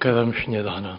към 0.00 0.32
šnедана. 0.32 0.96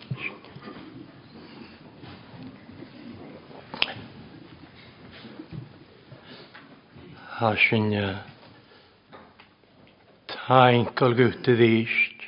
Hashinja 7.41 8.21
tainkel 10.29 11.17
guttedist 11.17 12.27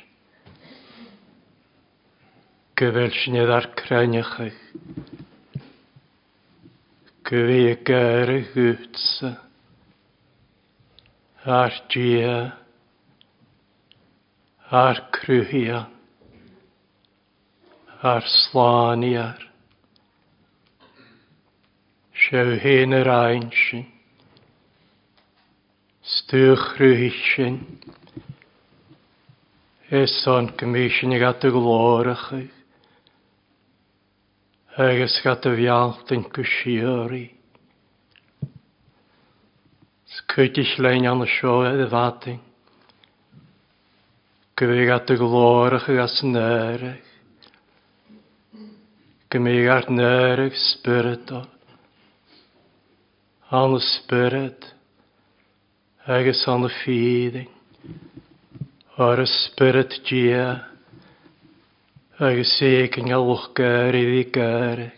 gyfelsnedd 2.74 3.54
ar 3.54 3.70
creniachach 3.78 4.58
gyfi 7.30 7.62
y 7.70 7.78
gair 7.86 8.34
y 8.34 8.42
hwtsa 8.50 9.36
a'r 11.46 11.82
dia 11.94 12.36
ar 18.04 18.24
slán 18.28 19.00
iar. 19.08 19.40
Sjau 22.12 22.58
hen 22.60 22.92
yr 22.92 23.08
ein 23.08 23.46
sin, 23.56 23.86
stych 26.04 26.66
rwych 26.76 27.22
sin, 27.32 27.56
eson 29.88 30.50
gymysyn 30.60 31.16
i 31.16 31.20
gata 31.22 31.48
glorach 31.54 32.26
i, 32.36 32.42
agos 34.84 35.16
gata 35.24 35.54
fialt 35.56 36.12
yn 36.12 36.26
gysiori. 36.36 37.24
Sgwydych 40.18 40.76
lein 40.84 41.08
an 41.08 41.24
y 41.24 41.30
sio 41.38 41.56
edd 41.70 41.86
y 41.86 41.88
fadyn, 41.96 42.38
gyfeg 44.60 44.94
at 45.00 45.16
y 45.16 45.20
glorach 45.24 45.88
ag 45.88 46.04
as 46.04 46.20
nerech, 46.28 47.13
Gemigaard 49.34 49.88
nerg 49.88 50.54
spirit 50.54 51.26
dat. 51.26 51.48
On 53.50 53.72
de 53.72 53.80
spirit. 53.80 54.74
Agus 56.06 56.46
on 56.46 56.62
the 56.62 56.68
feeding. 56.68 57.48
Or 58.96 59.18
a 59.20 59.26
spirit 59.26 60.00
gia. 60.04 60.68
Agus 62.20 62.58
seeking 62.58 63.12
a 63.12 63.18
loch 63.18 63.54
gary 63.54 64.22
the 64.22 64.92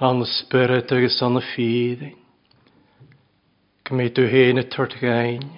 On 0.00 0.18
de 0.18 0.26
spirit 0.26 0.92
agus 0.92 1.22
feeding. 1.40 2.16
Du 4.12 4.26
heen 4.26 4.56
het. 4.56 5.50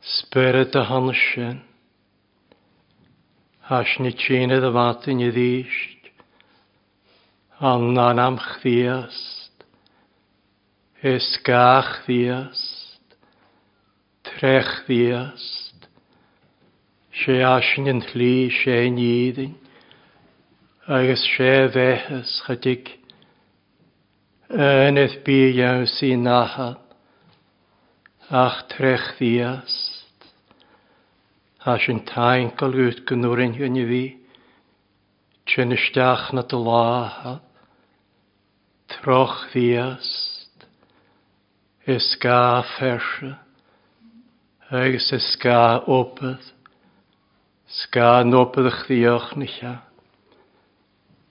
Spirit 0.00 0.74
as 3.72 3.88
ni 3.98 4.12
tíine 4.12 4.58
de 4.60 4.68
bhatain 4.68 5.22
i 5.24 5.30
ríist, 5.32 6.10
an 7.58 7.96
an 7.96 8.18
am 8.18 8.36
chdiast. 8.36 9.64
is 11.02 11.38
ga 11.44 11.88
trech 14.24 14.72
chríast, 14.84 15.88
Se 17.12 17.40
asin 17.42 17.88
an 17.88 18.02
thli 18.02 18.50
se 18.50 18.90
nidyn. 18.90 19.54
agus 20.86 21.24
sé 21.32 21.68
bheithas 21.72 22.42
chadig, 22.44 22.98
Ynydd 24.50 25.24
bu 25.24 25.38
iawn 25.56 25.86
sy'n 25.86 26.28
nahan, 26.28 26.76
ach 28.28 28.68
trech 28.68 29.16
ddiast. 29.16 29.91
Als 31.64 31.86
een 31.86 32.04
tankel 32.04 32.72
uit 32.72 33.04
kan 33.04 33.24
horen 33.24 33.54
in 33.54 33.74
je 33.74 33.86
wie, 33.86 34.26
tjene 35.44 35.76
stach 35.76 36.32
na 36.32 36.42
te 36.42 36.56
laha, 36.56 37.40
troch 38.86 39.46
viest, 39.52 40.66
is 41.86 42.16
ga 42.18 42.62
verse, 42.78 43.36
eges 44.70 45.12
is 45.12 45.36
ga 45.38 45.84
opet, 45.86 46.52
ska 47.66 48.24
nopet 48.24 48.66
ich 48.66 48.86
die 48.88 49.08
och 49.08 49.36
nicht 49.36 49.62
ja, 49.62 49.82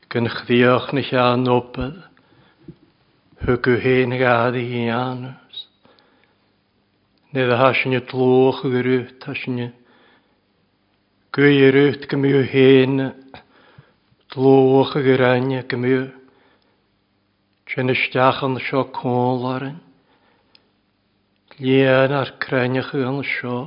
kun 0.08 0.26
ich 0.26 0.46
die 0.48 0.66
och 0.68 0.94
nicht 0.94 1.12
ja 1.12 1.36
nopet, 1.36 2.08
hug 3.46 3.68
u 3.68 3.78
heen 3.80 4.16
ga 4.16 4.52
die 4.52 4.86
janus, 4.88 5.68
ne 7.34 7.48
da 7.48 7.58
hasch 7.58 7.86
nje 7.86 8.00
geruht, 8.00 9.28
hasch 9.28 9.81
Gwyirwyd 11.32 12.10
gymyw 12.12 12.42
hen, 12.52 12.98
dlwch 14.34 14.98
ag 15.00 15.06
yr 15.14 15.22
anya 15.30 15.62
gymyw. 15.64 16.02
Tren 17.72 17.94
ystach 17.94 18.42
yn 18.44 18.58
sio 18.60 18.82
cwl 18.98 19.46
ar 19.48 19.64
yn. 19.70 19.78
Lian 21.62 22.12
ar 22.18 22.34
craniach 22.44 22.92
yn 23.00 23.22
sio. 23.30 23.62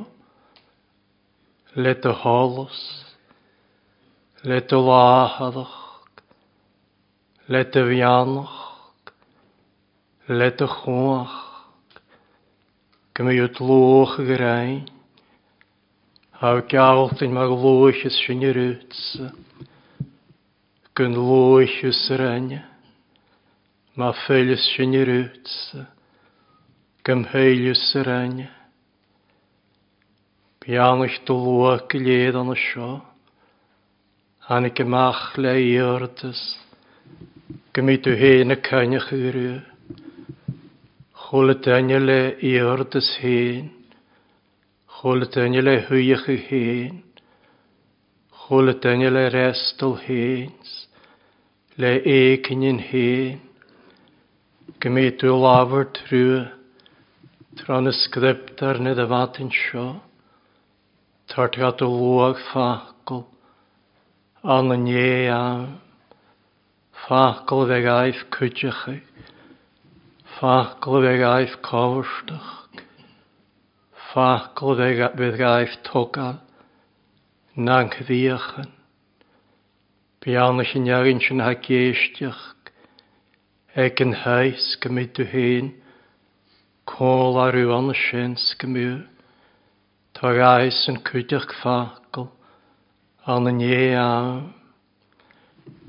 Let 1.72 2.04
y 2.04 2.12
holos. 2.20 2.84
Let 4.44 4.76
y 4.76 4.84
lahadach. 4.84 5.78
Let 7.48 7.80
y 7.80 7.86
fianach. 7.94 8.58
Let 10.28 10.60
y 10.60 10.68
chwach. 10.68 11.40
Gymyw 13.16 13.48
dlwch 13.56 14.20
ag 14.20 14.36
yr. 14.36 14.52
Hau 16.40 16.60
gault 16.66 17.22
in 17.22 17.30
mag 17.32 17.46
lúchas 17.46 18.16
sin 18.26 18.42
i 18.42 18.50
rútsa, 18.50 19.28
gun 20.96 21.14
renne, 22.18 22.58
ma 23.94 24.10
feilis 24.26 24.64
sin 24.74 24.96
i 24.98 25.04
rútsa, 25.06 25.86
gym 27.06 27.22
heilius 27.30 27.94
renne. 28.02 28.48
Bianach 30.58 31.20
do 31.24 31.38
lúach 31.38 31.94
i 31.94 32.02
léad 32.02 32.34
an 32.34 32.50
y 32.50 32.58
sio, 32.58 32.90
hannig 34.50 34.82
ymach 34.82 35.38
le 35.38 35.54
i 35.54 35.70
yrdas, 35.78 36.42
gymi 37.70 37.94
dynnu 41.62 42.02
le 42.02 42.20
hen, 43.22 43.70
Chol 45.04 45.26
dyna 45.28 45.60
le 45.60 45.72
hwyach 45.84 46.30
y 46.32 46.34
hen. 46.46 47.00
Chol 48.32 48.72
dyna 48.80 49.10
le 49.12 49.24
restol 49.34 49.98
hens. 50.00 50.70
Le 51.76 51.90
eicyn 52.12 52.64
yn 52.70 52.80
hen. 52.86 53.42
Gymryd 54.80 55.26
yw 55.28 55.36
lafr 55.42 55.84
trwy. 55.98 56.40
Tron 57.60 57.92
ysgryptar 57.92 58.80
nid 58.80 59.04
y 59.04 59.08
fat 59.12 59.42
yn 59.44 59.52
sio. 59.52 59.84
Tart 61.28 61.52
Tartgat 61.60 61.84
o 61.84 61.92
lwag 61.92 62.40
ffacol. 62.48 63.26
An 64.56 64.72
yn 64.78 64.88
ie 64.88 65.28
am. 65.36 65.70
Ffacol 67.04 67.68
fe 67.68 67.84
gaif 67.90 68.24
cwydych. 68.40 68.84
Ffacol 70.38 71.02
fe 71.04 71.16
gaif 71.28 71.60
cofrstach. 71.68 72.63
Fachgl 74.14 74.76
fydd 74.78 75.40
gaif 75.40 75.72
togal. 75.82 76.36
Na'n 77.58 77.88
cyfiachan. 77.90 78.68
Bian 80.22 80.62
sy'n 80.70 80.86
iawn 80.86 81.22
sy'n 81.24 81.42
hageistiach. 81.42 82.44
Ag 83.74 84.04
yn 84.04 84.14
hais 84.22 84.68
gymryd 84.84 85.18
o 85.18 85.26
hyn. 85.32 85.72
Col 86.86 87.40
ar 87.42 87.58
yw 87.58 87.74
an 87.74 87.90
sy'n 88.04 88.38
sgymryd. 88.38 89.02
Tor 90.14 90.38
ais 90.46 90.78
yn 90.92 91.02
cwydach 91.10 91.50
fachgl. 91.64 92.30
An 93.26 93.50
yn 93.50 93.62
ie 93.66 93.94
am. 93.98 94.52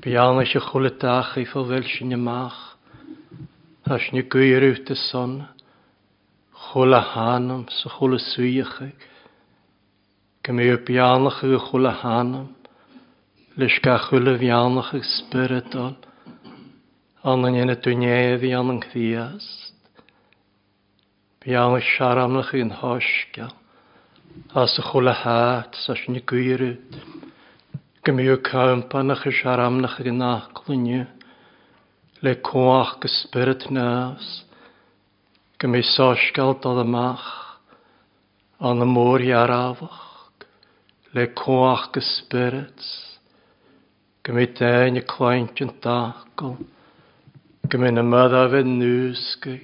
Bian 0.01 0.41
sy'n 0.49 0.65
chwlydach 0.71 1.35
i 1.37 1.45
ffofel 1.45 1.85
sy'n 1.93 2.17
ymach. 2.17 2.63
As 3.85 4.09
ni 4.09 4.25
gwir 4.25 4.65
yw 4.65 4.81
dy 4.81 4.97
sonna 5.11 5.51
chula 6.71 7.01
hánam 7.01 7.65
sa 7.69 7.89
chula 7.89 8.17
suíochaig, 8.17 8.95
go 10.43 10.53
mé 10.53 10.77
bianach 10.77 11.43
ag 11.43 11.59
chula 11.67 11.91
hanam, 12.01 12.47
lys 13.57 13.79
ga 13.83 13.97
chula 13.99 14.37
bianach 14.37 14.93
ag 14.93 15.03
spiritol, 15.03 15.95
an 17.23 17.45
an 17.45 17.55
ine 17.55 17.75
dunéh 17.75 18.43
an 18.59 18.69
an 18.69 18.81
chríast. 18.81 19.71
Beannach 21.41 21.87
searamnach 21.97 22.53
an 22.53 22.71
háisce, 22.71 23.51
as 24.55 24.75
sa 24.75 24.81
chula 24.91 25.13
háat 25.13 25.75
sa 25.75 25.93
sin 25.95 26.19
gúirú, 26.25 26.77
go 28.03 28.11
mé 28.13 28.25
campanach 28.37 29.25
i 29.25 29.31
searamnach 29.31 29.99
ag 29.99 30.07
an 30.07 30.19
nachlunne, 30.19 31.07
le 32.21 32.35
cóach 32.35 32.99
go 32.99 33.07
spirit 33.07 33.69
gym 35.65 35.79
ei 35.79 35.81
sosgal 35.81 36.51
dod 36.61 36.77
ymach, 36.83 37.25
an 38.61 38.83
y 38.83 38.85
môr 38.85 39.23
i 39.25 39.31
arafach, 39.33 40.43
le 41.17 41.23
coach 41.33 41.87
gysbyrds, 41.95 42.91
spirits, 44.21 44.29
ei 44.29 44.51
dain 44.59 44.99
y 45.01 45.03
cwaint 45.09 45.63
yn 45.65 45.71
dacol, 45.81 46.59
gym 47.65 47.87
ei 47.87 47.95
nymydda 47.97 48.43
fe 48.53 48.61
nŵsgau, 48.69 49.57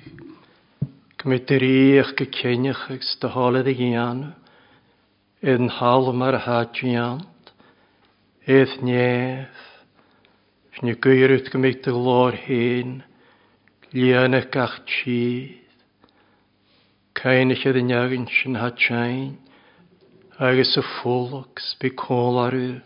gym 1.21 1.37
ei 1.37 1.45
dyrych 1.53 2.15
gycynnych 2.17 2.83
ag 2.97 3.05
staholid 3.05 3.69
i 3.69 3.77
gianw, 3.83 4.33
yn 5.53 5.69
hal 5.77 6.09
ar 6.31 6.41
hadjiant, 6.49 7.55
eith 8.49 8.79
nef, 8.81 9.67
Sni 10.79 10.97
gyrwyd 10.97 11.53
gymig 11.53 11.83
dy 11.85 11.93
glor 11.93 12.33
hen, 12.47 13.01
lian 13.93 14.33
y 14.33 14.47
gach 14.49 14.79
chi, 14.87 15.60
Cain 17.13 17.51
eich 17.51 17.65
ydyn 17.67 17.91
agyn 17.91 18.23
sy'n 18.31 18.55
hatsain, 18.55 19.33
agos 20.39 20.77
y 20.79 20.83
ffwlwg 20.87 21.59
sbicol 21.59 22.39
arw. 22.39 22.77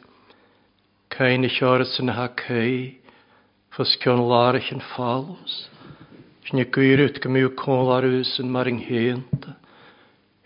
Cain 1.13 1.45
eich 1.45 1.60
oes 1.63 1.94
yn 2.01 2.10
ha 2.18 2.25
cei, 2.42 2.98
ffos 3.75 3.94
cion 4.01 4.24
lar 4.25 4.57
eich 4.57 4.72
yn 4.74 4.81
ffalws. 4.81 5.60
Sy'n 6.48 6.63
y 6.63 6.66
gwirwyd 6.74 7.22
gymyw 7.22 7.54
col 7.62 7.94
arw 7.94 8.18
sy'n 8.31 8.50
mar 8.51 8.68
yng 8.72 8.81
nghynt. 8.81 9.48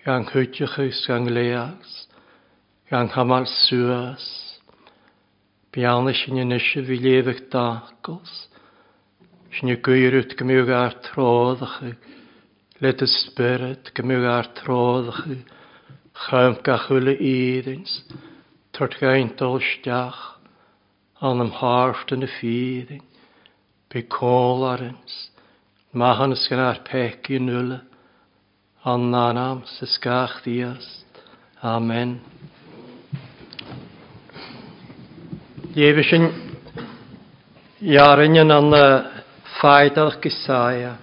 Gan 0.04 0.28
chwytiach 0.28 0.76
eich 0.84 1.00
gan 1.08 1.32
leas, 1.32 1.96
gan 2.92 3.10
hamal 3.16 3.48
sŵas. 3.48 4.28
Bian 5.72 6.12
eich 6.12 6.28
yn 6.28 6.44
ynysio 6.44 6.84
fi 6.84 7.00
lefych 7.00 7.46
dagos. 7.56 8.38
Sy'n 9.56 9.72
y 9.72 9.80
gwirwyd 9.88 10.36
gymyw 10.36 10.68
gair 10.68 11.00
troddach 11.10 11.80
eich. 11.88 12.16
Let 12.82 13.00
the 13.00 13.08
Spirit 13.08 13.92
gymig 13.94 14.24
ar 14.24 14.46
troddach 14.56 15.18
chi, 15.26 15.36
chaim 16.16 16.54
gachwyl 16.64 17.10
y 17.12 17.16
iddins, 17.30 17.96
tort 18.72 18.96
gain 19.02 19.34
dolstiach, 19.36 20.20
an 21.20 21.44
am 21.44 21.52
harft 21.58 22.14
yn 22.16 22.24
y 22.24 22.30
ffyddin, 22.38 23.02
be 23.92 24.04
col 24.08 24.64
ar 24.64 24.86
ins, 24.86 25.18
mahan 25.92 26.38
ysgan 26.38 26.62
ar 26.64 26.80
pec 26.88 27.28
i 27.36 27.42
nwyla, 27.44 27.82
an 28.88 29.10
nanam 29.12 29.66
sysgach 29.74 30.40
ddiast. 30.46 31.20
Amen. 31.60 32.16
Jebysyn, 35.76 36.32
jarin 37.84 38.40
yn 38.40 38.56
an 38.56 38.80
ffaidach 39.60 40.22
gysaia, 40.24 40.96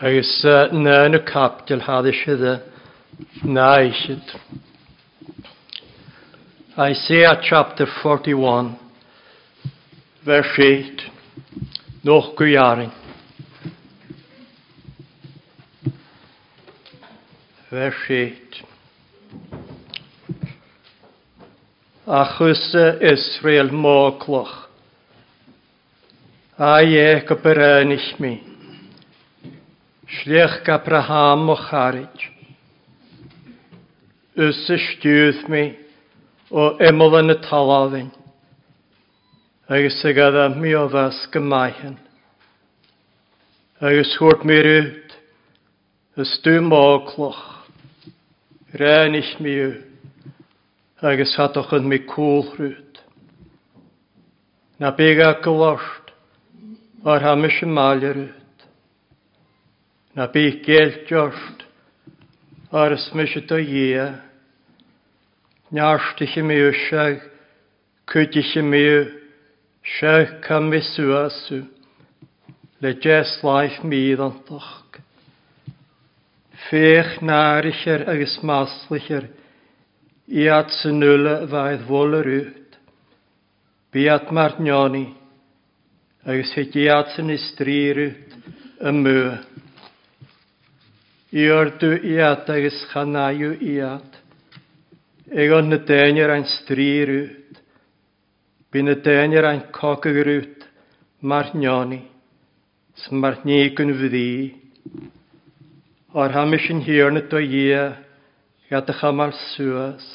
agus 0.00 0.44
ná 0.72 1.08
na 1.08 1.18
captil 1.18 1.80
hada 1.80 2.12
siide 2.12 2.60
náisiid. 3.44 4.36
Isaiah 6.78 7.40
chapter 7.40 7.86
41, 8.02 8.76
verse 10.24 10.58
8, 10.58 11.02
noch 12.04 12.36
go 12.36 12.44
jaring. 12.44 12.92
Verse 17.70 18.10
8. 18.10 18.36
Achus 22.06 22.74
Israel 23.00 23.70
mócloch, 23.70 24.68
a 26.58 26.82
ie 26.82 27.24
go 27.26 27.34
mi. 28.20 28.55
Sliach 30.06 30.68
Abraham 30.68 31.48
o 31.50 31.56
charid. 31.56 32.20
Ys 34.38 34.60
y 34.70 34.76
stiwth 34.78 35.48
mi 35.50 35.64
o 36.54 36.68
emol 36.78 37.16
yn 37.18 37.34
y 37.34 37.36
taladyn. 37.42 38.12
Agus 39.66 39.98
y 40.06 40.12
gada 40.14 40.44
mi 40.52 40.76
o 40.78 40.84
fas 40.92 41.18
gymaen. 41.34 41.96
Agus 43.82 44.14
hwrt 44.20 44.46
mi 44.46 44.60
rwyd. 44.62 45.18
Ys 46.22 46.36
dwm 46.46 46.70
mogloch. 46.70 47.42
Rhen 48.78 49.18
ich 49.18 49.34
mi 49.42 49.58
yw. 49.58 49.74
Agus 51.02 51.34
hatoch 51.34 51.74
yn 51.80 51.90
mi 51.90 52.04
cwl 52.06 52.46
rwyd. 52.54 53.02
Na 54.78 54.94
bega 54.94 55.34
gylosht. 55.42 56.14
O'r 57.02 57.26
hamish 57.26 57.64
y 57.66 57.74
malio 57.74 58.14
rwyd 58.14 58.45
na 60.16 60.24
bí 60.32 60.48
géil 60.64 61.04
deocht 61.04 61.66
áras 62.72 63.10
muise 63.12 63.40
do 63.44 63.58
dhé, 63.60 64.16
nearstiche 65.70 66.40
míú 66.40 66.72
seag 66.88 67.20
chuidiche 68.08 68.62
míú 68.64 69.12
seag 69.84 70.40
cam 70.40 70.70
mi 70.70 70.80
misúasú 70.80 71.66
le 72.80 72.94
jes 72.96 73.42
laith 73.44 73.84
míad 73.84 74.20
antach. 74.24 74.96
Féch 76.66 77.20
náiricher 77.20 78.08
agus 78.08 78.38
máslicher 78.42 79.28
iad 80.28 80.72
san 80.80 80.96
nula 81.00 81.44
bhaid 81.44 81.84
bhólar 81.84 82.26
út. 82.26 82.80
Bíad 83.92 84.32
mar 84.32 84.56
neáni 84.58 85.12
agus 86.24 86.56
hé 86.56 86.64
iad 86.72 87.12
san 87.12 87.28
istrír 87.30 88.00
ywt, 88.08 88.32
y 88.80 88.90
mŵa. 88.92 89.36
Iordu 91.36 91.90
iad 92.00 92.48
agus 92.48 92.78
chanaiw 92.88 93.58
iad. 93.60 94.08
Egon 95.28 95.68
na 95.68 95.76
dainir 95.76 96.30
ein 96.32 96.46
strir 96.48 97.10
ut. 97.12 97.58
Bi 98.70 98.80
na 98.82 98.94
dainir 98.94 99.44
ein 99.44 99.60
cogyr 99.78 100.28
ut. 100.38 100.64
Mar 101.20 101.50
nioni. 101.52 102.00
Smar 103.02 103.44
nigun 103.44 103.92
fyddi. 104.00 104.54
O'r 106.16 106.32
hamis 106.32 106.70
yn 106.72 106.80
hir 106.86 107.12
na 107.12 107.20
do 107.20 107.42
ia. 107.42 107.84
Gadach 108.70 109.04
am 109.04 109.20
ar 109.20 109.34
sŵas. 109.52 110.06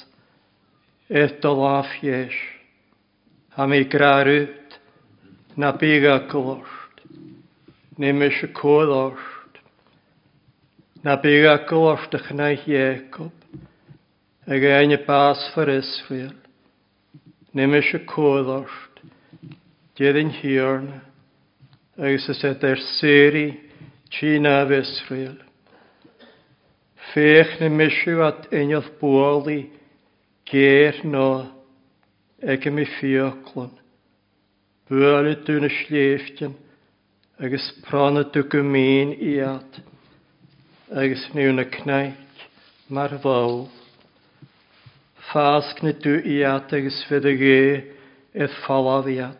Et 1.07 1.45
o 1.45 1.51
laf 1.53 1.91
iesh. 2.01 2.39
Ham 3.57 3.77
i 3.77 3.83
grar 3.83 4.25
ut. 4.25 4.79
Na 5.56 5.69
biga 5.77 6.17
glort. 6.31 7.06
Nimis 8.00 8.41
y 8.41 8.50
cwlort 8.57 9.31
na 11.03 11.18
bíra 11.18 11.57
glóisteach 11.65 12.31
na 12.31 12.51
Jacob, 12.53 13.33
ein 14.45 14.92
y 14.92 14.98
bas 14.98 15.50
far 15.53 15.69
Israel, 15.69 16.36
nimme 17.53 17.81
se 17.81 18.00
cólacht, 18.05 19.01
déan 19.98 20.29
hiorna, 20.29 21.01
agus 21.98 22.29
is 22.29 22.41
het 22.41 22.63
er 22.63 22.77
séri 22.77 23.60
China 24.10 24.63
of 24.63 24.72
Israel. 24.72 25.38
Fech 27.13 27.60
na 27.60 27.70
misisiú 27.70 28.22
at 28.22 28.51
einol 28.53 28.86
bólaí 29.01 29.70
géir 30.46 31.03
no, 31.03 31.50
ag 32.41 32.65
ym 32.65 32.77
i 32.77 32.81
mi 32.81 32.89
fioclan, 33.00 33.74
buala 34.89 35.34
dúna 35.46 35.70
sléiftin 35.70 36.53
agus 37.39 37.72
prana 37.89 38.24
du 38.24 38.43
i 38.46 39.38
iad 39.38 39.90
agus 40.91 41.29
nu 41.33 41.53
na 41.53 41.63
cneic 41.63 42.17
mar 42.89 43.10
bháil. 43.24 43.69
Fásc 45.31 45.79
na 45.83 45.93
dú 45.95 46.19
iad 46.19 46.74
agus 46.74 47.05
fid 47.07 47.25
a 47.25 47.31
gé 47.31 47.62
i 48.36 48.48
falladiad, 48.65 49.39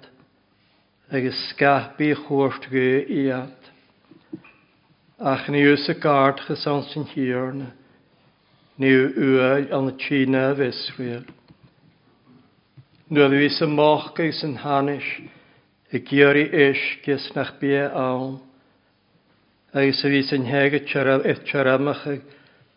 agus 1.12 1.36
scathbí 1.51 2.13
chóirt 2.15 2.70
gé 2.72 3.03
iad. 3.03 3.67
Ach 5.20 5.50
níos 5.51 5.89
a 5.91 5.93
gard 5.93 6.39
gus 6.48 6.63
an 6.65 6.86
sin 6.88 7.03
hiarna, 7.12 7.74
ni 8.79 8.93
uail 8.96 9.67
an 9.75 9.91
y 9.91 9.96
Tína 10.00 10.51
of 10.53 10.62
Israel. 10.63 11.25
Nuadd 13.12 13.36
vis 13.36 13.60
y 13.60 13.67
moch 13.67 14.15
gais 14.15 14.39
yn 14.48 14.55
hanes, 14.63 15.03
y 15.91 16.00
gyr 16.00 16.39
i 16.39 16.48
eich 16.48 17.03
gys 17.03 17.27
na'ch 17.36 17.60
bia 17.60 17.89
awn, 17.91 18.39
agus 19.74 20.04
a 20.04 20.10
bhí 20.10 20.22
san 20.28 20.44
heagad 20.44 20.86
teramach 21.48 22.22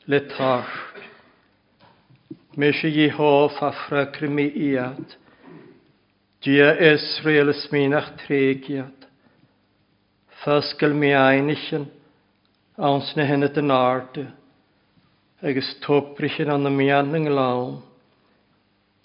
le 0.06 0.20
táir. 0.30 0.66
Mes 2.56 2.84
i 2.84 3.08
dhá 3.10 3.48
fafra 3.58 4.06
crymi 4.14 4.46
iad, 4.54 5.16
Dia 6.44 6.70
Israel 6.92 7.48
is 7.48 7.66
mínach 7.72 8.12
trégiad, 8.22 9.08
Fasgal 10.44 10.94
mi 10.94 11.10
ainichen, 11.10 11.88
ans 12.78 13.16
na 13.16 13.24
henne 13.24 13.48
den 13.48 13.70
arde, 13.70 14.28
agus 15.42 15.74
toprichen 15.82 16.52
an 16.52 16.62
na 16.62 16.70
mian 16.70 17.14
yng 17.14 17.26
nglawn, 17.26 17.82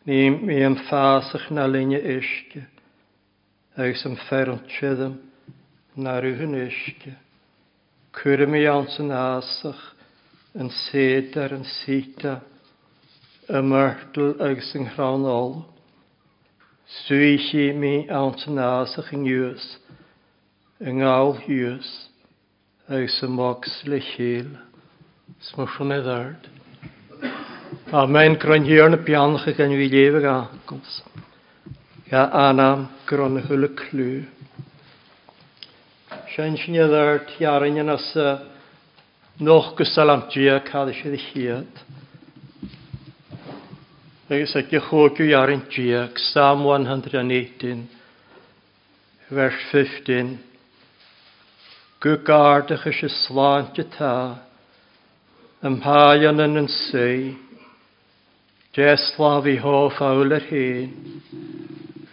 Ní 0.06 0.30
mi 0.30 0.62
am 0.64 0.76
fásach 0.76 1.50
na 1.50 1.66
linne 1.66 1.98
iske, 1.98 2.68
agus 3.78 4.06
am 4.06 4.16
ferant 4.30 5.18
na 5.96 6.20
rúhun 6.22 6.54
iske. 6.68 7.16
Cwyrmi 8.10 8.64
ansan 8.66 9.12
asach 9.14 9.82
yn 10.58 10.72
syd 10.74 11.36
yn 11.38 11.66
sita, 11.70 12.40
y 13.46 13.60
myrtl 13.62 14.32
agos 14.42 14.72
yng 14.78 14.88
nghrawn 14.88 15.28
ol. 15.30 15.54
Swychi 16.90 17.68
mi 17.78 18.08
ansan 18.10 18.58
asach 18.66 19.12
yng 19.14 19.28
ngwys, 19.28 19.68
yng 20.82 21.04
ngawl 21.04 21.36
hwys, 21.44 21.92
agos 22.90 23.20
y 23.22 23.30
mogs 23.30 23.78
le 23.86 24.02
chyl, 24.02 24.50
smwysyn 25.52 25.94
y 25.94 26.02
ddard. 26.08 26.50
A 27.94 28.08
mae'n 28.10 28.40
gronhiar 28.42 28.98
bianach 29.06 29.46
ag 29.54 29.62
yn 29.68 29.78
anam 32.50 32.90
gron. 33.06 33.38
Sian 36.10 36.56
sy'n 36.58 36.78
edrych 36.82 37.28
tiarin 37.36 37.76
yn 37.84 37.92
as 37.94 38.06
noch 39.46 39.76
gysalamtia 39.78 40.56
cael 40.66 40.90
eisiau 40.90 41.14
ddichiad. 41.14 41.82
Agus 44.30 44.56
a 44.58 44.64
gychwgw 44.72 45.28
iarin 45.28 45.62
diag, 45.70 46.18
Psalm 46.18 46.66
118, 46.66 47.86
vers 49.30 49.62
15. 49.70 50.34
Gwgardach 52.02 52.90
eisiau 52.90 53.14
slant 53.20 53.78
y 53.78 53.86
ta, 53.94 54.16
ymhaen 55.62 56.42
yn 56.42 56.64
yn 56.64 56.74
sy, 56.74 57.10
Jeslaf 58.74 59.46
i 59.46 59.60
hoff 59.62 60.02
awl 60.02 60.40
yr 60.40 60.50
hen, 60.50 60.94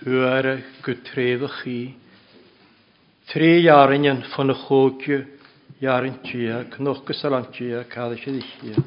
hwyr 0.05 0.53
y 0.53 0.59
gwtref 0.85 1.49
y 1.49 1.57
chi. 1.61 1.81
Tri 3.27 3.49
iarin 3.67 4.05
yn 4.07 4.21
ffyn 4.31 4.53
y 4.53 4.55
chógiu, 4.61 5.17
iarin 5.83 6.21
tia, 6.23 6.61
cnoch 6.77 7.01
gysalantia, 7.09 7.81
cadw 7.91 8.15
sydd 8.23 8.39
eisiau. 8.39 8.85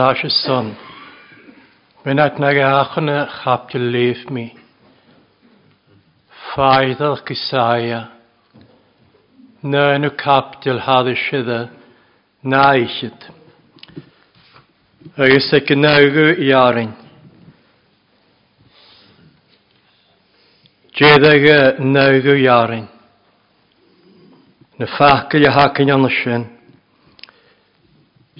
Rashi 0.00 0.30
son. 0.30 0.76
Mynat 2.06 2.38
na 2.38 2.50
gachna 2.54 3.26
e 3.26 3.30
chapte 3.38 3.78
leif 3.92 4.30
mi. 4.30 4.46
Faidal 6.54 7.18
gysaia. 7.26 8.08
Na 9.62 9.98
nhw 9.98 10.10
capdil 10.16 10.80
haddys 10.86 11.26
iddo 11.38 11.60
na 12.42 12.62
eichyd. 12.78 13.20
Agus 15.20 15.52
y 15.52 15.60
gynnawgw 15.68 16.32
i 16.48 16.50
arin. 16.64 16.96
Jeddag 20.96 21.48
y 21.54 21.62
nawgw 21.92 22.38
i 22.40 22.52
arin. 22.56 22.86
Na 24.78 24.94
ffacil 24.96 25.44
i 25.44 25.56
hacyn 25.58 25.98
anasyn. 25.98 26.46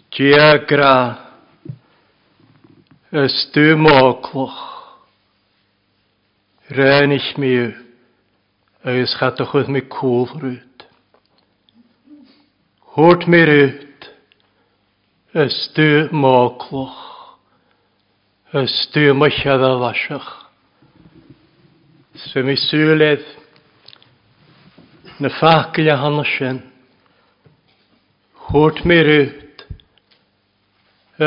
Dia 0.08 0.54
gra 0.64 1.29
ys 3.20 3.36
dwm 3.52 3.86
oglwch. 3.90 4.58
Rhaen 6.70 7.12
ich 7.12 7.32
mi 7.42 7.50
yw, 7.58 7.70
ys 8.92 9.12
chadwch 9.18 9.52
oedd 9.58 9.70
mi 9.74 9.82
cwl 9.92 10.28
rwyd. 10.30 10.84
Hwrt 12.94 13.26
mi 13.28 13.40
rwyd, 13.44 14.06
ys 15.42 15.58
dwm 15.76 16.24
oglwch. 16.30 17.00
Ys 18.62 18.76
dwm 18.94 19.26
o'ch 19.26 19.42
ad 19.52 19.64
a 19.68 19.72
lasach. 19.82 20.30
Swy 22.24 22.46
mi 22.46 22.56
sŵledd, 22.58 23.26
na 25.20 25.32
ffacil 25.36 25.90
a 25.92 25.98
hanes 26.00 26.36
yn. 26.48 26.62
Hwrt 28.48 28.84
mi 28.88 29.02
rwyd, 29.04 29.66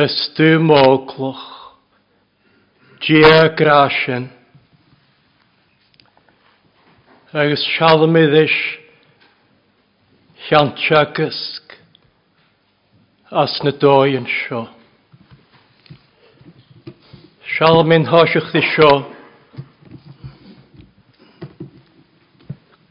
ys 0.04 0.24
dwm 0.40 0.74
oglwch. 0.80 1.63
Dia 3.08 3.48
grásin. 3.48 4.30
Agus 7.34 7.60
sealamidis 7.76 8.56
cheanta 10.46 11.02
gysg 11.16 11.66
as 13.32 13.60
na 13.64 13.72
dóin 13.82 14.24
sio. 14.24 14.62
Sealamín 17.58 18.08
háiseach 18.08 18.50
di 18.56 18.64
sio. 18.72 18.94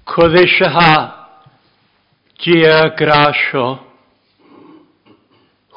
Codis 0.04 0.60
y 0.60 0.68
ha 0.76 0.94
dia 2.44 2.92
grasio. 3.00 3.66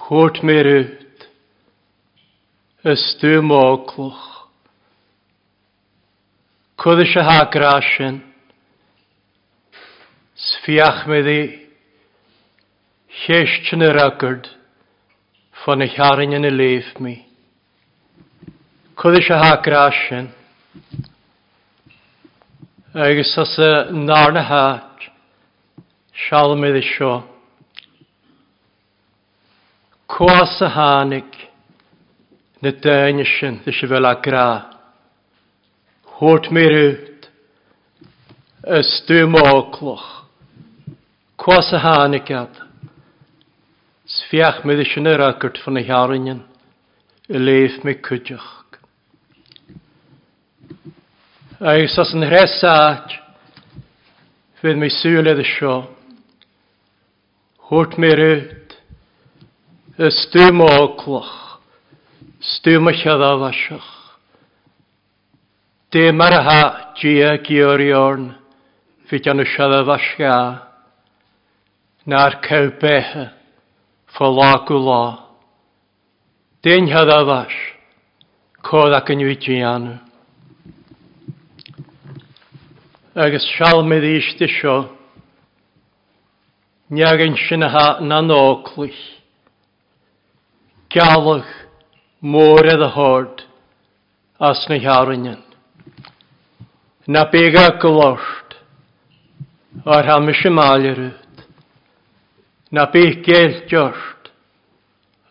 Chwrt 0.03 0.43
mi 0.43 0.59
rwyd 0.59 1.04
ystw 2.85 3.39
móglwch. 3.41 4.25
Cwyd 6.77 6.99
eisiau 7.01 7.23
hagrasyn, 7.25 8.19
sfiach 10.37 10.99
me 11.09 11.21
ddi, 11.25 11.39
lleisht 13.23 13.71
yn 13.73 13.85
yr 13.87 13.97
agyrd, 14.03 14.51
ffon 15.63 15.81
y 15.81 15.87
chiarin 15.95 16.35
yn 16.37 16.45
y 16.45 16.51
leif 16.53 16.91
mi. 17.01 17.15
Cwyd 19.01 19.17
eisiau 19.17 19.41
hagrasyn, 19.41 20.29
agos 23.07 23.33
as 23.47 23.55
y 23.65 23.71
nar 24.03 24.35
na 24.35 24.45
hat, 24.51 25.09
sial 26.27 26.53
me 26.61 26.69
ddi 26.75 26.85
sio. 26.91 27.15
Cwas 30.05 30.59
y 30.61 30.69
hanig, 30.77 31.44
na 32.61 32.71
daine 32.71 33.25
sin 33.25 33.59
is 33.65 33.75
se 33.79 33.87
bhfuil 33.87 34.07
a 34.07 34.15
grá. 34.23 34.47
Chót 36.15 36.47
mé 36.51 36.63
út 36.63 37.27
is 38.79 38.87
stúmáloch, 39.01 40.05
Cos 41.37 41.73
a 41.73 41.79
hánigad, 41.79 42.53
Sfiach 44.07 44.63
mé 44.63 44.79
sin 44.87 45.07
yr 45.07 45.21
agurt 45.21 45.59
fan 45.59 45.77
y 45.77 45.83
hearan 45.83 46.29
i 47.27 47.37
léh 47.37 47.81
mé 47.83 47.97
cuideach. 47.99 48.79
Agus 51.59 51.99
as 51.99 52.13
an 52.13 52.23
hresáid 52.23 53.19
fydd 54.61 54.79
mé 54.79 54.89
súle 54.89 55.35
a 55.35 55.43
seo, 55.43 55.77
Chót 57.67 57.99
mé 57.99 58.15
út 58.15 58.79
is 59.99 60.23
stúmáloch, 60.27 61.44
Stwm 62.45 62.91
y 62.91 62.93
siadaf 62.93 63.41
asiach. 63.41 63.85
Dim 65.89 66.21
ar 66.21 66.35
ha 66.45 66.61
gia 66.99 67.31
gioriorn, 67.41 68.27
fyd 69.09 69.29
an 69.31 69.41
y 69.41 69.47
siadaf 69.49 69.89
asia, 69.95 70.35
na'r 72.05 72.37
cew 72.45 72.69
behe, 72.83 73.25
fo 74.13 74.29
la 74.29 74.51
gwla. 74.67 75.01
Dyn 76.61 76.91
hyddaf 76.93 77.25
fas, 77.31 77.57
codd 78.61 78.93
ac 78.93 79.09
yn 79.15 79.25
wydi 79.25 79.59
anu. 79.65 79.97
Agus 83.25 83.49
sial 83.55 83.81
mi 83.89 83.97
ddysd 84.05 84.45
isio, 84.45 84.77
Niag 86.93 87.25
yn 87.25 87.33
sy'n 87.47 87.65
ha 87.65 87.87
na 88.05 88.21
nôglwys. 88.21 88.97
Galwch 90.93 91.64
mór 92.25 92.65
a 92.65 92.89
hád 92.89 93.45
as 94.39 94.65
na 94.69 94.75
hearan. 94.75 95.43
Na 97.07 97.23
bega 97.31 97.77
golácht 97.77 98.49
ar 99.85 100.05
ha 100.05 100.19
mis 100.19 100.41
máilerút, 100.43 101.45
na 102.71 102.85
bé 102.85 103.21
géil 103.21 103.67
deart 103.69 104.31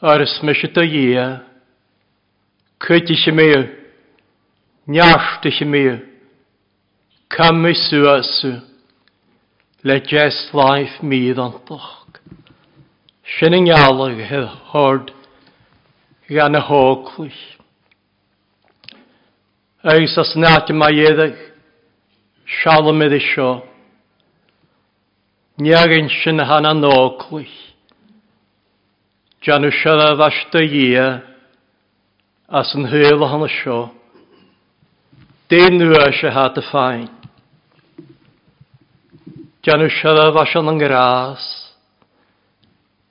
ar 0.00 0.20
is 0.22 0.38
mis 0.42 0.62
a 0.64 0.68
dhé, 0.68 1.40
chuiti 2.78 3.16
sé 3.16 3.32
mé, 3.32 3.50
neasta 4.86 5.50
sé 5.50 5.64
mé, 5.64 6.14
Cam 7.28 7.62
mi 7.62 7.74
suasú 7.74 8.62
le 9.82 10.00
jes 10.06 10.50
life 10.54 11.02
míad 11.02 11.38
antach. 11.38 12.20
Sinning 13.26 13.72
alag 13.72 14.20
hedd 14.30 14.46
hord 14.70 15.10
gan 16.28 16.56
y 16.56 16.60
hôglwys. 16.60 17.40
Eis 19.84 20.16
as 20.16 20.32
nad 20.36 20.70
yma 20.72 20.88
ieddig, 20.88 21.36
sialym 22.48 23.02
i 23.04 23.20
sio. 23.20 23.50
Niag 25.60 25.92
yn 25.92 26.08
sy'n 26.08 26.40
hana 26.48 26.72
nôglwys. 26.72 27.52
Jan 29.44 29.68
yw 29.68 29.74
siarad 29.76 30.22
as 30.24 30.38
dy 30.54 30.64
ie, 30.88 31.08
as 32.48 32.72
yn 32.78 32.88
hwyl 32.88 33.20
o 33.20 33.28
hana 33.28 33.50
sio. 33.60 33.80
Dyn 35.52 35.76
nhw 35.76 35.92
eisiau 36.00 36.32
had 36.32 36.56
y 36.56 36.64
ffain. 36.70 37.08
Jan 39.64 39.84
yw 39.84 39.92
siarad 40.00 40.40
as 40.40 40.56
yn. 40.56 41.50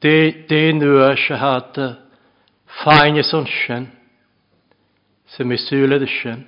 Dyn 0.01 0.81
nhw 0.81 1.03
eisiau 1.11 1.37
had 1.37 1.77
y 1.77 1.85
ffain. 1.85 2.02
Fáin 2.81 3.15
is 3.17 3.33
an 3.33 3.45
sin 3.45 3.91
sa 5.27 5.43
misúla 5.43 5.97
a 5.97 6.07
sin. 6.07 6.39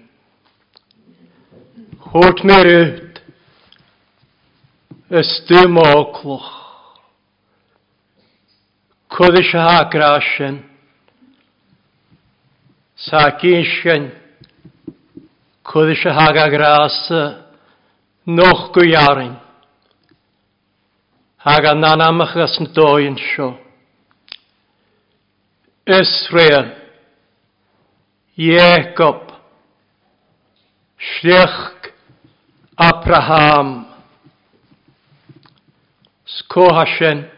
Chót 2.02 2.44
mé 2.44 2.58
ut 2.82 3.22
is 5.10 5.32
dúm 5.48 5.78
áloch 5.78 6.22
chud 9.14 9.40
is 9.40 9.52
gra 9.92 10.20
sin 10.38 10.56
sa 12.96 13.38
cín 13.40 13.64
sin 13.82 14.12
chud 15.64 15.90
is 15.94 16.04
hagarása 16.04 17.22
noch 18.26 18.72
gwyarin. 18.74 19.36
Hag 21.38 21.66
a 21.66 21.74
nanamachas 21.76 22.60
na 22.60 22.68
dóin 22.74 23.18
seo. 23.18 23.65
Israel, 25.88 26.76
Jacob, 28.36 29.32
Sliach 31.22 31.74
Abraham, 32.80 33.86
Skohashen, 36.26 37.30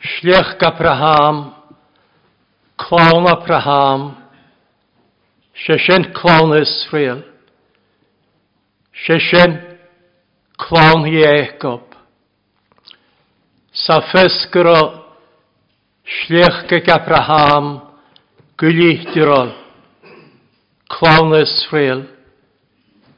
Sliach 0.00 0.56
Abraham, 0.62 1.54
Clown 2.78 3.26
Abraham, 3.26 4.16
Sheshen 5.66 6.14
Clown 6.14 6.56
Israel, 6.56 7.24
Sheshen 9.06 9.76
Clown 10.56 11.04
Jacob, 11.10 11.82
Safeskro 13.74 15.01
Schlech 16.12 16.66
gig 16.68 16.88
Abraham, 16.92 17.80
gwylich 18.58 19.04
dirol, 19.14 19.54
clawn 20.88 21.32
Israel, 21.34 22.02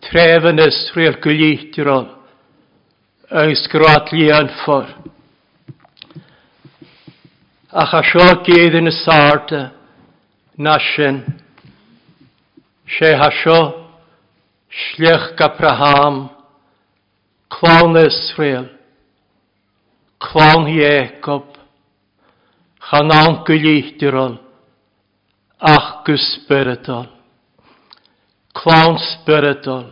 trefn 0.00 0.60
Israel, 0.62 1.16
gwylich 1.24 1.72
dirol, 1.74 2.06
yng 3.34 3.54
sgrat 3.58 4.12
li 4.14 4.28
yn 4.30 4.50
ffwr. 4.60 4.92
Ach 7.82 7.96
a 7.98 8.02
sio 8.06 8.28
gyd 8.46 8.78
yn 8.78 8.92
y 8.92 8.94
sart, 9.00 9.50
e, 9.50 9.64
nasyn, 10.62 11.18
se 12.98 13.10
ha 13.18 13.30
sio, 13.40 13.58
schlech 14.70 15.42
Abraham, 15.48 16.28
clawn 17.50 17.98
Israel, 18.04 18.70
clawn 20.22 20.70
Jacob, 20.70 21.63
Chan 22.84 23.10
ankelíchtirol, 23.10 24.38
ach 25.58 26.04
gus 26.04 26.20
spiritol, 26.34 27.08
Clán 28.52 28.98
spiritol, 28.98 29.88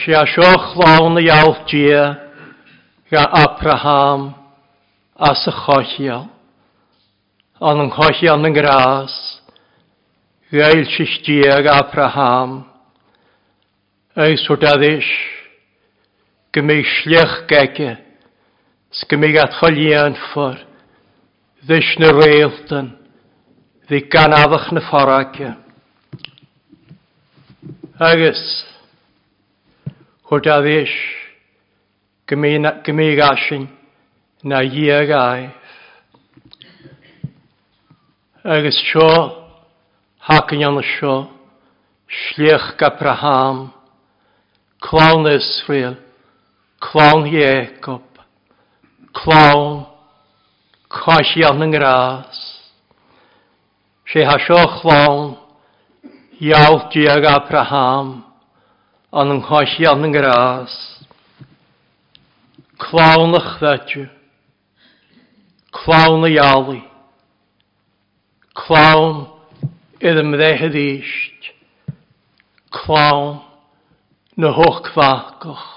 sé 0.00 0.16
a 0.16 0.24
seo 0.24 0.54
chlán 0.72 1.12
na 1.12 1.20
jaaldí 1.20 1.84
ga 3.10 3.24
Abraham 3.44 4.34
as 5.18 5.46
a 5.46 5.52
chochial, 5.52 6.30
an 7.60 7.80
an 7.84 7.90
chochial 7.90 8.44
an 8.44 8.54
grás, 8.54 9.12
gail 10.50 10.88
sistí 10.96 11.44
ag 11.44 11.68
Abraham, 11.68 12.64
eis 14.16 14.48
o 14.48 14.56
dadis, 14.56 15.04
gymig 16.52 16.88
sliach 16.96 17.44
gege, 17.46 17.96
gymig 19.08 19.36
at 19.36 19.52
cholían 19.60 20.16
ffwrdd, 20.16 20.71
Ddys 21.62 21.94
e. 21.94 22.00
na 22.00 22.10
réaltan, 22.10 22.98
hí 23.88 24.00
ganadach 24.10 24.72
na 24.72 24.80
farrace. 24.80 25.54
Agus, 28.00 28.66
chuir 30.26 30.48
a 30.50 30.58
bhís 30.58 30.90
gymí 32.26 33.14
gasin 33.14 33.68
na 34.42 34.58
dhéag 34.66 35.10
aif. 35.14 35.54
Agus 38.42 38.82
seo, 38.90 39.46
hacan 40.18 40.66
anna 40.66 40.82
seo, 40.82 41.30
sliach 42.10 42.74
ga 42.76 42.90
praham, 42.90 43.70
clown 44.80 45.30
Israel, 45.30 45.94
clown 46.80 47.30
Jacob, 47.30 48.02
clown 49.14 49.91
Cosian 50.92 51.62
yn 51.64 51.72
gras. 51.72 52.40
Se 54.12 54.24
ha 54.28 54.36
sio 54.44 54.60
chwawn, 54.76 55.30
iaw 56.42 56.90
diag 56.92 57.24
Abraham, 57.30 58.18
an 59.08 59.32
yn 59.32 59.40
cosian 59.46 60.04
yn 60.04 60.12
gras. 60.12 60.74
Clawn 62.82 63.38
y 63.38 63.40
chfedju, 63.46 64.04
Clawn 65.72 66.26
y 66.28 66.34
ialu, 66.34 66.80
Clawn 68.58 69.22
idd 70.02 70.20
ymddehyd 70.20 70.76
eisht, 70.76 71.52
Clawn 72.82 73.38
na 74.36 74.50
hoch 74.56 74.92
fachgoch. 74.92 75.68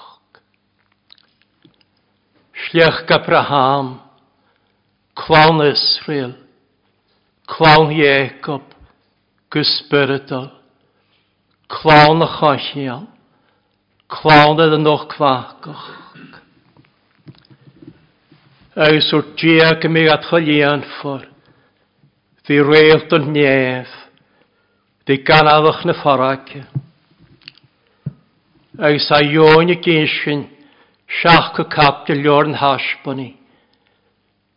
Sliach 2.66 3.06
Abraham, 3.16 4.02
Clawn 5.16 5.62
Israel, 5.64 6.36
clawn 7.48 7.92
Jacob, 7.96 8.64
gysbyrydol, 9.54 10.50
clown 11.72 12.24
y 12.26 12.28
chochial, 12.36 13.06
clown 14.12 14.60
ydyn 14.60 14.84
nhw'ch 14.84 15.06
cwachgoch. 15.14 15.86
Agus 18.76 19.08
o'r 19.16 19.30
diag 19.40 19.80
gymig 19.86 20.04
mi 20.04 20.12
adchol 20.12 20.50
ian 20.52 20.84
ffwr, 20.98 21.24
fi 22.44 22.60
reilt 22.60 23.16
yn 23.16 23.32
nef, 23.32 23.94
di 25.08 25.22
ganaddwch 25.24 25.86
na 25.88 25.96
fforag. 26.02 26.52
Agus 28.76 29.08
e. 29.08 29.16
a 29.16 29.24
ion 29.24 29.72
y 29.72 29.80
gynsin, 29.80 30.44
siach 31.22 31.56
y 31.64 31.68
cap 31.72 32.04
dy 32.10 32.20
lor 32.20 32.52
yn 32.52 32.60
hasboni 32.60 33.32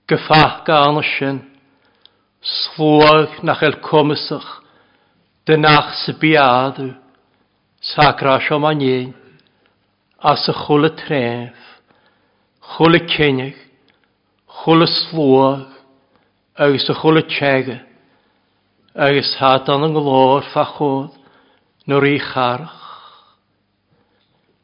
gefachka 0.09 0.81
sy'n 1.05 1.39
slwag 2.41 3.43
nach 3.43 3.63
el 3.63 3.77
cwmysach. 3.85 4.63
Dynach 5.47 5.95
sybiadu, 6.05 6.95
sacra 7.81 8.39
siomaniain, 8.41 9.15
as 10.21 10.45
y 10.49 10.55
chwle 10.65 10.91
tref, 10.99 11.57
chwle 12.75 13.01
cynig, 13.09 13.57
chwle 14.61 14.89
slwag, 14.93 15.69
agos 16.59 16.89
y 16.89 16.97
chwle 17.01 17.23
tsega, 17.31 17.79
agos 18.93 19.33
hatan 19.41 19.89
yn 19.89 19.97
glor 19.97 20.45
fachodd, 20.53 21.17
nôr 21.89 22.05
i 22.11 22.19
charach. 22.21 22.85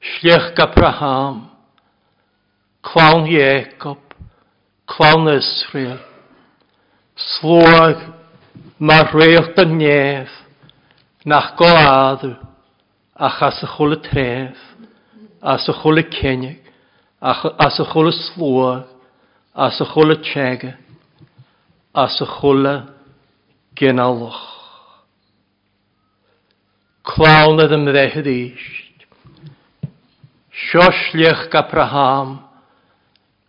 Sliach 0.05 0.53
Gabraham, 0.59 1.47
clawn 2.85 3.25
Iacob, 3.31 4.04
clan 4.87 5.29
Israel. 5.29 6.01
Slwag 7.15 8.01
mae 8.79 9.05
rheocht 9.13 9.59
yn 9.63 9.77
nef, 9.79 10.33
nach 11.25 11.55
goladw, 11.59 12.35
a 13.15 13.31
chas 13.39 13.63
y 13.63 13.69
chwl 13.77 13.97
y 13.97 14.01
tref, 14.05 14.65
as 15.41 15.69
y 15.71 15.75
chwl 15.79 16.03
y 16.03 16.05
cenig, 16.15 16.73
as 17.21 17.79
y 17.81 17.87
chwl 17.93 18.11
y 18.11 18.17
slwag, 18.19 18.89
as 19.55 19.79
y 19.81 19.87
chwl 19.93 20.17
y 20.17 20.19
tsega, 20.27 20.73
as 21.95 22.19
y 22.21 22.29
chwl 22.37 22.67
y 22.69 22.75
genalwch. 23.79 24.43
Clawn 27.05 27.61
ydym 27.63 27.87
ddehyd 27.87 28.29
eist, 28.33 29.07
siosliach 30.65 31.47
Gabraham 31.53 32.41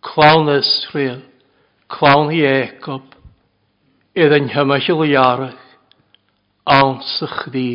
clawn 0.06 0.48
Israel, 0.48 1.22
clawn 1.90 2.30
Jacob, 2.30 3.16
idd 4.14 4.34
yn 4.38 4.48
hymysg 4.54 4.94
liarach, 5.02 5.62
ansych 6.66 7.40
di, 7.54 7.70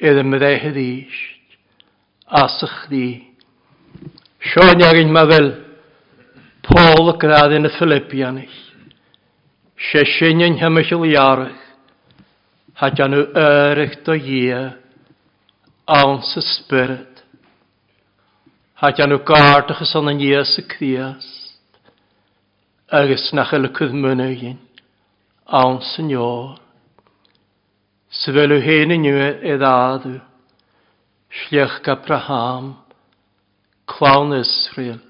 idd 0.00 0.20
yn 0.22 0.30
myddehyd 0.32 0.78
isht, 0.80 1.58
asych 2.40 2.78
di. 2.92 3.06
Sion 4.50 4.84
agyn 4.86 5.12
ma 5.12 5.26
fel, 5.28 5.52
Paul 6.64 7.12
y 7.12 7.16
gradd 7.20 7.54
yn 7.56 7.68
y 7.68 7.72
Philippianig. 7.76 8.56
Se 9.90 10.04
sy'n 10.16 10.44
yn 10.48 10.58
hymysg 10.60 10.96
liarach, 11.04 11.60
hadjan 12.80 13.12
nhw 13.12 13.26
erych 13.44 14.00
do 14.06 14.16
ie, 14.16 14.64
ans 15.90 16.34
y 16.38 16.44
spyrd, 16.46 17.09
Hait 18.80 18.96
anw 19.04 19.18
gardachas 19.28 19.90
o'n 19.98 20.08
yn 20.08 20.22
ies 20.24 20.54
y 20.56 20.62
criast. 20.64 21.58
Agus 22.88 23.26
nach 23.36 23.50
yl 23.52 23.66
y 23.68 23.70
cwddmyn 23.76 24.22
yw'n 24.24 24.54
awn 25.58 25.82
sy'n 25.84 26.08
ior. 26.14 26.54
Sfel 28.08 28.54
yw 28.56 28.62
hen 28.64 28.94
yn 28.94 29.04
yw 29.10 29.18
eddadw. 29.52 30.14
Sliach 31.42 31.90
Abraham. 31.92 32.70
Clawn 33.84 34.32
Israel. 34.38 35.02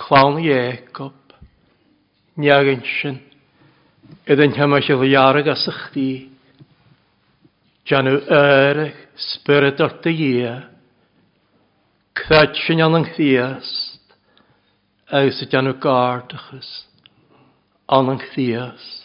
Clawn 0.00 0.38
Jacob. 0.40 1.34
Niag 2.40 2.70
yn 2.72 2.86
sy'n. 2.94 3.18
Ydyn 4.32 4.56
hymach 4.56 4.88
yw 4.96 5.04
iarag 5.10 5.52
as 5.52 5.66
ych 5.74 5.82
di. 5.92 6.08
Spirit 9.26 9.84
o'r 9.84 9.98
dy 10.08 10.16
iach. 10.30 10.72
Craid 12.16 12.54
sy'n 12.56 12.80
an 12.80 12.96
yn 12.96 13.04
chdiast, 13.10 14.14
agos 15.12 15.42
ydy 15.44 15.58
anw 15.58 15.74
gardachus, 15.82 16.70
an 17.92 18.08
yn 18.14 18.22
chdiast. 18.30 19.02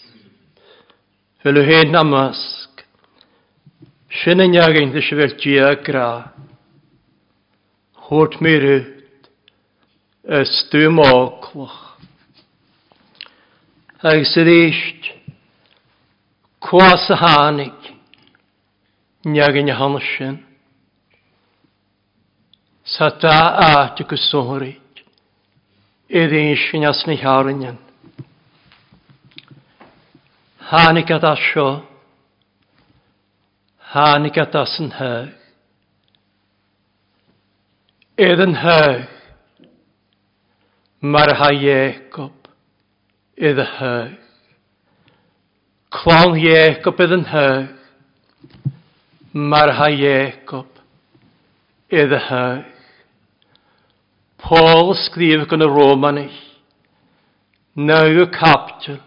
Fel 1.43 1.59
yw 1.59 1.67
hen 1.67 1.91
namasg, 1.91 2.85
sin 4.21 4.43
yn 4.45 4.55
iagen 4.55 4.93
ddys 4.93 5.09
y 5.11 5.17
fel 5.19 5.35
dia 5.43 5.73
gra, 5.83 6.07
hwrt 8.07 8.37
mi 8.45 8.53
rwyd, 8.63 9.27
ystw 10.39 10.85
moglwch. 10.95 11.79
Agos 14.07 14.37
ydy 14.39 14.55
eisht, 14.69 15.11
cwas 16.63 17.09
y 17.11 17.19
hanig, 17.19 17.91
iagen 19.35 19.67
y 19.67 19.75
hanes 19.81 20.07
sin, 20.15 20.39
sa 22.93 23.09
da 23.21 23.37
áte 23.71 24.03
go 24.03 24.17
sóirid 24.29 24.81
iad 26.11 26.33
on 26.33 26.55
sin 26.55 26.85
as 26.85 27.03
na 27.07 27.15
chearan. 27.15 27.77
Hánig 30.59 31.09
a 31.11 31.15
as 31.31 31.39
seo, 31.39 31.85
hánig 33.93 34.37
a 34.37 34.45
as 34.61 34.79
an 34.79 34.91
hyg. 34.99 35.31
Iad 38.17 38.43
yn 38.45 38.55
hyg. 38.63 39.07
mar 41.01 41.33
ha 41.39 41.49
Jacob 41.51 42.35
iad 43.37 43.59
a 43.59 43.67
thug. 43.77 44.17
Clon 45.89 46.35
Jacob 46.39 46.99
iad 46.99 47.15
yn 47.17 47.25
hyg. 47.31 47.71
mar 49.33 49.71
ha 49.79 49.87
Jacob 49.89 50.67
iad 51.89 52.19
a 52.19 52.21
thug. 52.27 52.70
Paul 54.41 54.95
skrif 54.95 55.45
gan 55.47 55.61
y 55.61 55.67
romanych. 55.69 56.39
Nau 57.75 58.09
y 58.09 58.25
captyl. 58.33 58.99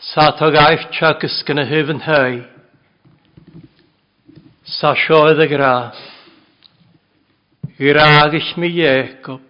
Sa 0.00 0.32
ta 0.36 0.50
gaif 0.50 0.90
chagus 0.90 1.42
gan 1.46 1.62
y 1.62 1.66
hyf 1.70 1.92
yn 1.94 2.02
hei. 2.02 2.42
Sa 4.66 4.92
sioedd 4.98 5.40
y 5.44 5.46
graf. 5.52 6.00
Gragich 7.78 8.56
mi 8.58 8.68
Jacob. 8.74 9.42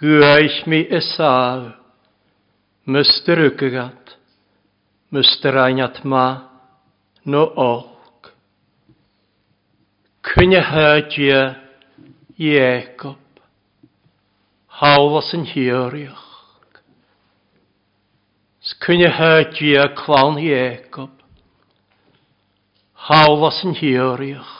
Gwaith 0.00 0.64
mi 0.66 0.80
Esav. 0.88 1.76
Myster 2.86 3.44
ygagat. 3.50 4.16
Myster 5.12 5.56
ainat 5.62 6.02
ma. 6.04 6.48
No 7.24 7.44
olg. 7.56 8.32
Cynnyhau 10.26 11.06
dia. 11.12 11.65
Jacob, 12.36 13.16
hawlas 14.76 15.30
yn 15.32 15.46
hioriach. 15.48 16.24
Sgwyn 18.66 19.06
y 19.06 19.08
hyd 19.16 19.60
i 19.64 19.70
a 19.80 19.86
clawn 19.96 20.36
Jacob, 20.42 21.14
hawlas 23.08 23.62
yn 23.64 23.72
hioriach. 23.78 24.52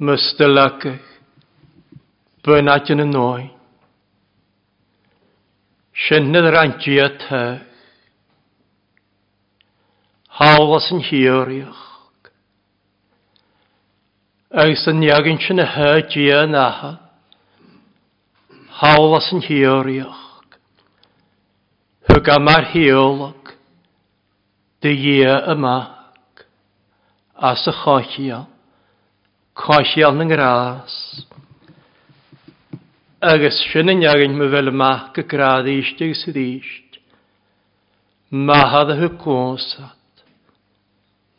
Mystelagach, 0.00 1.04
bynad 2.46 2.88
yn 2.94 3.04
y 3.04 3.08
noi. 3.10 3.44
Sinnedd 6.06 6.48
rhaid 6.50 6.88
i 6.88 7.00
a 7.04 7.10
teg. 7.20 7.66
Hawlas 10.40 10.88
yn 10.96 11.04
hioriach 11.04 11.84
agus 14.54 14.84
yn 14.86 15.02
iagyn 15.02 15.40
sy'n 15.42 15.58
y 15.58 15.64
hyd 15.66 16.12
yn 16.14 16.54
aha. 16.54 16.92
Hawl 18.78 19.16
as 19.18 19.26
yn 19.34 19.42
hiorioch. 19.42 20.20
Hwg 22.06 22.30
am 22.36 22.50
ar 22.52 22.68
hiolog. 22.70 23.50
Dy 24.82 24.92
ia 25.14 25.40
ymag. 25.54 26.44
As 27.34 27.64
y 27.66 27.74
chochio. 27.80 28.44
Chochio 29.58 30.12
yn 30.14 30.22
ngras. 30.30 30.94
Agus 33.24 33.58
sy'n 33.72 33.90
yn 33.90 34.06
iagyn 34.06 34.38
my 34.38 34.46
fel 34.54 34.70
ymag 34.70 35.18
y 35.18 35.26
gradd 35.34 35.72
eisht 35.74 36.04
ag 36.04 36.14
sydd 36.20 36.38
eisht. 36.38 37.02
Mahad 38.30 38.94
y 38.94 39.00
hwg 39.02 39.18
gosad. 39.18 40.24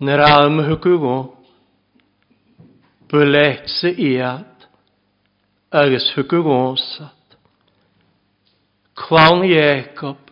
Nyr 0.04 0.28
am 0.28 0.60
y 0.60 0.68
hwg 0.68 0.92
sy 3.70 3.92
iad 4.14 4.68
agus 5.76 6.12
hwgwgwnsat. 6.16 7.38
Clawn 8.96 9.44
Iacob 9.46 10.32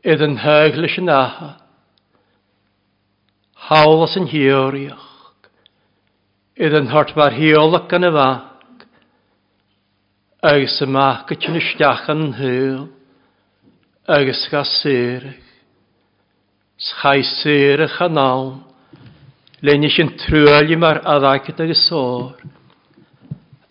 idd 0.00 0.22
yn 0.24 0.38
hyglys 0.40 0.96
yn 1.00 1.10
aha, 1.12 1.50
hawlas 3.68 4.16
yn 4.16 4.30
hiwriach, 4.32 5.10
idd 6.56 6.76
yn 6.78 6.88
hort 6.92 7.12
mae'r 7.18 7.36
hiolach 7.36 7.92
yn 7.98 8.08
y 8.08 8.12
fag, 8.16 8.86
agus 10.50 10.78
y 10.80 10.88
mach 10.88 11.28
y 11.34 11.36
yn 11.50 11.60
ysdiach 11.60 12.08
yn 12.14 12.24
hyl, 12.40 12.88
agus 14.08 14.46
ga 14.52 14.64
syrach, 14.64 15.46
schai 16.80 17.20
syrach 17.36 18.00
yn 18.08 18.18
awn, 18.24 18.58
Lenni 19.62 19.90
sin 19.90 20.16
trúli 20.16 20.76
mar 20.76 21.02
a 21.04 21.18
ddaicet 21.20 21.60
agus 21.60 21.82
sór. 21.88 22.32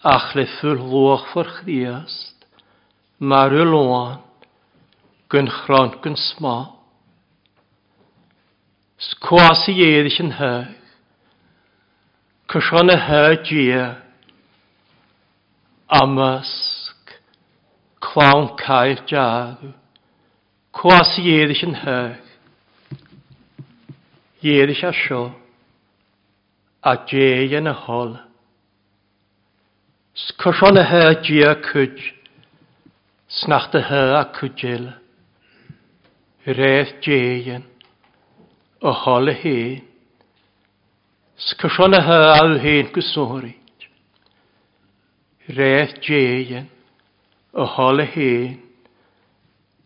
Ach 0.05 0.35
le 0.37 0.45
fúl 0.59 0.77
lwch 0.77 1.25
for 1.31 1.49
chriast. 1.49 2.45
Mar 3.17 3.49
y 3.49 3.63
lwan. 3.65 4.19
Gyn 5.33 5.49
chron 5.49 5.95
gyn 6.03 6.15
sma. 6.15 6.57
Sgwas 9.01 9.65
i 9.73 9.79
eddys 9.87 10.19
yn 10.21 10.31
hyg. 10.37 10.77
Cysion 12.53 12.93
y 12.93 12.99
hyg 13.07 13.51
i 13.57 13.65
e. 13.73 13.89
Clawn 18.05 18.49
cael 18.61 19.01
jagw. 19.09 19.73
Cwas 20.69 21.17
i 21.17 21.29
eddys 21.41 21.65
yn 21.65 21.77
hyg. 21.81 22.25
Eddys 24.45 24.85
a 24.85 24.93
sio 24.93 25.25
a 26.81 26.95
dje 27.07 27.49
yn 27.57 27.67
y 27.67 27.75
hol. 27.85 28.13
Sgwrsion 30.15 30.79
y 30.79 30.85
hy 30.87 31.03
dí 31.25 31.41
a 31.43 31.53
cwyd, 31.63 31.99
snacht 33.41 33.75
y 33.75 33.83
hy 33.83 34.03
a 34.15 34.23
cwydil. 34.37 34.87
Redd 36.47 36.95
dje 37.03 37.19
yn, 37.57 37.65
y 38.79 38.93
hol 39.03 39.31
y 39.31 39.35
hyn. 39.43 39.85
Sgwrsion 41.49 41.97
y 41.99 42.01
hy 42.03 42.19
a 42.29 42.39
yw 42.47 42.57
hen 42.63 42.91
gwsorid. 42.95 43.87
Redd 45.49 45.99
dé 46.05 46.23
yn, 46.61 46.71
y 47.59 47.67
hol 47.75 48.05
y 48.05 48.07
hen. 48.15 48.57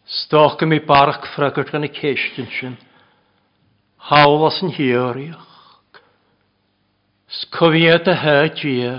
Stoch 0.04 0.62
mi 0.68 0.82
barach 0.84 1.24
ffragwrt 1.32 1.72
gan 1.74 1.88
y 1.88 1.90
ceistyn 1.96 2.50
sy'n, 2.54 2.78
hawl 4.12 4.44
os 4.50 4.60
yn 4.66 4.74
hioriach. 4.76 5.53
Scofiad 7.34 8.06
y 8.06 8.14
hy 8.14 8.50
dia, 8.60 8.94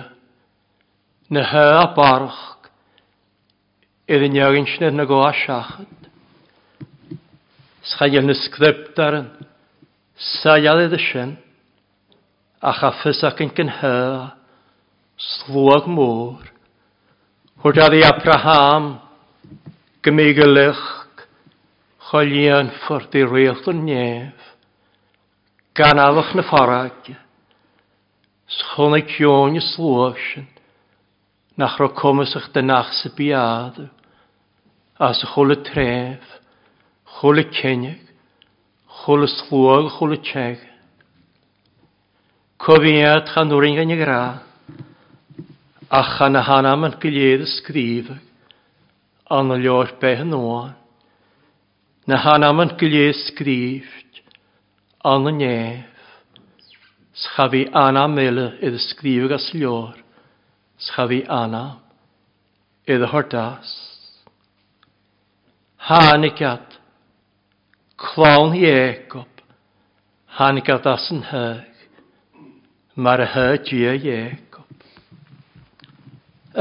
na 1.31 1.44
hy 1.53 1.66
a 1.79 1.85
barch, 1.94 2.40
idd 4.11 4.25
yn 4.27 4.38
iawn 4.40 4.66
sy'n 4.73 4.99
na 4.99 5.07
go 5.07 5.20
a 5.23 5.31
siachod. 5.38 6.09
Schael 7.92 8.27
na 8.27 8.35
sgript 8.35 8.99
aran, 8.99 9.31
sajal 10.18 10.83
idd 10.88 10.99
y 10.99 11.03
sy'n, 11.05 11.37
a 12.59 12.75
chaffys 12.81 13.23
ac 13.29 13.44
yn 13.44 13.55
gynhyr, 13.55 14.33
slwag 15.31 15.87
môr, 15.87 16.51
hwyd 17.62 17.83
i 18.01 18.03
Abraham, 18.09 18.97
gymig 20.03 20.42
y 20.42 20.49
ffwrdd 22.83 23.14
i 23.14 23.29
rwych 23.29 23.68
yn 23.70 23.87
nef, 23.87 24.49
gan 25.79 26.03
alwch 26.03 26.35
na 26.35 26.42
fforag, 26.51 27.14
Schona 28.46 29.00
kjóni 29.00 29.61
slóaksin, 29.61 30.46
nach 31.57 31.78
ro 31.80 31.88
komisach 31.88 32.52
de 32.52 32.62
nachse 32.62 33.09
biadu, 33.16 33.88
as 35.00 35.24
cholle 35.33 35.57
tref, 35.64 36.20
cholle 37.04 37.44
kennig, 37.44 38.00
cholle 38.87 39.26
slóag, 39.26 39.90
cholle 39.96 40.18
tjeg. 40.20 40.59
Koviat 42.59 43.33
chan 43.33 43.50
uringa 43.50 43.85
ni 43.87 43.96
gra, 43.96 44.42
ach 45.90 46.18
chan 46.18 46.37
a 46.37 46.42
hanam 46.42 46.85
an 46.85 46.98
gilead 47.00 47.46
sgrífag, 47.48 48.20
an 49.30 49.50
a 49.50 49.57
leor 49.57 49.88
behen 50.00 50.35
oan, 50.35 50.74
na 52.07 52.16
hanam 52.24 52.61
an 52.61 52.76
gilead 52.78 53.16
sgríft, 53.26 54.20
an 55.02 55.26
a 55.26 55.33
nef, 55.33 55.93
Schafi 57.14 57.68
anna 57.72 58.09
mele 58.09 58.46
idd 58.61 58.79
sgrifig 58.83 59.33
as 59.37 59.50
lior. 59.55 59.94
Schafi 60.79 61.22
anna 61.29 61.81
idd 62.87 63.05
hordas. 63.12 63.70
Hanigat, 65.88 66.79
clown 67.96 68.55
Jacob, 68.57 69.29
hanigat 70.38 70.87
as 70.87 71.07
yn 71.12 71.22
hyg, 71.29 71.87
mar 72.96 73.20
y 73.20 73.29
hyg 73.35 73.72
i 73.77 73.83
a 73.90 73.94
Jacob. 74.00 74.87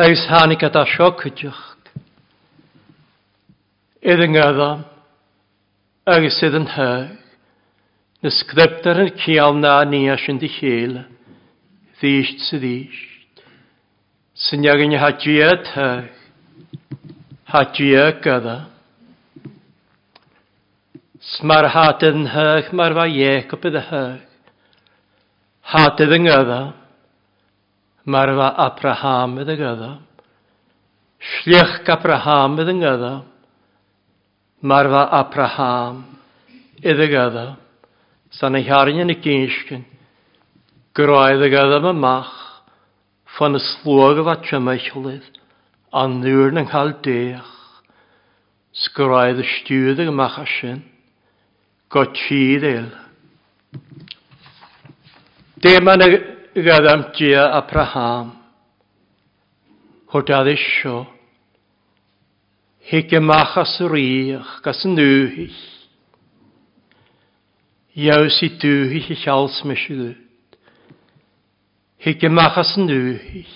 Eis 0.06 0.28
hanigat 0.30 0.76
as 0.76 0.96
o 1.00 1.10
cydioch, 1.22 1.64
idd 4.04 4.24
yng 4.28 4.36
Nghyddam, 4.36 4.84
agus 6.14 6.42
idd 6.44 6.60
yn 6.60 6.72
hyg, 6.76 7.23
na 8.24 8.32
sgriptar 8.32 9.02
yn 9.04 9.10
cial 9.20 9.58
na 9.60 9.82
ni 9.84 10.06
a 10.08 10.16
sy'n 10.16 10.38
di 10.40 10.48
chéle, 10.48 11.02
ddysht 12.00 12.46
sydd 12.48 12.62
ddysht. 12.64 13.42
Sy'n 14.40 14.64
iag 14.64 14.84
yn 14.86 14.94
hadwia 14.96 15.50
tag, 15.68 16.06
hadwia 17.52 18.06
gada. 18.24 18.56
Smar 21.36 21.68
hadad 21.74 22.16
yn 22.16 22.30
hyg, 22.32 22.70
mar 22.72 22.96
fa 22.96 23.10
iec 23.12 23.52
ydy 23.60 23.82
hyg. 23.90 24.24
Hadad 25.74 26.16
yn 26.16 26.28
gada, 26.28 26.62
mar 28.08 28.32
fa 28.40 28.48
Abraham 28.70 29.36
ydy 29.44 29.58
gada. 29.60 29.92
Sliach 31.20 31.84
Abraham 31.92 32.56
ydy 32.64 32.78
gada, 32.80 33.12
mar 34.64 34.88
fa 34.96 35.04
Abraham 35.20 36.06
ydy 36.80 37.10
y 37.10 37.12
gada 37.12 37.46
san 38.40 38.58
ei 38.58 38.66
harin 38.66 39.04
yn 39.04 39.14
y 39.14 39.18
gynsgyn, 39.22 39.84
groedd 40.98 41.44
y 41.46 41.52
adam 41.58 41.90
y 41.92 41.94
mach, 41.98 42.34
fan 43.38 43.58
y 43.58 43.62
slwag 43.62 44.22
o 44.22 44.26
fatio 44.28 44.60
meichlydd, 44.62 45.26
a 45.94 46.08
nŵr 46.10 46.58
yn 46.58 46.70
cael 46.70 46.96
deach, 47.06 47.54
sgroedd 48.86 49.42
y 49.44 49.48
stiwyd 49.58 50.02
ag 50.02 50.10
y 50.10 50.16
mach 50.18 50.40
asyn, 50.42 50.82
gotid 51.94 52.66
eil. 52.66 52.90
Dyma 55.62 55.96
na 55.98 56.10
gadam 56.58 57.06
dia 57.14 57.46
Abraham, 57.60 58.34
hodad 60.14 60.50
isio, 60.50 61.04
hig 62.90 63.14
y 63.14 63.22
mach 63.22 63.58
as 63.62 63.78
yr 63.82 63.94
iach, 64.02 64.58
gas 64.66 64.82
yn 64.90 64.98
nŵhyll, 64.98 65.62
Jaus 67.94 68.40
i 68.42 68.50
dŵhich 68.58 69.12
i 69.14 69.16
sials 69.22 69.60
mysgu. 69.70 70.16
Hig 72.02 72.24
ymachas 72.26 72.74
yn 72.82 72.88
dŵhich. 72.90 73.54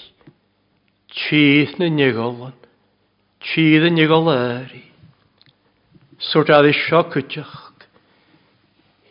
Tîth 1.10 1.80
na 1.82 1.90
nigolan. 1.90 2.54
Tîth 3.42 3.82
na 3.82 3.90
nigol 3.90 4.30
eri. 4.30 4.84
Sŵrt 6.22 6.54
addi 6.54 6.76
sio 6.78 7.02
cwtiach. 7.10 7.56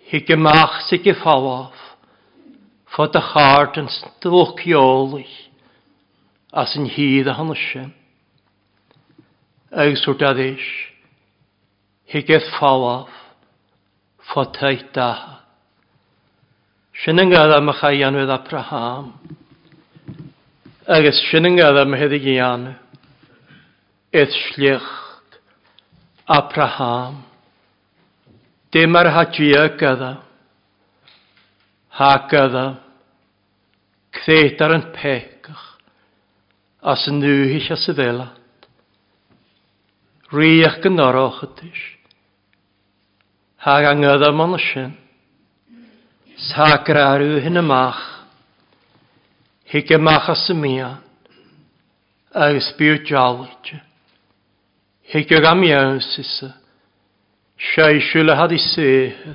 Hig 0.07 0.31
ymach 0.31 0.79
sig 0.87 1.11
i. 1.11 1.75
Fod 2.95 3.19
y 3.19 3.25
chart 3.33 3.83
yn 3.83 3.91
stwch 3.91 4.63
iolich. 4.71 5.37
As 6.55 6.79
yn 6.79 6.87
hydd 6.87 7.27
a 7.27 7.35
hon 7.35 7.51
ysyn. 7.51 7.91
Ag 9.75 9.99
sŵrt 9.99 10.23
addi 10.31 10.53
sio. 10.55 10.93
Hig 12.15 12.31
eith 12.31 12.53
ffawaf 12.55 13.26
ffotaita. 14.27 15.11
Sin 17.05 17.21
yn 17.21 17.31
gada 17.31 17.61
ma 17.61 17.75
chai 17.77 18.03
anwyd 18.07 18.31
Abraham. 18.33 19.13
Agus 20.87 21.19
sin 21.31 21.47
yn 21.47 21.59
gada 21.61 21.85
ma 21.85 21.99
hedd 22.01 22.15
i 22.17 22.21
gian. 22.25 22.67
Eith 24.13 24.35
slicht 24.47 25.41
Abraham. 26.27 27.23
Dim 28.73 28.97
ar 28.97 29.11
hagia 29.15 29.69
gada. 29.79 30.13
Ha 31.99 32.13
gada. 32.31 32.67
Cthet 34.17 34.61
ar 34.61 34.77
yn 34.79 34.89
pecach. 34.97 35.63
As 36.83 37.07
yn 37.11 37.21
nŵhys 37.23 37.71
as 37.75 37.87
y 37.93 37.97
felad. 37.99 38.43
Riach 40.33 40.81
gynorwch 40.83 41.45
ydych. 41.47 41.96
Hag 43.67 43.85
angad 43.85 44.23
am 44.23 44.41
anna 44.41 44.59
sin. 44.59 44.93
Sagra 46.39 47.03
arw 47.15 47.41
hyn 47.43 47.59
amach. 47.59 47.99
Hig 49.65 49.91
amach 49.91 50.29
as 50.31 50.47
y 50.51 50.55
mian. 50.55 51.03
Agus 52.31 52.69
byw 52.79 53.03
jawlid. 53.03 53.73
Hig 55.11 55.33
ag 55.35 55.49
am 55.51 55.67
iawn 55.67 55.99
sisa. 55.99 56.53
Siai 57.59 57.99
siwle 58.07 58.39
had 58.39 58.55
i 58.55 58.63
seh. 58.71 59.35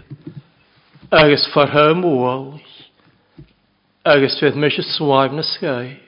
Agus 1.11 1.51
farha 1.51 1.91
mwal. 1.91 2.61
Agus 4.07 4.39
fydd 4.39 4.55
mysio 4.55 4.87
swaib 4.95 5.35
na 5.35 5.43
sgaif. 5.43 5.99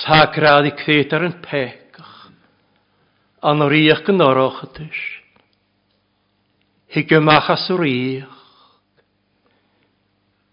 Sagra 0.00 0.62
ad 0.62 0.72
i 0.72 1.02
ar 1.12 1.28
yn 1.28 1.42
pegach. 1.44 2.30
An 3.44 3.60
o'r 3.60 3.76
iach 3.84 4.08
yn 4.08 4.24
oroch 4.32 4.64
ydych 4.70 5.21
higymach 6.92 7.48
a 7.48 7.56
sŵrich, 7.56 8.28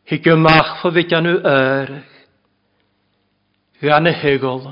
higymach 0.07 0.77
fy 0.79 0.91
fydian 0.95 1.27
nhw 1.27 1.41
erych, 1.51 2.13
gan 3.83 4.07
y 4.07 4.13
hygol 4.21 4.69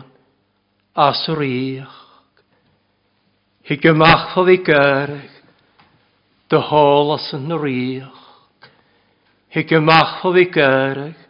a 0.96 1.10
sŵrich, 1.26 1.98
higymach 3.68 4.30
fy 4.32 4.46
fydigerych, 4.48 5.38
dy 6.48 6.64
hôl 6.70 7.16
as 7.18 7.28
yn 7.36 7.52
rich, 7.60 8.26
higymach 9.52 10.22
fy 10.22 10.32
fydigerych, 10.32 11.24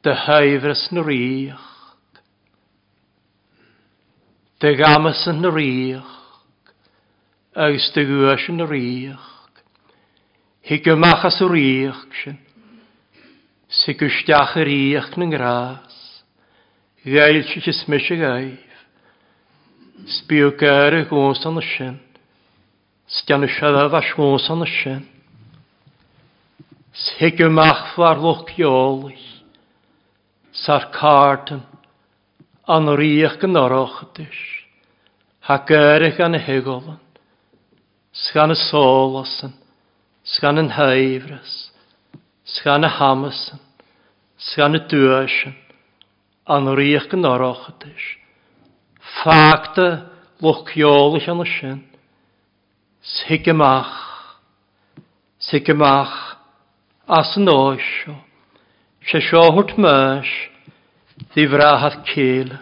dy 0.00 0.14
hyfrys 0.24 0.88
yn 0.94 1.04
rich, 1.04 1.64
dy 4.64 4.78
gamas 4.80 5.26
yn 5.28 5.44
rich, 5.52 6.14
ys 7.68 7.92
dy 7.92 8.08
gwas 8.08 8.48
yn 8.48 8.64
rich, 8.70 9.34
Hi 10.68 10.76
gymachas 10.84 11.38
o'r 11.40 11.54
iach 11.56 12.00
sy'n. 12.12 12.34
Si 13.72 13.94
gwstiach 13.96 14.50
yr 14.60 14.68
iach 14.68 15.14
yn 15.16 15.30
gras. 15.32 15.94
Gael 17.08 17.38
sy'n 17.48 17.62
sy'n 17.64 17.76
smysio 17.78 18.18
gaif. 18.20 18.74
Sbiw 20.12 20.50
gair 20.60 20.98
y 20.98 21.06
gwrs 21.08 21.40
yn 21.48 21.56
y 21.56 21.62
sy'n. 21.64 21.94
Sgan 23.16 23.46
y 23.46 23.48
siadaf 23.54 23.96
a 23.96 24.02
siwns 24.10 24.48
yn 24.52 24.66
y 24.66 24.68
sy'n. 24.74 25.06
Si 26.92 27.30
gymach 27.38 27.94
fawr 27.94 28.20
lwch 28.20 28.52
iolus. 28.60 29.22
Sa'r 30.52 30.90
cartan. 30.92 31.62
An 32.68 32.92
o'r 32.92 33.00
iach 33.06 33.40
yn 33.48 33.56
orochadys. 33.56 34.42
Ha 35.48 35.62
gair 35.64 36.04
y 36.10 36.12
gan 36.20 36.36
y 36.36 36.42
hygolan. 36.44 37.00
Sgan 38.26 38.52
y 38.52 38.58
solasyn 38.66 39.56
sgan 40.34 40.60
yn 40.60 40.72
haifras, 40.76 41.54
sgan 42.44 42.84
y 42.84 42.90
hamasyn, 42.98 43.60
sgan 44.50 44.76
y 44.76 44.82
dwysyn, 44.90 45.56
an 46.48 46.68
rîach 46.78 47.12
yn 47.16 47.26
orochadys. 47.28 48.06
Fagda 49.20 49.88
lwchiolus 50.44 51.28
an 51.32 51.44
y 51.44 51.48
sy'n, 51.54 51.80
sigymach, 53.16 53.96
sigymach, 55.48 56.16
as 57.08 57.34
yn 57.40 57.48
oesio, 57.48 58.18
se 59.08 59.20
siohwrt 59.24 59.76
mys, 59.80 60.30
ddifrahath 61.32 62.02
cael, 62.10 62.52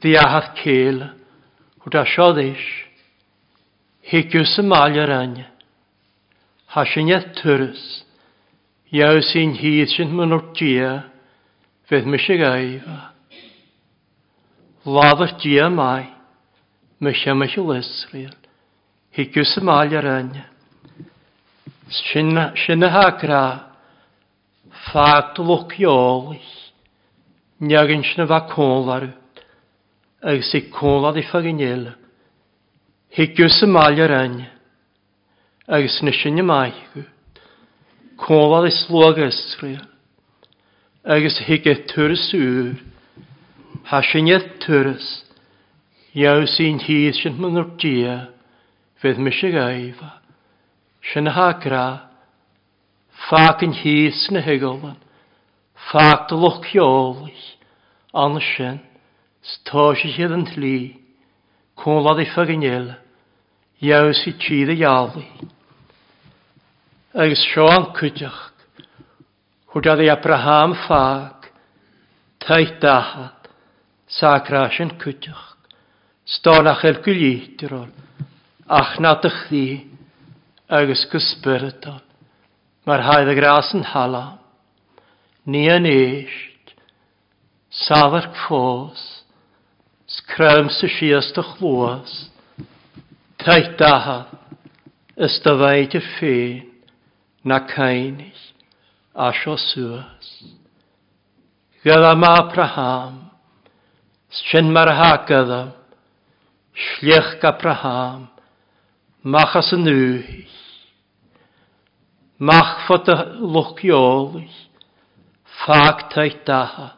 ddiahath 0.00 0.54
cael, 0.62 1.04
hwt 1.84 1.98
asiodd 2.02 2.40
eich, 2.40 2.68
higiws 4.08 4.56
y 4.62 4.64
mal 4.66 4.96
yr 4.96 5.12
anya. 5.12 5.48
Hasinedd 6.72 7.34
tyrys, 7.36 7.82
iaw 8.96 9.18
sy'n 9.28 9.50
hyd 9.60 9.90
sy'n 9.92 10.14
mynd 10.16 10.32
o'r 10.32 10.44
dia, 10.56 10.92
fydd 11.88 12.06
mysig 12.08 12.40
aifa. 12.48 12.98
Laddach 14.88 15.34
dia 15.42 15.66
mai, 15.68 16.06
mysig 17.04 17.36
mysig 17.36 17.68
Israel, 17.76 18.32
higiws 19.12 19.52
y 19.60 19.64
mal 19.68 19.92
ar 20.00 20.08
anya. 20.14 20.46
Sinna 21.92 22.88
hagra, 22.94 23.42
ffagt 24.86 25.42
lwc 25.44 25.76
iolus, 25.84 26.48
niagyn 27.60 28.06
sy'n 28.14 28.30
fa 28.32 28.46
cwnlar, 28.54 29.10
ag 30.24 30.40
sy'n 30.48 30.72
cwnlar 30.72 31.20
i 31.20 31.26
ffaginil, 31.28 31.84
higiws 33.12 33.60
y 33.60 33.70
mal 33.76 34.00
ar 34.08 34.16
anya 34.22 34.51
agus 35.68 36.02
na 36.02 36.10
y 36.10 36.42
maigu, 36.42 37.04
cóla 38.16 38.66
is 38.66 38.86
slóga 38.86 39.28
istri, 39.28 39.78
agus 41.04 41.38
hiige 41.46 41.86
turas 41.86 42.32
ŵr. 42.34 42.92
ha 43.84 44.00
sinne 44.02 44.38
turas, 44.58 45.24
Iaw 46.14 46.44
sy'n 46.44 46.78
hyd 46.84 47.16
sy'n 47.16 47.38
myngor 47.40 47.70
dia, 47.80 48.28
fydd 49.00 49.18
mis 49.18 49.38
y 49.42 49.50
gaifa, 49.54 50.10
sy'n 51.08 51.30
ha 51.32 51.52
gra, 51.62 51.86
ffac 53.28 53.64
yn 53.64 53.72
hyd 53.72 54.12
sy'n 54.12 54.42
hygolan, 54.44 54.98
ffac 55.88 56.28
dy 56.28 56.36
loch 56.36 56.68
iolus, 56.76 57.46
an 58.12 58.36
sy'n, 58.44 58.82
stosio 59.54 60.12
sydd 60.12 60.36
yn 60.36 60.44
tli, 60.52 60.76
cwlad 61.80 62.20
i 62.20 62.28
ffag 62.28 62.52
yn 62.58 62.66
jaus 63.82 64.26
i 64.26 64.32
tíre 64.38 64.76
jáli. 64.78 65.26
Agus 67.14 67.42
sean 67.50 67.90
cwydach, 67.96 68.52
hwyd 69.74 70.04
i 70.04 70.10
Abraham 70.12 70.76
Fag, 70.86 71.50
taith 72.46 72.78
dahad, 72.80 73.50
sacras 74.06 74.78
yn 74.80 74.94
cwydach. 75.02 75.48
Stón 76.22 76.70
a 76.70 76.76
chael 76.78 77.02
gwyllítir 77.02 77.74
ol, 77.74 77.90
ach 78.70 78.94
nad 79.02 79.26
ych 79.26 79.40
ddi, 79.50 79.66
agus 80.70 81.02
gysbyrd 81.10 81.90
ol, 81.90 82.00
mae'r 82.86 83.02
haedd 83.08 83.32
y 83.34 83.36
gras 83.36 83.74
yn 83.74 83.82
hala, 83.90 84.38
ni 85.44 85.66
yn 85.68 85.90
eisht, 85.90 86.76
safar 87.82 88.30
ffos, 88.44 89.02
sgrym 90.06 90.70
sy'n 90.70 90.94
siast 91.00 91.42
y 91.42 91.44
chlwas, 91.56 92.14
Taith 93.42 93.72
daha 93.74 94.16
ystafaid 95.18 95.96
y 95.98 96.00
ffyn 96.14 96.60
na 97.42 97.56
cainig 97.66 98.38
a 99.18 99.32
sio 99.34 99.56
sŵas. 99.58 100.28
Gydda 101.82 102.12
ma 102.14 102.30
Abraham, 102.38 103.16
sy'n 104.30 104.70
mar 104.70 104.92
ha 104.94 105.10
gydda, 105.26 105.60
sliach 106.84 107.32
ga 107.42 107.50
Abraham, 107.50 108.28
machas 109.26 109.72
yn 109.74 109.82
nwyll. 109.88 110.54
Mach 112.38 112.86
fod 112.86 113.10
y 113.10 113.18
lwciolig, 113.42 114.54
ffag 115.58 116.06
taith 116.14 116.40
daha, 116.46 116.92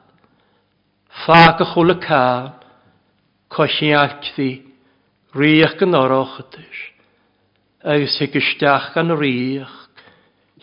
ffag 1.24 1.64
y 1.64 1.70
chwl 1.72 1.96
y 1.96 1.98
can, 2.04 2.52
cosi 3.48 3.94
alcddi, 3.96 4.52
Riach 5.34 5.78
gan 5.80 5.96
orochadis, 5.98 6.80
agus 7.82 8.18
hi 8.20 8.28
gysteach 8.30 8.92
gan 8.94 9.10
riach, 9.18 9.72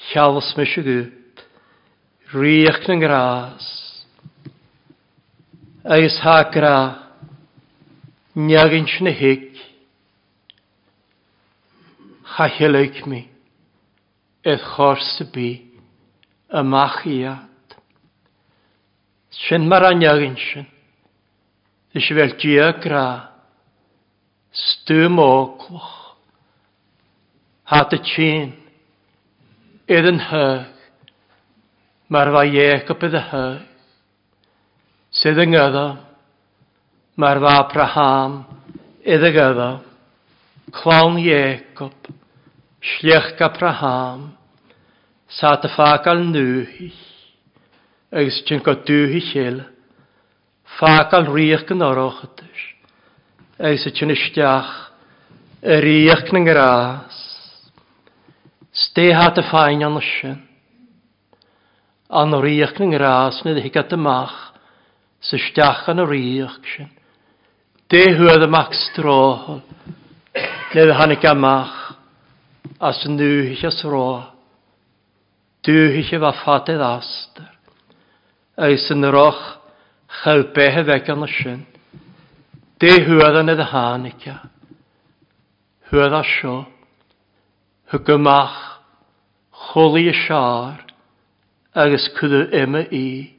Sialas 0.07 0.53
me 0.55 0.63
sy 0.65 0.82
gwyd, 0.86 1.41
riach 2.32 2.86
yn 2.89 3.01
gras. 3.03 3.65
Agus 5.84 6.15
ha 6.24 6.38
gra, 6.53 6.78
niagyn 8.39 8.88
sy'n 8.88 9.11
cha 9.11 9.34
chachilyg 12.32 13.01
mi, 13.11 13.26
edd 14.47 14.63
chors 14.72 15.19
y 15.19 15.28
bi, 15.36 15.49
y 16.47 16.63
mach 16.63 17.03
iad. 17.11 17.76
Sy'n 19.36 19.67
mar 19.67 19.84
a 19.84 19.91
niagyn 19.91 20.39
sy'n, 20.39 20.65
ddys 21.91 22.07
i 22.07 22.17
fel 22.22 22.34
dia 22.39 22.72
gra, 22.80 23.30
stym 24.52 25.20
o 25.20 25.58
cloch. 25.58 26.16
Hat 27.64 27.93
y 27.95 27.99
tîn. 28.04 28.52
Edd 29.88 30.10
yn 30.12 30.20
hyg. 30.30 30.68
Mae'r 32.12 32.34
fa 32.36 32.43
Iacob 32.47 33.06
edd 33.08 33.16
y 33.20 33.24
hyg. 33.30 33.62
Sydd 35.22 35.39
yng 35.45 35.56
ngyddo. 35.56 35.86
Mae'r 37.20 37.41
fa 37.45 37.56
Abraham 37.64 38.41
edd 39.04 39.24
y 39.28 39.34
gyddo. 39.38 39.72
Clawn 40.76 41.18
Iacob. 41.22 42.12
Sliach 42.82 43.36
Abraham. 43.39 44.32
sa 45.32 45.56
dy 45.62 45.70
ffac 45.72 46.08
al 46.12 46.26
nŵhi. 46.28 46.89
Ys 48.22 48.41
ti'n 48.47 48.64
go 48.66 48.76
dŵhi 48.88 49.22
chyl. 49.30 49.62
Ffac 50.76 51.16
al 51.16 51.30
rych 51.32 51.72
yn 51.72 51.86
orochydys 51.88 52.64
eis 53.62 53.84
y 53.86 53.91
tynisteach 53.93 54.70
yr 55.62 55.86
iach 55.86 56.32
yn 56.34 56.47
gras. 56.47 57.20
Stehat 58.74 59.38
y 59.38 59.43
ffain 59.49 59.84
an 59.86 59.99
ysyn. 59.99 60.39
An 62.09 62.34
o'r 62.36 62.47
iach 62.49 62.80
yn 62.82 62.95
gras 62.95 63.43
nid 63.45 63.62
higat 63.62 63.93
ymach 63.95 64.34
sy'n 65.22 65.43
stiach 65.45 65.86
an 65.91 66.01
o'r 66.03 66.16
iach 66.18 66.57
sy'n. 66.74 66.89
De 67.91 68.03
hwyd 68.18 68.47
ymach 68.47 68.74
strohol 68.88 69.62
nid 70.74 70.93
hannig 70.97 71.26
amach 71.28 71.78
as 72.82 73.03
nŵhych 73.05 73.66
as 73.68 73.84
ro, 73.86 74.24
Dŵhych 75.62 76.16
efo 76.18 76.32
ffatydd 76.39 76.82
aster. 76.82 77.49
Eis 78.57 78.88
yn 78.89 79.05
roch 79.14 79.41
chawbeth 80.24 80.80
efeg 80.82 81.12
an 81.14 81.28
ysyn. 81.28 81.59
De 82.82 82.88
hwyd 82.88 83.07
hörde 83.07 83.43
när 83.43 83.55
det 83.55 83.63
hanika. 83.63 84.38
Hörde 85.82 86.23
så. 86.23 86.65
Hygymach. 87.91 88.79
Choli 89.51 90.09
y 90.09 90.13
siar. 90.13 90.86
Agus 91.73 92.09
cwyd 92.17 92.53
yma 92.53 92.82
i. 92.89 93.36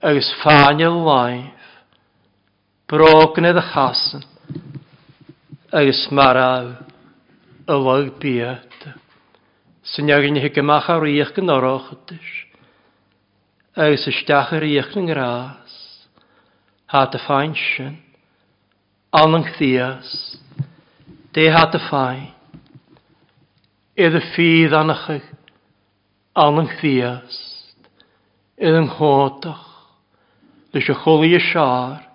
Agus 0.00 0.30
ffania 0.38 0.90
laif. 0.90 1.66
Brogn 2.86 3.44
edrych 3.44 3.74
hasan. 3.74 4.22
Agus 5.72 6.06
maraw. 6.10 6.76
Y 7.66 7.74
log 7.74 8.14
biad. 8.22 8.86
Sy'n 9.82 10.14
iawn 10.14 10.38
i 10.38 10.46
hygemach 10.46 10.86
ar 10.94 11.10
iach 11.10 11.34
yn 11.42 11.50
orochydys. 11.50 12.32
Agus 13.74 14.06
ystach 14.06 14.54
ar 14.54 14.62
iach 14.62 14.94
yn 14.94 15.10
gras. 15.10 15.82
hat 16.92 17.14
y 17.16 17.20
ffain 17.24 17.54
sy'n 17.56 17.94
anang 19.12 19.44
thias, 19.58 20.38
de 21.34 21.50
hat 21.52 21.74
y 21.76 21.80
fai, 21.90 22.20
idd 23.92 24.14
y 24.16 24.22
ffydd 24.32 24.72
anachig, 24.72 25.26
anang 26.32 26.70
thias, 26.80 27.36
idd 28.56 28.78
yn 28.78 28.88
hodach, 28.96 29.66
lys 30.72 30.88
y 30.88 30.96
chwli 31.02 31.34
y 31.36 31.40
siar, 31.50 32.06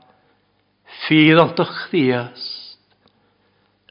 ffydd 1.03 1.41
antach 1.43 1.75
thias, 1.91 2.47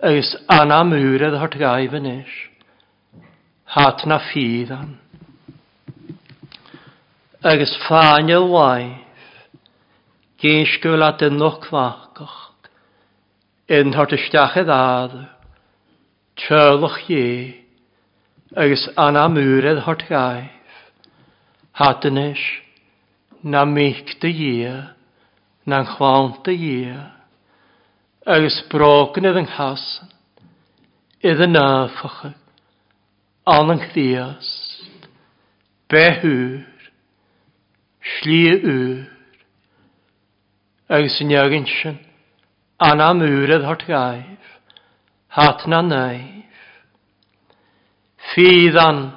agos 0.02 0.32
anna 0.50 0.80
mwyredd 0.90 1.38
hart 1.38 1.54
gai 1.62 1.86
fan 1.92 2.10
eich, 2.10 2.34
hat 3.76 4.02
na 4.10 4.18
ffydd 4.32 4.74
an. 4.74 4.96
Agos 7.46 7.78
ffain 7.84 8.34
y 8.34 8.42
waif, 8.50 9.54
gysgwyl 10.42 11.06
at 11.06 11.22
y 11.22 11.30
nwch 11.30 11.70
fachgach, 11.70 12.45
yn 13.66 13.90
thortisteach 13.90 14.54
a 14.60 14.62
ddad, 14.62 15.14
trylwch 16.38 17.08
ie, 17.10 17.64
agus 18.54 18.84
anna 18.94 19.24
mŵredd 19.32 19.82
hort 19.82 20.04
gaif, 20.06 20.76
hadanis, 21.80 22.44
na 23.42 23.64
mich 23.66 24.14
dy 24.22 24.30
ie, 24.30 24.76
na'n 25.66 25.90
chwant 25.96 26.44
dy 26.46 26.54
ie, 26.54 26.94
agus 28.22 28.60
brogan 28.70 29.26
ydd 29.32 29.42
yng 29.42 29.50
nghasan, 29.50 30.14
idd 31.26 31.42
yn 31.48 31.56
nafach, 31.58 32.22
an 33.50 33.74
yng 33.74 33.84
chdiast, 33.90 35.10
behŵr, 35.90 36.62
sli 38.14 38.42
ŵr, 38.62 39.06
agus 40.86 41.18
yn 41.24 41.34
iawn 41.34 41.72
sy'n, 41.74 42.05
Anna 42.78 43.14
múrad 43.14 43.64
hort 43.64 43.86
gaif, 43.86 44.44
hatna 45.32 45.80
naif. 45.80 46.44
Fíðan, 48.34 49.16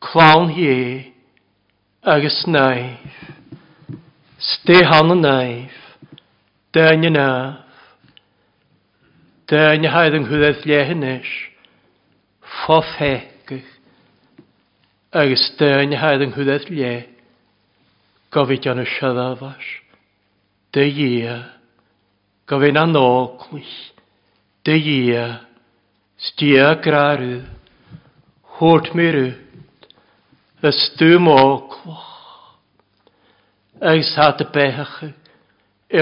clán 0.00 0.48
hé, 0.56 1.12
agus 2.02 2.46
naif. 2.46 3.18
Stehan 4.38 5.20
naif, 5.20 5.76
dæni 6.72 7.12
Dyn 7.12 7.58
Dæni 9.48 9.88
hæð 9.88 10.16
yng 10.16 10.26
hwyddaeth 10.28 10.64
lehinis, 10.64 11.28
ffoff 12.40 12.96
hegych. 12.96 13.68
Agus 15.12 15.44
dæni 15.60 16.00
hæð 16.00 16.24
yng 16.24 16.32
hwyddaeth 16.32 16.72
le, 16.72 16.96
gofyd 18.32 18.72
yn 18.72 18.84
y 18.84 18.88
siadafas, 18.96 19.68
dy 20.72 20.88
ie 20.88 21.57
go 22.48 22.56
bhí 22.56 22.72
an 22.72 22.94
nólis 22.96 23.72
de 24.64 24.74
dhí 24.80 25.00
stíagráú 26.16 27.44
thuirt 28.56 28.94
mirú 28.96 29.26
a 30.64 30.72
stúmóclach 30.72 32.08
agus 33.80 34.16
hat 34.16 34.40
a 34.40 34.48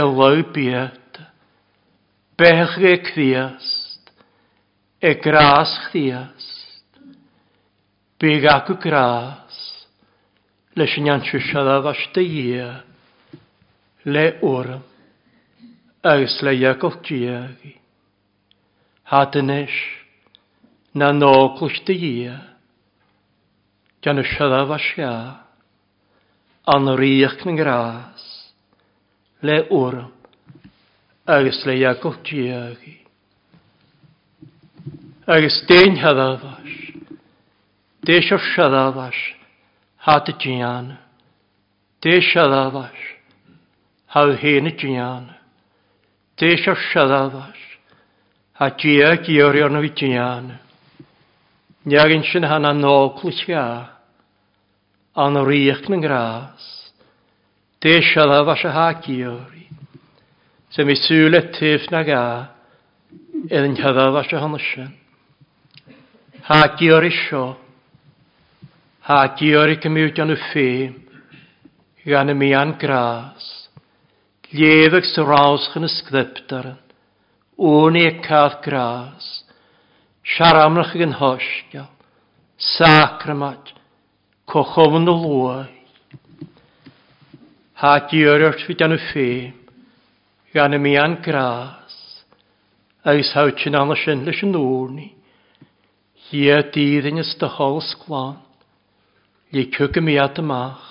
lau 0.07 0.43
biad, 0.55 0.95
lebíta 0.95 1.27
béthecha 2.39 2.95
cwiast, 3.11 4.03
chríast 5.03 5.15
gras 5.21 5.73
grás 5.91 6.47
byg 8.23 8.47
ac 8.55 8.71
y 8.71 8.77
gras, 8.87 9.57
leis 10.79 10.95
an 10.97 11.11
antrú 11.11 11.43
se 11.43 11.59
a 11.59 11.93
dy 12.15 12.23
ia, 12.23 12.85
le 14.05 14.39
orm 14.43 14.96
agus 16.07 16.41
le 16.43 16.53
iagol 16.55 17.01
diagi. 17.03 17.75
Had 19.11 19.35
yn 19.35 19.51
Hadanis 19.51 19.77
na 20.95 21.13
nóglus 21.13 21.83
de 21.87 21.95
dhia, 21.95 22.37
gan 24.03 24.19
y 24.19 24.25
siadaf 24.25 24.71
a 24.71 24.79
sia, 24.79 25.15
an 26.67 26.87
riach 26.99 27.45
na 27.45 27.55
gras, 27.59 28.23
le 29.43 29.59
wrm, 29.71 30.13
agus 31.27 31.65
le 31.67 31.75
iagol 31.75 32.17
diagi. 32.23 32.97
Agus 35.27 35.59
dein 35.67 35.99
hadafas, 35.99 36.75
deis 38.07 38.31
o'r 38.31 38.47
siadafas, 38.55 39.19
had 40.07 40.31
y 40.31 40.39
dian, 40.39 40.93
deis 42.01 42.31
siadafas, 42.31 43.01
hau 44.15 44.31
hen 44.39 44.71
y 44.71 44.77
diana. 44.79 45.36
Deisio 46.37 46.75
siadadar, 46.93 47.57
a 48.61 48.69
dia 48.71 49.17
gyrion 49.17 49.77
o 49.77 49.81
fidian. 49.81 50.51
Niagin 51.89 52.25
sy'n 52.29 52.45
hana 52.45 52.75
noglis 52.77 53.41
an 55.17 55.35
rych 55.47 55.89
na 55.89 55.97
gras. 55.97 56.93
Deisio 57.81 58.27
ddafas 58.29 58.65
a 58.67 58.71
ha 58.71 58.93
gyri, 59.01 59.65
se 60.69 60.85
mi 60.85 60.93
sŵle 60.93 61.41
tyf 61.57 61.89
na 61.91 62.03
ga, 62.05 62.23
edyn 63.49 63.77
hyddafas 63.81 64.33
a 64.33 64.41
hana 64.45 64.59
sin. 64.59 64.93
Ha 66.49 66.77
gyri 66.77 67.13
sio, 67.17 67.57
ha 69.09 69.25
gyri 69.41 69.81
cymwyd 69.81 70.21
yn 70.21 70.37
y 70.37 70.41
ffim, 70.51 71.01
gan 72.05 72.29
y 72.29 72.35
mi 72.37 72.53
an 72.53 72.77
gras. 72.77 73.66
Llefeg 74.57 75.05
sy'n 75.05 75.27
rawsach 75.27 75.77
yn 75.77 75.87
y 75.87 75.91
ysglypdaran. 75.91 76.79
O'n 77.57 77.97
i 77.97 78.07
cadd 78.25 78.61
gras. 78.65 79.27
Siaramrach 80.27 80.95
ag 80.97 81.05
yn 81.07 81.17
hosgiol. 81.21 81.89
Sacramat. 82.57 83.73
Cochofn 84.49 85.09
y 85.09 85.15
lwy. 85.17 85.65
Ha 87.81 87.93
diwrwrt 88.09 88.65
fi 88.65 88.77
dan 88.79 88.97
y 88.97 89.01
ffeim. 89.11 89.55
Gan 90.55 90.77
y 90.77 90.81
mi 90.81 90.97
an 90.97 91.19
gras. 91.25 91.97
Agus 93.05 93.35
hawt 93.37 93.61
sy'n 93.61 93.77
anna 93.77 93.97
sy'n 93.99 94.25
lys 94.25 94.45
yn 94.47 94.55
nôrni. 94.57 95.11
Hia 96.29 96.63
dydd 96.75 97.11
yn 97.13 97.23
ystahol 97.25 97.83
sglan. 97.85 98.39
Lle 99.53 99.67
cwg 99.75 100.01
y 100.01 100.07
mi 100.07 100.21
at 100.21 100.41
ymach. 100.43 100.87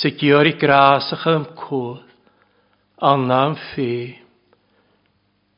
Sy'n 0.00 0.18
diwr 0.20 0.52
i 0.52 0.54
gras 0.60 1.10
ych 1.16 1.26
am 1.30 1.48
cwyd 1.58 2.07
anna 3.00 3.46
an 3.46 3.56
fi. 3.74 4.18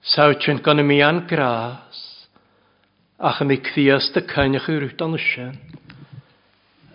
Sawtjent 0.04 0.62
gan 0.62 0.86
mi 0.86 1.00
an 1.00 1.26
gras, 1.26 2.26
ach 3.18 3.40
mi 3.42 3.56
cthias 3.56 4.12
dy 4.12 4.20
cynnych 4.28 4.68
i 4.68 4.76
rwyd 4.80 5.00
an 5.04 5.16
ysyn. 5.16 5.56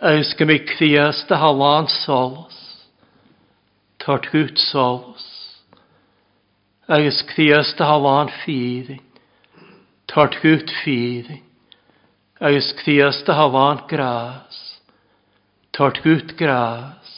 Eus 0.05 0.33
gym 0.37 0.49
mi 0.51 0.59
cthias 0.59 1.23
dy 1.29 1.37
halan 1.41 1.89
solos, 1.89 2.57
tort 3.97 4.29
gwt 4.33 4.61
solos. 4.61 5.25
Eus 6.89 7.23
cthias 7.31 7.73
dy 7.77 7.85
halan 7.89 8.29
ffyddin, 8.41 9.01
tort 10.05 10.37
gwt 10.41 10.73
ffyddin. 10.81 11.41
Eus 12.41 12.73
cthias 12.81 13.23
dy 13.25 13.33
halan 13.33 13.81
gras, 13.89 14.59
tort 15.73 16.01
gwt 16.05 16.37
gras. 16.37 17.13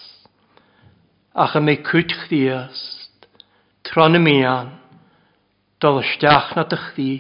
Ach 1.36 1.60
mi 1.60 1.76
cwt 1.76 2.16
cthias, 2.24 2.97
Rhan 3.98 4.14
y 4.14 4.20
mian, 4.22 4.68
dol 5.82 6.04
ysteach 6.04 6.52
na 6.54 6.68
dych 6.70 6.92
ddi, 6.94 7.14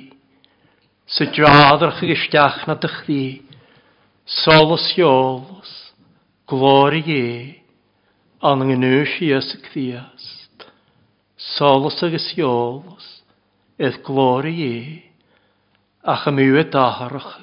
sy 1.10 1.26
draddrach 1.34 2.04
ag 2.06 2.68
na 2.70 2.76
dych 2.78 3.00
ddi, 3.08 3.24
solus 4.30 4.86
iolus, 4.94 5.72
glori 6.46 7.02
e, 7.02 7.30
an 8.46 8.62
yng 8.62 8.76
ngynwys 8.76 9.16
i 9.26 9.32
ys 9.34 9.48
y 9.56 9.62
cthiast, 9.64 10.68
solus 11.56 11.98
ag 12.06 12.14
ysiolus, 12.20 13.08
eith 13.82 13.98
glori 14.06 14.54
e, 14.68 14.78
ach 16.06 16.28
am 16.30 16.38
yw 16.38 16.60
e 16.62 16.66
daharach, 16.78 17.40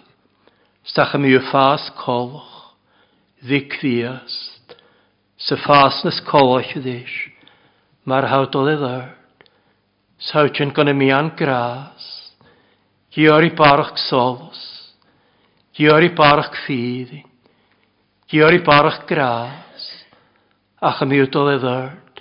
stach 0.87 1.17
am 1.19 1.27
yw 1.27 1.43
ffas 1.49 1.91
colwch, 2.05 2.55
ddi 3.43 3.65
ddiast, 3.75 4.79
sy 5.43 5.59
ffas 5.67 6.05
nes 6.07 6.23
colwch 6.31 6.77
ydych, 6.79 7.19
mae'r 8.07 8.31
hawdol 8.31 8.71
i 8.77 8.79
ddar. 8.79 9.24
Sawtyn 10.19 10.71
gan 10.73 10.89
y 10.89 10.95
mi 10.95 11.11
an 11.11 11.33
gras, 11.37 12.35
Giori 13.11 13.51
barach 13.51 13.97
solos, 13.99 14.95
Giori 15.75 16.11
barach 16.15 16.55
ffydd, 16.65 17.25
Giori 18.31 18.63
barach 18.63 19.07
gras, 19.07 19.91
Ach 20.85 21.01
y 21.01 21.07
miwdol 21.09 21.49
e 21.55 21.59
ddyrd. 21.63 22.19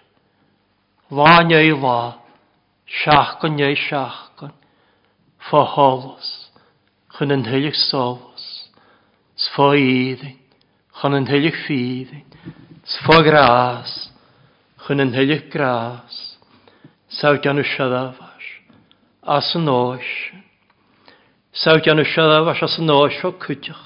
Fa 1.12 1.42
neu 1.44 1.74
la, 1.82 2.16
Siachgon 2.88 3.58
neu 3.58 3.76
siachgon, 3.76 4.54
Fo 5.50 5.66
holos, 5.76 6.30
Chyn 7.18 7.36
yn 7.36 7.44
hylig 7.46 7.76
solos, 7.76 8.46
Sfo 9.36 9.74
iddyn, 9.78 10.38
Chyn 11.02 11.18
yn 11.20 11.28
hylig 11.28 11.58
ffydd, 11.66 12.14
Sfo 12.96 13.20
gras, 13.26 13.98
Chyn 14.86 15.04
yn 15.04 15.14
hylig 15.18 15.50
gras, 15.52 16.33
Sawdian 17.20 17.62
y 17.62 17.66
siadafas, 17.68 18.48
as 19.22 19.52
yn 19.58 19.70
oes. 19.70 20.10
Sawdian 21.54 22.02
y 22.02 22.08
siadafas 22.10 22.64
as 22.66 22.80
yn 22.82 22.90
oes 22.94 23.20
o 23.28 23.34
cwdiach. 23.38 23.86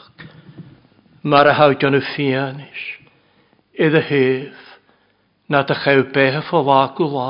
Mae'r 1.27 1.51
hawdian 1.57 1.97
y 1.97 2.01
ffianis, 2.13 2.85
idd 3.75 3.99
y 3.99 4.03
hyf, 4.09 4.63
na 5.51 5.65
dy 5.67 5.75
chew 5.83 6.07
behef 6.15 6.53
o 6.55 6.63
wagw 6.67 7.03
gwla. 7.03 7.29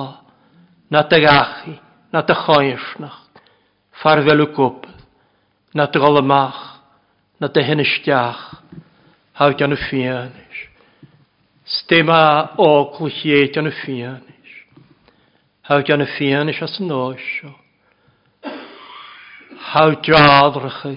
na 0.89 1.01
dy 1.03 1.19
gachu, 1.19 1.73
na 2.13 2.21
dy 2.21 2.33
choesnach, 2.33 3.23
Farfel 3.97 4.45
y 4.45 4.47
gwbydd. 4.53 4.93
na 5.73 5.85
dy 5.85 5.99
gol 5.99 6.15
golymach, 6.15 6.79
na 7.39 7.47
dy 7.53 7.61
hyn 7.61 7.83
ysdiach, 7.83 8.39
hawdian 9.37 9.75
y 9.75 9.77
ffianis. 9.77 10.61
Stema 11.67 12.55
o 12.57 12.69
glwychiedian 12.95 13.67
y 13.67 13.73
ffianis. 13.81 14.36
Hau 15.67 15.81
gan 15.83 15.99
y 15.99 16.05
fian 16.07 16.47
eich 16.47 16.61
as 16.63 16.77
yn 16.79 16.93
oesio. 16.95 17.49
Hau 19.73 19.89
dradrach 19.99 20.85
i 20.87 20.93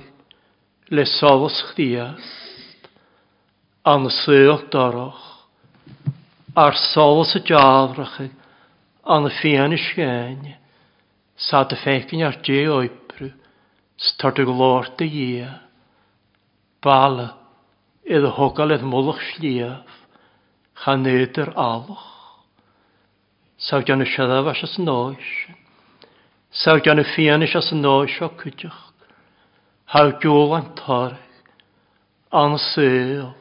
le 0.95 1.05
sofos 1.11 1.57
chdiast 1.73 2.87
an 3.93 4.07
y 4.07 4.13
sylch 4.15 4.69
doroch 4.71 5.25
ar 6.65 6.79
sofos 6.79 7.35
y 7.41 7.43
dradrach 7.49 8.15
i 8.23 8.29
an 9.17 9.27
y 9.27 9.33
fian 9.41 9.75
eich 9.75 9.89
gain 9.99 10.47
sa 11.49 11.65
dy 11.67 11.81
ffeicyn 11.83 12.23
ar 12.29 12.39
di 12.47 12.61
oibrw 12.77 13.33
start 14.11 14.39
y 14.39 14.47
glor 14.53 14.93
dy 15.03 15.11
ia 15.25 15.51
bala 16.87 17.27
iddo 18.07 18.31
hogal 18.39 18.79
edd 18.79 18.87
mwlwch 18.87 19.27
lliaf 19.41 20.01
chan 20.85 21.03
nid 21.11 21.43
yr 21.43 21.55
alwch. 21.59 22.09
Saw 23.61 23.83
gan 23.85 24.01
y 24.01 24.07
siadaf 24.09 24.47
as 24.49 24.63
as 24.65 24.79
noes. 24.81 25.33
Saw 26.51 26.81
gan 26.81 26.99
y 26.99 27.05
fian 27.15 27.43
as 27.45 27.55
as 27.55 27.73
noes 27.77 28.17
o 28.25 28.31
cydioch. 28.41 28.87
Haw 29.93 30.17
diwl 30.23 30.55
an 30.57 30.71
torch. 30.79 31.21
An 32.33 32.57
syl. 32.57 33.35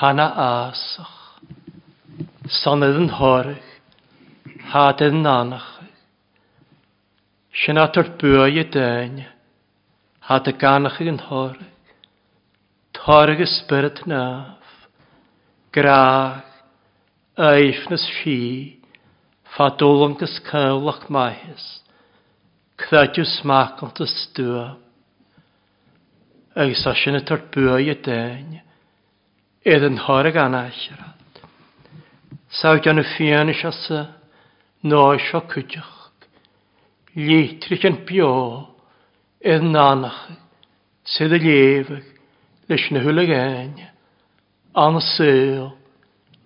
Hanna 0.00 0.26
asach. 0.34 1.14
Sonydd 2.50 2.98
yn 2.98 3.12
horch. 3.20 3.68
Hadydd 4.72 5.14
yn 5.20 5.30
anach. 5.30 5.68
Sy'n 7.54 7.78
ator 7.78 8.10
bwy 8.18 8.58
y 8.64 8.66
dyn. 8.74 9.22
Had 10.26 10.50
y 10.50 10.56
ganach 10.58 10.98
yn 11.04 11.22
horch. 11.28 11.62
Torch 12.98 13.46
y 13.46 13.46
spyrd 13.46 14.02
naf. 14.10 14.74
Graag. 15.70 16.42
Eifnys 17.38 18.10
fi. 18.18 18.79
Fadólangus 19.56 20.38
cylach 20.46 21.08
maithis, 21.10 21.66
Credw 22.80 23.26
smacant 23.26 24.00
y 24.00 24.06
stwa. 24.08 24.66
Agus 26.56 26.86
a 26.88 26.94
sy'n 26.96 27.18
y 27.18 27.22
tar 27.26 27.42
bwy 27.52 27.90
y 27.92 27.96
dyn, 28.04 28.60
Edd 29.60 29.84
yn 29.84 29.98
horag 30.06 30.38
anachrat. 30.40 31.40
Saw 32.48 32.80
gan 32.80 33.02
y 33.02 33.04
fian 33.12 33.52
eich 33.52 33.66
as 33.68 33.82
y 33.92 34.00
noes 34.88 35.26
o 35.36 35.42
cwdych. 35.50 35.96
Lietrich 37.18 37.84
yn 37.84 37.98
bio, 38.08 38.32
edd 39.42 39.66
nanach, 39.66 40.30
sydd 41.04 41.36
y 41.36 41.42
lefyg, 41.44 42.08
lys 42.70 42.86
na 42.94 43.02
hwylig 43.04 43.32
ein, 43.34 43.74
an 44.78 44.96
y 44.96 45.04
syl, 45.10 45.70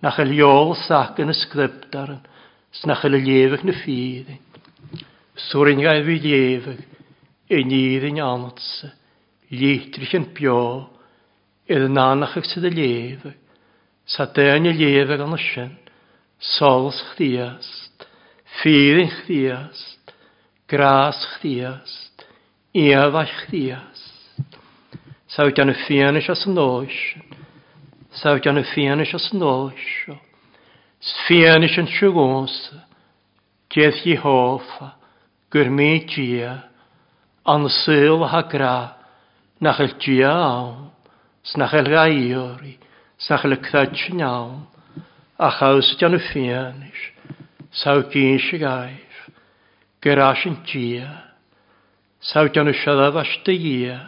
nach 0.03 0.19
y 0.19 0.25
liol 0.27 0.73
sac 0.83 1.21
yn 1.23 1.31
y 1.31 1.37
sgribdar 1.37 2.17
yn, 2.17 2.23
snachel 2.81 3.17
y 3.19 3.21
lefach 3.25 3.63
na 3.65 3.75
ffydd. 3.75 4.33
Sŵrin 5.49 5.81
gael 5.83 6.03
fi 6.07 6.19
lefach, 6.23 6.83
y 7.51 7.63
nid 7.67 8.05
yn 8.09 8.21
anatsa, 8.23 8.91
litrich 9.51 10.15
yn 10.17 10.29
bio, 10.35 10.59
idd 11.69 11.87
yn 11.87 11.99
anachach 12.01 12.47
sydd 12.49 12.69
y 12.69 12.73
lefach, 12.75 13.37
sa 14.05 14.27
dyn 14.35 14.69
y 14.69 14.75
lefach 14.77 15.23
an 15.25 15.37
ysyn, 15.37 15.73
sols 16.55 17.01
chdiast, 17.13 18.07
ffydd 18.59 19.03
yn 19.03 19.13
chdiast, 19.21 20.15
gras 20.69 21.21
chdiast, 21.35 22.25
iafach 22.75 23.33
chdiast. 23.45 24.59
Sa 25.31 25.47
wyt 25.47 25.59
yn 25.59 25.73
y 25.73 25.77
ffianus 25.83 26.29
as 26.31 26.45
yn 26.47 26.59
oes, 26.61 26.99
sa 28.15 28.35
wyt 28.35 28.47
yn 28.49 28.61
y 28.61 28.65
ffianus 28.69 29.15
as 29.17 29.31
yn 29.35 29.43
oes, 29.45 29.89
Sfianis 31.05 31.75
yn 31.77 31.85
siwgwns, 31.85 32.53
Jedd 33.75 33.99
i 34.09 34.15
hoff, 34.17 34.65
Gyr 35.53 35.69
mi 35.69 35.99
gia, 36.09 36.55
An 37.45 37.67
syl 37.69 38.25
ha 38.31 38.41
gra, 38.49 38.97
Nach 39.61 39.81
el 39.83 39.93
gia 40.01 40.31
awn, 40.33 40.89
Snach 41.45 41.75
el 41.77 41.91
gaiori, 41.93 42.73
Snach 43.21 43.45
el 43.45 43.59
cthadsin 43.61 44.23
awn, 44.25 44.63
A 45.37 45.51
chaws 45.59 45.93
jan 46.01 46.17
y 46.17 46.21
fianis, 46.31 47.05
Saw 47.69 48.01
gyn 48.09 48.41
si 48.41 48.57
gaif, 48.57 49.21
Gyr 50.01 50.23
as 50.25 50.41
yn 50.49 50.57
gia, 50.65 51.11
Saw 52.17 52.49
jan 52.49 52.71
y 52.71 52.73
siadaf 52.81 53.21
as 53.21 53.37
dy 53.45 53.59
gia, 53.61 53.99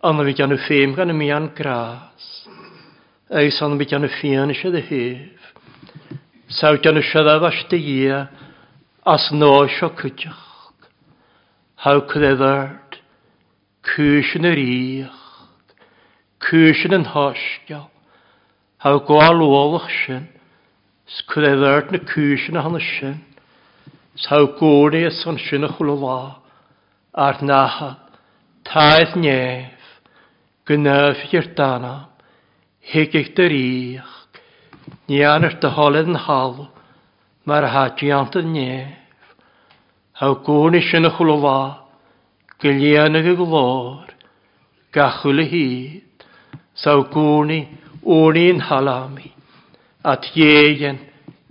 An 0.00 0.24
fi 0.24 0.32
jan 0.38 0.56
y 0.56 0.62
ffeim 0.64 0.96
gan 0.96 1.12
y 1.12 1.18
mi 1.18 1.28
an 1.34 1.52
gras, 1.52 2.41
Eis 3.32 3.62
an 3.64 3.78
bit 3.80 3.94
an 3.96 4.04
y 4.04 4.10
fian 4.12 4.50
eisiau 4.52 4.74
dy 4.74 4.80
hyf. 4.84 5.44
Sawt 6.52 6.84
an 6.84 6.98
y 7.00 7.02
siadda 7.08 7.38
fas 7.40 7.62
dy 7.70 7.78
ia, 7.80 8.18
as 9.08 9.30
no 9.32 9.54
sio 9.72 9.88
cwtiach. 9.96 10.82
Haw 11.80 12.02
cleddard, 12.10 12.98
cwysyn 13.88 14.50
yr 14.50 14.60
iach, 14.60 15.24
cwysyn 16.44 16.98
yn 16.98 17.08
hosgiol, 17.14 17.88
haw 18.84 19.00
gwael 19.08 19.40
olach 19.48 19.88
sy'n, 20.02 20.28
sgleddard 21.22 21.88
na 21.88 22.04
cwysyn 22.12 22.60
a 22.60 22.68
hana 22.68 22.84
sy'n, 22.84 23.16
saw 24.28 24.44
gwrni 24.60 25.06
a 25.08 25.16
son 25.22 25.40
sy'n 25.40 25.64
a 25.64 25.72
chwlwa, 25.72 26.20
ar 27.16 27.40
nahal, 27.40 27.96
taeth 28.68 29.16
nef, 29.16 29.92
gynnaf 30.68 31.30
i'r 31.32 31.54
danaf, 31.56 32.11
Hegeichter 32.82 33.52
ni 33.54 34.00
Nianr 35.06 35.44
yr 35.46 35.54
dyholedd 35.62 36.08
yn 36.10 36.18
hal, 36.24 36.56
Mae'r 37.46 37.68
hadiant 37.70 38.34
yn 38.40 38.48
nef. 38.56 39.36
Haw 40.18 40.34
gwn 40.46 40.74
eich 40.78 40.90
yn 40.98 41.06
y 41.06 41.12
chwlwa, 41.14 41.58
Gylian 42.62 43.18
ag 43.20 43.28
y 43.30 43.36
glor, 43.38 44.10
Gachwl 44.94 45.44
y 45.44 45.46
hyd, 45.52 46.26
Saw 46.82 47.04
gwn 47.14 47.54
i, 47.54 47.60
o'n 48.02 48.40
i'n 48.42 48.64
halami, 48.66 49.30
At 50.02 50.26
ieien, 50.34 50.98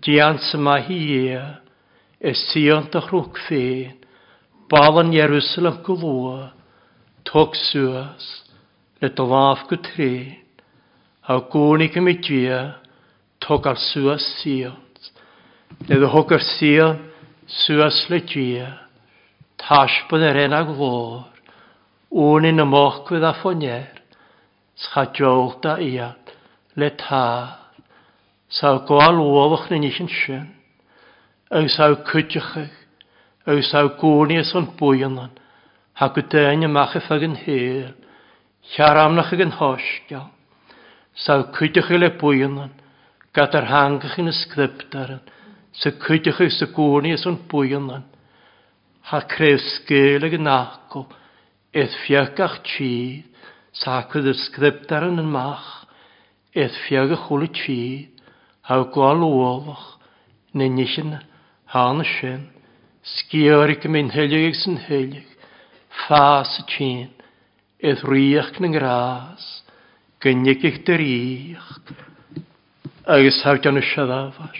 diant 0.03 0.51
yma 0.59 0.81
hi 0.83 0.99
ie, 1.15 1.41
sion 2.43 2.91
dy 2.91 3.05
chrwg 3.07 3.39
ffein, 3.47 3.95
Balan 4.67 5.15
Jerusalem 5.15 5.79
gwlwa, 5.87 6.51
Tog 7.23 7.55
suas, 7.55 8.29
Le 8.99 9.15
dylaf 9.15 9.63
gwtrin 9.71 10.40
a 11.31 11.39
gúnig 11.51 11.95
i 11.95 12.15
dia 12.27 12.59
tog 13.39 13.67
ar 13.67 13.79
sua 13.79 14.17
siant. 14.19 15.11
Nid 15.87 16.03
y 16.03 16.09
hwg 16.11 16.35
ar 16.35 16.43
siant 16.43 17.07
sua 17.47 17.89
sle 17.91 18.19
dia 18.27 18.67
tasbyn 19.61 20.25
yr 20.27 20.39
en 20.45 20.55
a 20.57 20.61
glor 20.67 21.27
ŵn 22.11 22.47
yn 22.49 22.63
y 22.63 22.67
moch 22.67 23.01
gwydd 23.07 23.27
a 23.27 23.33
ffonier 23.39 24.01
schajowl 24.83 25.53
da 25.63 25.77
iad 25.83 26.33
le 26.79 26.89
ta 27.03 27.25
saw 28.59 28.81
gwael 28.87 29.21
wolwch 29.21 29.69
na 29.71 29.79
nisyn 29.83 30.09
yn 30.09 30.15
sy'n 30.17 30.47
yw 31.59 31.71
saw 31.75 31.95
cwdych 32.09 32.51
yw 33.51 33.63
saw 33.69 33.93
gŵni 34.01 34.41
ys 34.41 34.53
o'n 34.57 34.71
bwyn 34.79 35.19
ha 36.01 36.11
gwydyn 36.15 36.67
y 36.67 36.71
mach 36.75 36.97
y 36.99 37.03
ffag 37.07 37.27
yn 37.29 37.39
hyr 37.45 37.91
Siar 38.71 38.99
amnach 39.01 39.31
ag 39.33 39.41
yn 39.41 39.55
hosgiol. 39.57 40.27
Sa 41.15 41.43
cwydych 41.51 41.89
le 41.91 42.09
bwynan, 42.19 42.71
gadar 43.35 43.67
hangach 43.67 44.17
yn 44.19 44.31
y 44.31 44.35
sgriptaran, 44.35 45.21
sa 45.75 45.91
cwydych 45.91 46.39
sa 46.55 46.67
gwni 46.71 47.13
as 47.15 47.25
o'n 47.27 47.39
bwynan. 47.51 48.05
Ha 49.09 49.21
creu 49.27 49.57
sgel 49.59 50.23
ag 50.27 50.37
yn 50.37 50.47
aco, 50.47 51.07
eith 51.73 51.95
fiagach 52.05 52.61
tîd, 52.63 53.27
sa 53.73 54.01
cwyd 54.11 54.29
y 54.31 54.35
sgriptaran 54.45 55.19
yn 55.19 55.31
mach, 55.31 55.87
eith 56.55 56.75
fiagach 56.87 57.27
hwl 57.27 57.47
y 57.47 57.51
tîd, 57.59 58.23
ha 58.67 58.79
gwal 58.93 59.23
olach, 59.27 59.97
na 60.53 60.67
nishin 60.67 61.17
hana 61.73 62.03
shin, 62.03 62.49
skiarik 63.03 63.87
min 63.89 64.11
helig 64.11 64.55
sy'n 64.59 64.77
helig, 64.87 65.27
ffas 66.03 66.59
y 66.59 66.67
tîn, 66.71 67.09
eith 67.79 68.03
riach 68.07 68.59
yn 68.59 68.75
gras, 68.75 69.60
gynnig 70.21 70.61
gynnygyg 70.61 70.83
dyrych, 70.85 71.69
agus 73.05 73.41
hawdion 73.43 73.79
y 73.79 73.81
siadafas, 73.81 74.59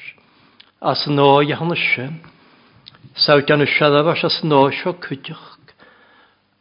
as 0.82 1.06
no 1.08 1.42
iawn 1.46 1.74
ysyn, 1.76 2.16
sawdion 3.14 3.62
y 3.62 3.68
siadafas 3.70 4.24
as 4.26 4.40
no 4.44 4.64
sio 4.74 4.96
cydych, 5.04 5.44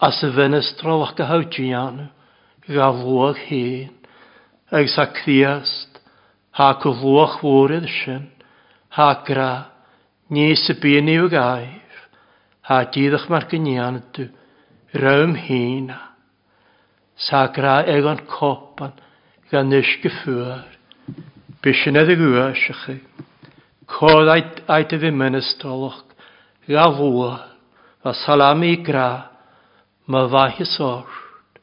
as 0.01 0.20
y 0.24 0.30
fynys 0.36 0.74
drolach 0.80 1.16
a 1.16 1.30
hawdion, 1.30 2.11
gaflwag 2.68 3.40
hyn, 3.48 3.94
agus 4.70 4.98
a 4.98 5.07
criast, 5.16 6.03
ha 6.53 6.74
cyflwach 6.82 7.40
fwrydd 7.40 7.88
ysyn, 7.88 8.28
ha 8.98 9.09
gra, 9.24 9.70
nes 10.28 10.68
y 10.68 10.76
byn 10.82 11.09
i'w 11.09 11.32
gaif, 11.32 12.05
ha 12.68 12.84
dyddach 12.84 13.30
mae'r 13.32 13.48
gynianadw, 13.48 14.28
rhywm 14.92 15.36
hynach. 15.48 16.09
Sagra 17.21 17.83
egon 17.85 18.23
copan 18.27 18.93
gan 19.51 19.68
nysgu 19.68 20.09
ffwyr. 20.21 20.64
Bysyn 21.61 21.99
edrych 22.01 22.21
gwyr 22.21 22.55
sy'ch 22.57 22.85
chi. 22.87 22.97
Cod 23.91 24.31
aid 24.33 24.95
y 24.97 25.01
fi 25.03 25.11
menestolwch. 25.12 26.05
Ga 26.71 26.87
fwa. 26.97 27.33
Fa 28.01 28.14
salami 28.25 28.73
i 28.77 28.83
gra. 28.87 29.11
Ma 30.07 30.23
fahi 30.33 30.64
sort. 30.64 31.61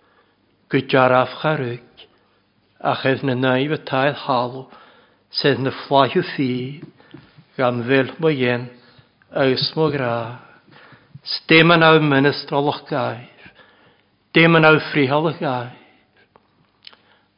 Gwydiar 0.70 1.16
afcharig. 1.24 1.86
A 2.78 2.94
chedd 3.02 3.24
na 3.26 3.34
naif 3.34 3.74
y 3.74 3.80
taith 3.90 4.28
halw. 4.28 4.68
Sedd 5.40 5.64
na 5.64 5.74
fflaith 5.74 6.20
y 6.20 6.26
ffi. 6.34 6.52
Gan 7.58 7.82
fel 7.88 8.14
mo 8.22 8.30
yen. 8.30 8.68
Agos 9.34 9.72
mo 9.80 9.90
gra. 9.90 10.14
Stema 11.24 11.80
na 11.80 11.96
y 11.98 12.04
menestolwch 12.04 12.84
gael. 12.92 13.37
Dim 14.38 14.54
yn 14.54 14.68
awfrihal 14.68 15.32
y 15.32 15.38
gair. 15.40 15.70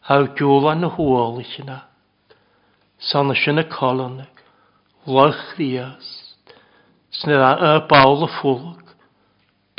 Haw 0.10 0.26
diwl 0.36 0.66
an 0.68 0.84
y 0.84 0.88
hôl 0.98 1.38
eich 1.40 1.54
yna. 1.62 1.78
San 3.00 3.32
ys 3.32 3.46
y 3.48 3.64
colon. 3.72 4.18
Lach 5.08 5.38
ddiast. 5.56 6.52
Snydd 7.22 7.46
a 7.46 7.52
y 7.70 7.70
bawl 7.88 8.26
y 8.26 8.30
ffwlg. 8.34 8.92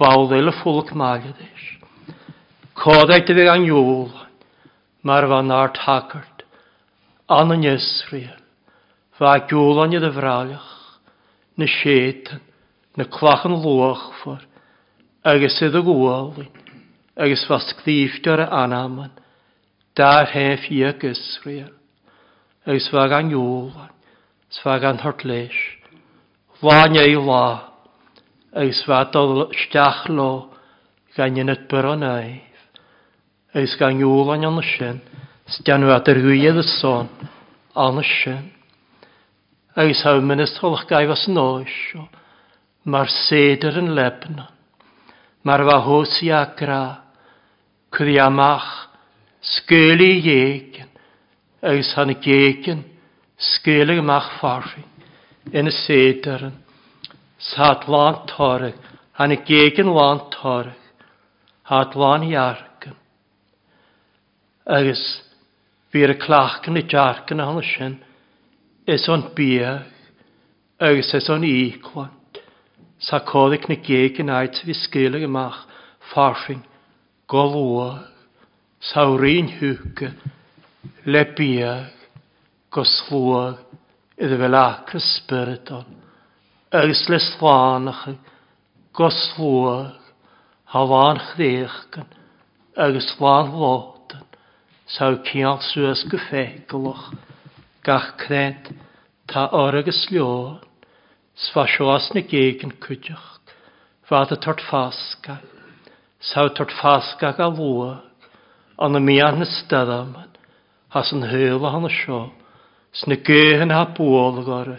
Bawl 0.01 0.33
eil 0.33 0.49
y 0.49 0.55
ffwlg 0.63 0.95
magad 0.97 1.43
eich. 1.45 1.67
Codeg 2.81 3.29
dy 3.29 3.37
fi 3.37 3.45
gan 3.51 3.69
ywl. 3.69 4.09
Mae'r 5.05 5.29
fan 5.35 5.53
ar 5.59 5.75
tagart. 5.77 6.47
An 7.29 7.53
yn 7.53 7.69
Israel. 7.75 8.41
Fa 9.21 9.35
diwl 9.45 9.83
an 9.85 9.99
y 9.99 10.01
dyfralach. 10.01 10.73
Na 11.61 11.69
sietan. 11.69 12.41
Na 12.97 13.05
clach 13.05 13.45
yn 13.51 13.61
lwach 13.61 14.09
ffwr. 14.23 14.49
Agus 15.35 15.61
sydd 15.61 15.77
y 15.77 15.85
gwylyn 15.85 16.60
agus 17.21 17.45
was 17.51 17.75
glíiftar 17.85 18.41
anaman, 18.49 19.11
dar 19.95 20.25
hef 20.33 20.71
i 20.73 20.81
a 20.89 20.93
gysriel, 20.97 21.73
agus 22.65 22.89
fa 22.89 23.09
gan 23.13 23.29
iolwan, 23.29 23.93
sfa 24.49 24.79
gan 24.81 25.03
hortleis, 25.05 25.59
Fáin 26.61 26.97
ei 26.97 27.17
la, 27.17 27.73
agus 28.53 28.83
fadol 28.85 29.51
steach 29.57 30.09
lo 30.09 30.51
gan 31.17 31.37
ynad 31.37 31.67
byr 31.69 31.91
o 31.93 31.95
naif, 31.97 32.65
agus 33.55 33.77
gan 33.81 34.01
iolwan 34.01 34.45
an 34.49 34.63
sin, 34.73 35.03
stianw 35.49 35.93
at 35.93 36.09
yr 36.09 36.23
hwyedd 36.25 36.61
y 36.61 36.67
son, 36.79 37.09
an 37.77 38.01
sin. 38.05 38.49
Agus 39.77 40.03
hawm 40.05 40.33
yn 40.33 40.45
ystolch 40.45 40.87
gaif 40.89 41.13
as 41.13 41.29
noesio, 41.29 42.09
mae'r 42.89 43.13
seder 43.13 43.77
yn 43.81 43.93
lebna, 43.97 44.49
mae'r 45.45 45.69
fahos 45.69 46.17
i 46.25 46.33
agra, 46.33 47.10
Cwriamach, 47.91 48.89
sgölu 49.41 50.07
iegen, 50.21 50.91
eus 51.63 51.93
han 51.97 52.13
iegen, 52.15 52.85
sgölu 53.37 53.99
amach 53.99 54.29
fforri, 54.39 54.85
yn 55.51 55.71
y 55.71 55.75
sederen, 55.75 56.55
sad 57.39 57.89
lan 57.91 58.23
toreg, 58.31 58.77
han 59.19 59.35
iegen 59.35 59.91
lan 59.97 60.23
toreg, 60.35 60.79
had 61.67 61.97
lan 61.99 62.29
iargen. 62.29 62.95
Agus, 64.67 65.03
byr 65.91 66.15
y 66.15 66.19
clachgen 66.23 66.79
y 66.79 66.87
jargen 66.87 67.43
ahon 67.43 67.63
ysyn, 67.65 67.99
es 68.87 69.09
o'n 69.11 69.27
biag, 69.35 69.91
agus 70.79 71.11
es 71.19 71.29
o'n 71.31 71.45
iegwan, 71.45 72.15
sa 73.01 73.19
codig 73.27 73.67
na 73.69 73.77
gegen 73.83 74.31
aet 74.31 74.63
fi 74.63 74.77
sgölu 74.77 75.25
amach 75.27 75.65
fforring, 76.13 76.63
golwag, 77.31 78.09
sawrin 78.83 79.51
hwca, 79.61 80.11
lebiag, 81.07 81.95
goslwag, 82.75 83.61
iddo 84.19 84.39
fel 84.41 84.57
ac 84.59 84.95
ysbrydol. 84.99 85.87
Ys 86.81 87.05
le 87.11 87.21
slanach, 87.23 88.09
goslwag, 88.99 89.95
hafan 90.75 91.23
chdechgan, 91.29 92.11
agus 92.77 93.13
slan 93.15 93.55
lotan, 93.55 94.27
saw 94.91 95.15
cial 95.27 95.63
sŵas 95.71 96.03
gyffeglwch, 96.11 97.07
gach 97.87 98.11
crent, 98.25 98.73
ta 99.31 99.47
orag 99.55 99.91
yslion, 99.95 100.59
sfasio 101.47 101.93
as 101.95 102.11
na 102.15 102.27
gegin 102.27 102.75
cwydioch, 102.83 103.39
fad 104.11 104.35
y 104.35 104.43
tort 104.43 104.67
ffasgael. 104.67 105.60
Sawtort 106.21 106.71
fasgag 106.71 107.39
a 107.41 107.49
lua, 107.49 108.03
an 108.79 108.97
y 108.97 109.01
mian 109.01 109.39
na 109.41 109.47
stadam, 109.49 110.13
has 110.93 111.13
yn 111.17 111.25
hyl 111.31 111.65
a 111.65 111.71
hann 111.73 111.89
y 111.89 111.93
sio, 111.95 112.21
sna 112.93 113.17
gehen 113.25 113.73
ha 113.73 113.87
bôl 113.97 114.43
gore, 114.45 114.77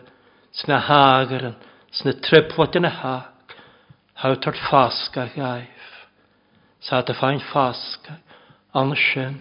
sna 0.53 0.77
hageren, 0.85 1.55
sna 1.97 2.13
tripwad 2.21 2.77
yn 2.77 2.85
y 2.85 2.93
hag, 2.93 3.55
hawtort 4.21 4.61
fasgag 4.69 5.33
gaif, 5.37 5.87
Sa 6.81 7.03
dy 7.05 7.13
ffain 7.13 7.41
fasgag, 7.51 8.21
an 8.73 8.93
y 8.93 9.01
sin. 9.01 9.35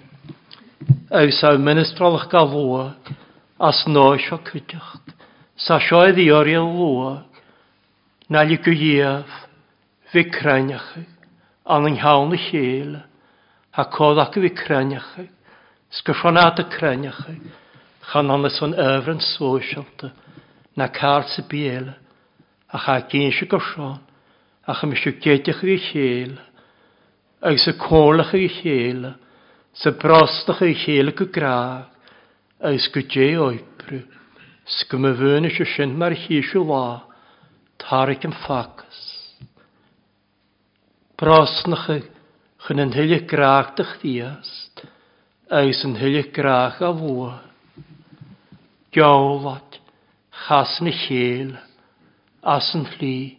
Ew 1.09 1.31
saw 1.33 1.57
ministrolach 1.57 2.27
gael 2.33 2.49
lua, 2.53 2.83
as 3.61 3.85
noes 3.89 4.25
o 4.33 4.41
cydych, 4.45 4.91
sa 5.57 5.81
sioedd 5.85 6.21
i 6.21 6.31
oriau 6.33 6.69
lua, 6.69 7.15
na 8.29 8.45
ligwyaf, 8.45 9.41
fi 10.13 10.25
craniach 10.33 10.93
an 11.71 11.87
yn 11.89 11.99
iawn 12.01 12.35
y 12.35 12.41
chéle, 12.49 13.01
ha 13.77 13.85
cod 13.95 14.19
ac 14.19 14.37
yw 14.41 14.49
i 14.49 14.53
creniachau, 14.59 15.29
sgyrsionad 15.95 16.59
y 16.63 16.67
creniachau, 16.73 17.39
chan 18.11 18.33
annas 18.35 18.59
o'n 18.65 18.75
efryn 18.75 19.23
sôsialta, 19.23 20.11
na 20.75 20.89
car 20.91 21.29
sy 21.31 21.45
biela, 21.51 21.95
a 22.71 22.79
cha 22.79 22.99
gyn 23.11 23.31
sy 23.35 23.47
gyrsion, 23.51 23.99
a 24.67 24.75
cha 24.75 24.89
mysio 24.91 25.15
gediach 25.23 25.63
yw 25.63 25.75
i 25.75 25.81
chéle, 25.87 26.41
ag 27.47 27.59
sy 27.63 27.77
cólach 27.79 28.35
yw 28.35 28.47
i 28.47 28.51
chéle, 28.61 29.15
sy 29.75 29.95
brostach 30.03 30.63
yw 30.65 30.73
i 30.73 30.79
chéle 30.83 31.15
gygraag, 31.19 31.87
ag 32.67 32.83
sgwdje 32.87 33.31
oibryw, 33.41 34.03
sgymyfyn 34.81 35.49
ysio 35.49 35.67
sy'n 35.71 35.95
mar 35.99 36.15
hysio 36.27 36.67
la, 36.67 36.85
tarig 37.81 38.27
yn 38.27 38.35
ffacus. 38.43 39.10
Brosnach 41.21 41.91
chyn 42.65 42.81
yn 42.81 42.95
hylig 42.97 43.27
graach 43.29 43.75
dych 43.77 43.91
ddiast, 44.01 44.81
eis 45.53 45.83
yn 45.85 45.99
hylig 46.01 46.31
graach 46.33 46.79
a 46.81 46.89
fwa. 46.97 47.35
Giolat, 48.97 49.77
chas 50.47 50.79
yn 50.81 50.89
y 50.89 50.95
llel, 51.03 51.53
as 52.41 52.71
yn 52.73 52.87
lli, 52.95 53.37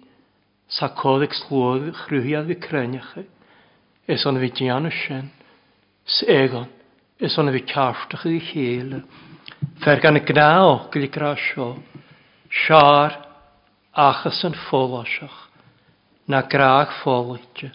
sa 0.69 0.91
codig 0.93 1.33
slwyd 1.39 1.89
chrwyhiad 2.03 2.51
fi 2.51 2.59
creniach, 2.67 3.15
es 4.05 4.29
on 4.29 4.37
fi 4.43 4.53
dian 4.61 4.85
ysyn, 4.91 5.33
segon, 6.21 6.69
es 7.17 7.33
on 7.41 7.49
fi 7.57 7.65
carstach 7.65 8.29
i 8.29 8.37
llel, 8.51 8.99
fer 9.81 10.05
gan 10.05 10.21
y 10.21 10.27
gna 10.29 10.51
ogl 10.69 11.09
i 11.09 11.09
grasio, 11.09 11.71
siar 12.61 13.23
achas 14.05 14.45
yn 14.45 14.53
ffolosioch, 14.67 15.47
na 16.27 16.41
graach 16.41 16.93
fólaite, 17.03 17.71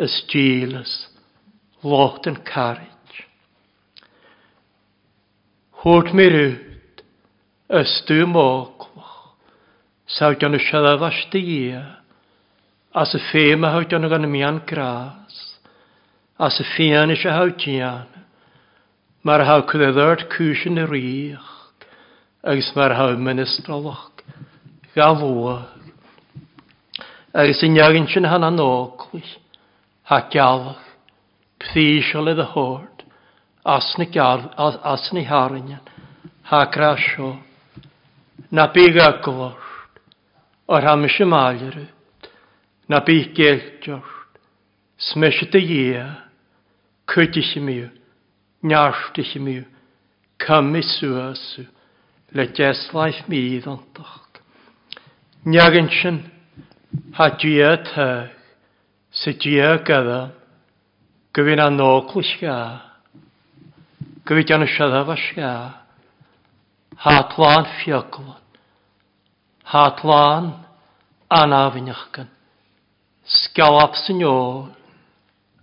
ys 0.00 0.16
dílas, 0.32 0.92
locht 1.84 2.28
yn 2.30 2.38
carid. 2.48 2.88
Hwrt 5.80 6.12
mi 6.16 6.26
rwyd, 6.28 7.04
ys 7.70 7.94
ystw 7.94 8.26
móglwch, 8.28 9.14
saw 10.10 10.34
gan 10.36 10.58
y 10.58 10.60
as 10.60 11.20
dy 11.32 11.40
ia, 11.40 11.84
as 12.92 13.14
y 13.14 13.20
ffeym 13.30 13.64
a 13.64 13.70
haw 13.76 13.84
gan 13.88 14.04
y 14.04 14.10
gan 14.10 14.26
y 14.26 14.30
mian 14.30 14.60
gras, 14.66 15.36
as 16.38 16.58
y 16.60 16.64
ffian 16.74 17.12
eisiau 17.14 17.36
haw 17.36 17.50
dian, 17.56 18.08
mae'r 19.22 19.46
haw 19.46 19.62
cwddedd 19.68 20.26
cwysyn 20.32 20.80
y 20.82 20.86
rych, 20.90 21.50
agos 22.42 22.72
mae'r 22.76 22.96
haw 22.98 23.16
ministrolwch, 23.20 24.24
galwag, 24.96 25.79
agus 27.32 27.62
yn 27.62 27.76
iagyn 27.78 28.08
sy'n 28.10 28.26
hann 28.26 28.44
an 28.44 28.58
ha 30.10 30.18
galwch, 30.32 30.86
pthysol 31.62 32.32
iddo 32.32 32.46
hord, 32.50 33.04
asni, 33.64 34.08
asni 34.18 35.24
harinian, 35.24 35.84
ha 36.50 36.64
grasio, 36.66 37.36
na 38.50 38.66
byg 38.74 38.98
aglost, 38.98 40.00
o'r 40.66 40.86
hamis 40.86 41.20
y 41.20 41.28
malyrwyd, 41.30 42.30
na 42.90 42.98
byg 43.06 43.30
geltiost, 43.36 44.40
smysyd 44.98 45.54
y 45.54 45.62
ie, 45.76 46.02
cydys 47.06 47.54
i 47.54 47.62
miw, 47.62 47.86
nyarsdys 48.66 49.36
i 49.38 49.44
miw, 49.44 49.62
cymys 50.42 50.96
yw 51.06 51.22
le 52.34 52.50
jeslaeth 52.54 53.22
mi 53.30 53.60
ddantach. 53.62 54.42
Nyagynsyn, 55.46 56.20
Ha 56.90 57.28
dia 57.38 57.76
teg, 57.86 58.30
sy 59.14 59.34
dia 59.38 59.76
gyda, 59.86 60.32
gyfyn 61.34 61.62
a'n 61.62 61.76
nôcl 61.78 62.24
sga, 62.26 62.56
gyfyd 64.26 64.50
an 64.54 64.66
y 64.66 64.68
siadaf 64.70 65.12
a 65.14 65.16
sga, 65.18 65.52
ha 67.04 67.14
tlan 67.30 67.68
ffioglan, 67.76 68.42
ha 69.70 69.84
tlan 70.00 70.50
anafynachgan, 71.30 72.26
sgalaf 73.22 73.94
sy'n 74.02 74.24
ôl, 74.26 74.66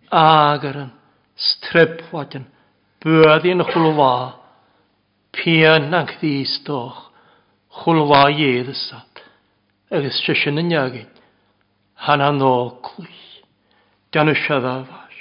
agaran, 0.07 0.93
strepwadan, 1.36 2.47
bwyddi'n 3.03 3.67
chwlwa, 3.73 4.13
pian 5.36 5.91
ag 5.91 6.15
ddistoch, 6.21 7.03
chwlwa 7.84 8.30
ieddysat, 8.32 9.23
agos 9.91 10.23
sy'n 10.23 10.63
yn 10.63 10.75
iagyd. 10.78 11.16
Han 11.97 12.19
har 12.19 12.31
nåkus, 12.31 13.41
denne 14.13 14.35
sjøvavas. 14.37 15.17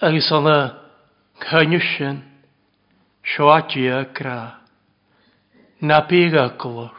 Jeg 0.00 0.22
sånne 0.22 0.58
kønnesen, 1.42 2.20
sjåatje 3.24 4.04
kra, 4.14 4.38
napiga 5.80 6.48
klor, 6.60 6.94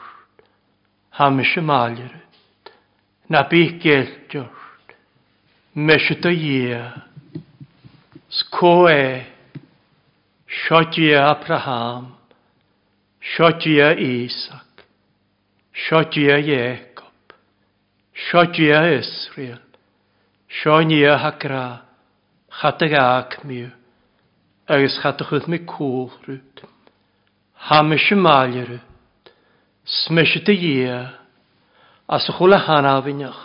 hamisje 1.16 1.62
maljer, 1.62 2.14
napig 3.30 3.80
geltjort, 3.84 4.96
meshita 5.74 6.30
je, 6.30 6.82
skoe, 8.30 9.26
sjåatje 10.48 11.22
Abraham, 11.22 12.12
sjåatje 13.22 13.94
Isak, 14.10 14.86
sjåatje 15.74 16.42
Jek, 16.50 16.95
Siodia 18.16 18.98
Israel, 18.98 19.60
Sionia 20.48 21.18
ha 21.18 21.32
gra, 21.32 21.82
chadag 22.50 22.94
ac 22.96 23.44
miw, 23.44 23.68
agos 24.72 24.96
chadach 25.02 25.50
mi 25.52 25.60
cwl 25.68 26.08
rwyd, 26.24 26.64
hamish 27.68 28.14
y 28.16 28.18
mael 28.18 28.56
rwyd, 28.70 29.34
smys 29.84 30.38
y 30.40 30.44
dy 30.48 30.62
a 30.88 32.22
sy 32.24 32.38
chwl 32.40 32.56
y 32.56 32.62
hanaf 32.70 33.12
unach, 33.12 33.44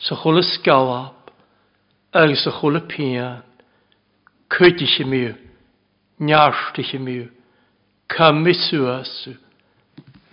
sy 0.00 0.16
chwl 0.22 0.40
sgawab, 0.54 1.28
agos 2.16 2.48
sy 2.48 2.56
chwl 2.56 2.80
pian, 2.88 3.44
cydych 4.56 5.02
i 5.04 5.10
miw, 5.12 5.34
niashtych 6.24 6.96
i 6.96 7.04
miw, 7.04 7.28
cymysw 8.08 8.86
asw, 8.96 9.36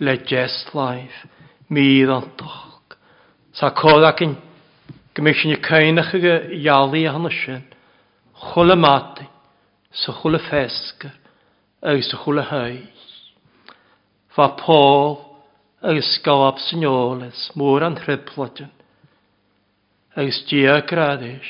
le 0.00 0.20
jest 0.24 0.72
life, 0.72 1.28
mi 1.68 1.90
ddantach. 2.06 2.63
Sa 3.54 3.70
códacin 3.70 4.34
gymys 5.14 5.38
sin 5.38 5.54
i 5.54 5.60
cainach 5.62 6.10
ag 6.16 6.24
ialaí 6.58 7.04
a 7.06 7.12
hana 7.14 7.30
sin, 7.30 7.62
chula 8.34 8.74
mátain, 8.74 9.30
sa 9.92 10.12
chula 10.12 10.40
fesgar, 10.42 11.14
agus 11.82 12.10
sa 12.10 12.18
chula 12.24 12.42
haig. 12.42 12.90
Fa 14.34 14.48
Paul 14.58 15.38
agus 15.82 16.18
gawab 16.24 16.58
syniolas, 16.58 17.52
môr 17.54 17.86
an 17.86 17.94
hrybladyn, 18.02 18.72
agus 20.16 20.42
dia 20.50 20.80
gradis, 20.82 21.46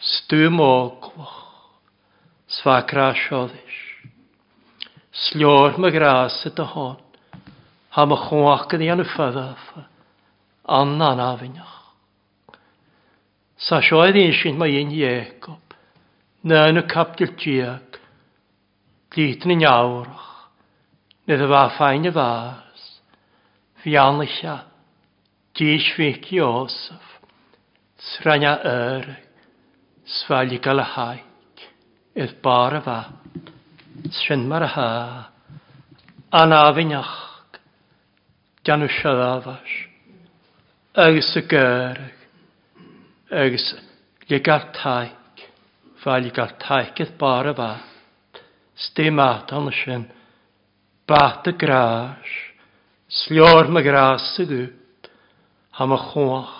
stwm 0.00 0.56
oglwch, 0.64 1.36
sfa 2.48 2.80
grasioddis. 2.88 3.76
Slior 5.12 5.76
my 5.76 5.90
gras 5.92 6.40
y 6.48 6.56
dy 6.56 6.64
hon, 6.64 6.96
ha 7.92 8.08
my 8.08 8.16
chwach 8.24 8.70
gyda 8.72 8.94
yn 8.94 9.04
y 9.04 9.10
ffyddaf 9.12 9.89
anna 10.70 11.14
na 11.14 11.36
finnach. 11.36 11.76
Sa 13.60 13.80
sio 13.84 14.00
i'n 14.06 14.32
sy'n 14.32 14.56
mae 14.56 14.78
un 14.80 14.92
Iacob, 14.94 15.74
na 16.48 16.68
yn 16.70 16.80
y 16.80 16.84
capdil 16.88 17.34
diag, 17.36 17.98
lítyn 19.16 19.56
yn 19.56 19.64
iawrach, 19.66 20.28
nid 21.28 21.42
y 21.44 21.48
fa 21.50 21.64
ffain 21.74 22.08
y 22.08 22.12
fas, 22.14 22.86
fi 23.82 23.96
anlysia, 24.00 24.54
dís 25.58 25.90
fic 25.96 26.30
i 26.32 26.40
osaf, 26.46 27.18
srania 28.14 28.54
yr, 28.70 29.10
sfali 30.20 30.62
gael 30.62 30.80
y 30.80 30.88
haig, 30.94 31.66
ydd 32.16 32.38
bar 32.46 32.78
y 32.78 32.82
fa, 32.86 32.98
sy'n 34.22 34.48
mar 34.48 34.64
y 34.64 34.72
ha, 34.78 34.88
anna 36.40 36.64
finnach, 36.78 37.14
gan 38.64 38.86
y 38.86 38.92
siadafas, 38.96 39.78
agus 40.94 41.36
y 41.36 41.42
gyrg, 41.46 42.14
agus 43.30 43.66
le 44.26 44.38
gael 44.42 44.64
taig, 44.74 45.42
fa 46.02 46.16
le 46.18 46.32
gael 46.34 46.56
taig 46.58 46.98
eith 46.98 47.12
bar 47.18 47.46
y 47.46 47.52
bat, 47.54 48.40
stym 48.74 49.20
adal 49.22 49.68
yn 49.70 49.76
sy'n, 49.76 50.08
bat 51.06 51.46
y 51.46 51.54
gras, 51.54 52.32
slior 53.06 53.70
my 53.70 53.84
gras 53.86 54.26
y 54.42 54.48
dwt, 54.50 55.12
ham 55.78 55.94
y 55.94 56.00
chwach, 56.08 56.58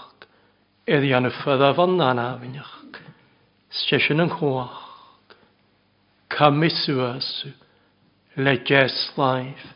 eddi 0.87 1.11
an 1.17 1.27
y 1.27 1.35
ffydda 1.41 1.75
fan 1.75 1.99
nana 1.99 2.31
fyniach, 2.39 3.03
siesion 3.83 4.23
yn 4.29 4.35
chwach, 4.39 4.79
cymysw 6.39 7.03
ysw, 7.11 7.51
le 8.39 8.59
jes 8.63 9.03
laif, 9.19 9.71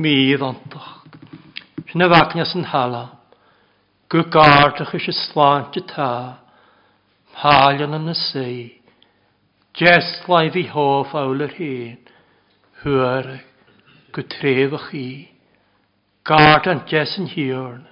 mi 0.00 0.32
ddontoch. 0.32 0.92
Sy'n 1.90 2.08
y 2.08 2.14
fagnas 2.16 2.56
yn 2.56 2.70
halach, 2.72 3.19
go 4.10 4.24
gáardach 4.24 4.92
is 4.94 5.30
sláinte 5.30 5.86
ta, 5.86 6.42
hálan 7.32 7.94
yn 7.94 8.10
y 8.10 8.14
sí, 8.18 8.80
Jes 9.78 10.08
lai 10.26 10.50
fi 10.50 10.64
awl 10.74 11.44
yr 11.44 11.52
hyn, 11.54 12.00
hwyr 12.82 13.28
go 14.10 14.24
trefach 14.34 14.88
i, 14.98 15.30
gard 16.26 16.66
an 16.66 16.82
jes 16.90 17.12
yn 17.22 17.30
hirn, 17.30 17.84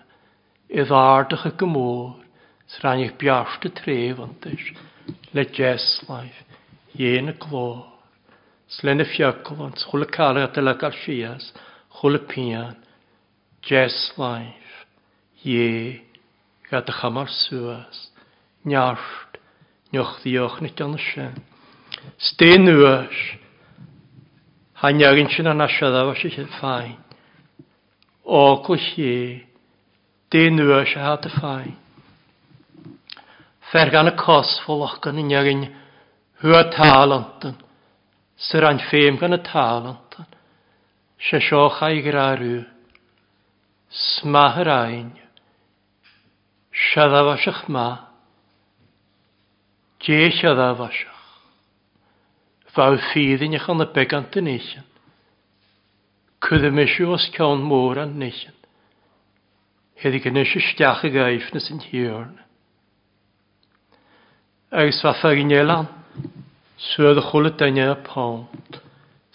idd 0.66 0.90
ardach 0.90 1.46
y 1.46 1.52
gymor, 1.62 2.18
sraen 2.66 3.04
i'ch 3.04 3.14
biarst 3.22 3.68
y 3.70 3.72
tref 3.78 4.18
antys, 4.26 4.66
le 5.38 5.46
jes 5.54 5.86
lai, 6.08 6.26
ien 6.98 7.30
y 7.30 7.36
glor, 7.46 7.86
slen 8.66 9.06
y 9.06 9.08
fiagol 9.14 9.68
ond, 9.68 9.78
chwl 9.86 10.02
y 10.02 10.10
cael 10.18 10.42
at 10.42 10.58
y 10.58 10.66
lagar 10.66 10.98
sias, 11.04 11.52
chwl 12.00 12.18
y 12.18 12.24
pian, 12.34 12.76
jes 13.70 14.02
lai, 14.18 14.50
ie, 15.46 16.07
Gad 16.68 16.88
y 16.88 16.92
chamar 16.92 17.30
sŵas. 17.32 17.98
Niart. 18.68 19.38
Nioch 19.92 20.18
ddiolch 20.20 20.60
nid 20.60 20.80
ond 20.84 20.98
ysio. 21.00 21.30
Styn 22.20 22.68
ywys. 22.68 23.20
Hanyagin 24.82 25.30
sy'n 25.32 25.48
anasio 25.54 25.88
dda 25.88 26.04
fos 26.10 26.24
eich 26.28 26.38
ffain. 26.58 26.98
Ogl 28.28 28.76
hi. 28.90 29.12
Dyn 30.28 30.60
ywys 30.60 30.92
a 30.96 31.06
hat 31.06 31.28
y 31.28 31.32
ffain. 31.38 31.76
Fer 33.72 33.90
gan 33.92 34.12
y 34.12 34.14
cosfol 34.16 34.84
och 34.84 34.98
gan 35.04 35.20
unagin 35.20 35.64
hwa 36.42 36.62
talantan. 36.72 37.56
Sy'r 38.36 38.68
an 38.68 38.82
ffeim 38.90 39.16
gan 39.20 39.36
y 39.36 39.40
talantan. 39.48 40.28
Sio 41.16 41.40
sioch 41.40 41.80
a'i 41.88 42.04
gyrarw. 42.04 42.60
Smahyr 43.88 44.68
a'n. 44.68 45.08
Siadafasach 46.78 47.66
ma. 47.68 47.88
Dé 50.04 50.30
siadafasach. 50.30 51.16
y 53.82 53.88
begant 53.94 54.36
yn 54.38 54.52
eisiau. 54.52 54.84
að 54.86 54.86
begandi 54.86 54.86
nýsjan. 54.86 54.86
Kuðu 56.44 56.70
mig 56.70 56.92
sjú 56.92 57.10
að 57.16 57.24
skján 57.24 57.64
móran 57.66 58.14
gynnes 60.22 60.52
Hefði 60.54 60.62
stiach 60.68 61.02
y 61.02 61.10
gaif 61.10 61.48
nes 61.54 61.66
yn 61.74 61.80
hjörn. 61.88 62.36
Agus 64.70 65.02
var 65.02 65.18
elan, 65.18 65.50
ég 65.50 65.66
lan. 65.66 65.88
Söðu 66.78 67.24
dynia 67.58 67.90
y 67.96 67.98
pont. 68.06 68.78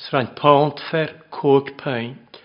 Sra'n 0.06 0.32
pont 0.40 0.80
fer 0.90 1.18
cwg 1.36 1.76
paint. 1.82 2.40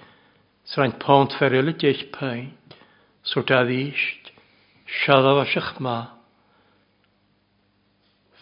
Sra'n 0.67 0.99
pont 0.99 1.39
fer 1.39 1.55
öllu 1.55 1.77
dæk 1.79 2.09
paint. 2.17 2.75
Sort 3.23 3.55
að 3.55 4.18
siadaf 4.89 5.43
a 5.43 5.47
siach 5.49 5.81
ma. 5.81 5.99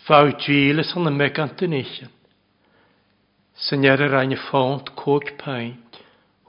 Fáw 0.06 0.30
dvíle 0.38 0.84
san 0.86 1.06
a 1.06 1.10
megant 1.10 1.62
yn 1.66 1.74
eichan. 1.74 2.12
San 3.56 3.84
er 3.84 4.02
yr 4.04 4.14
ein 4.20 4.36
ffont 4.38 4.92
cwg 5.00 5.32
paint 5.40 5.98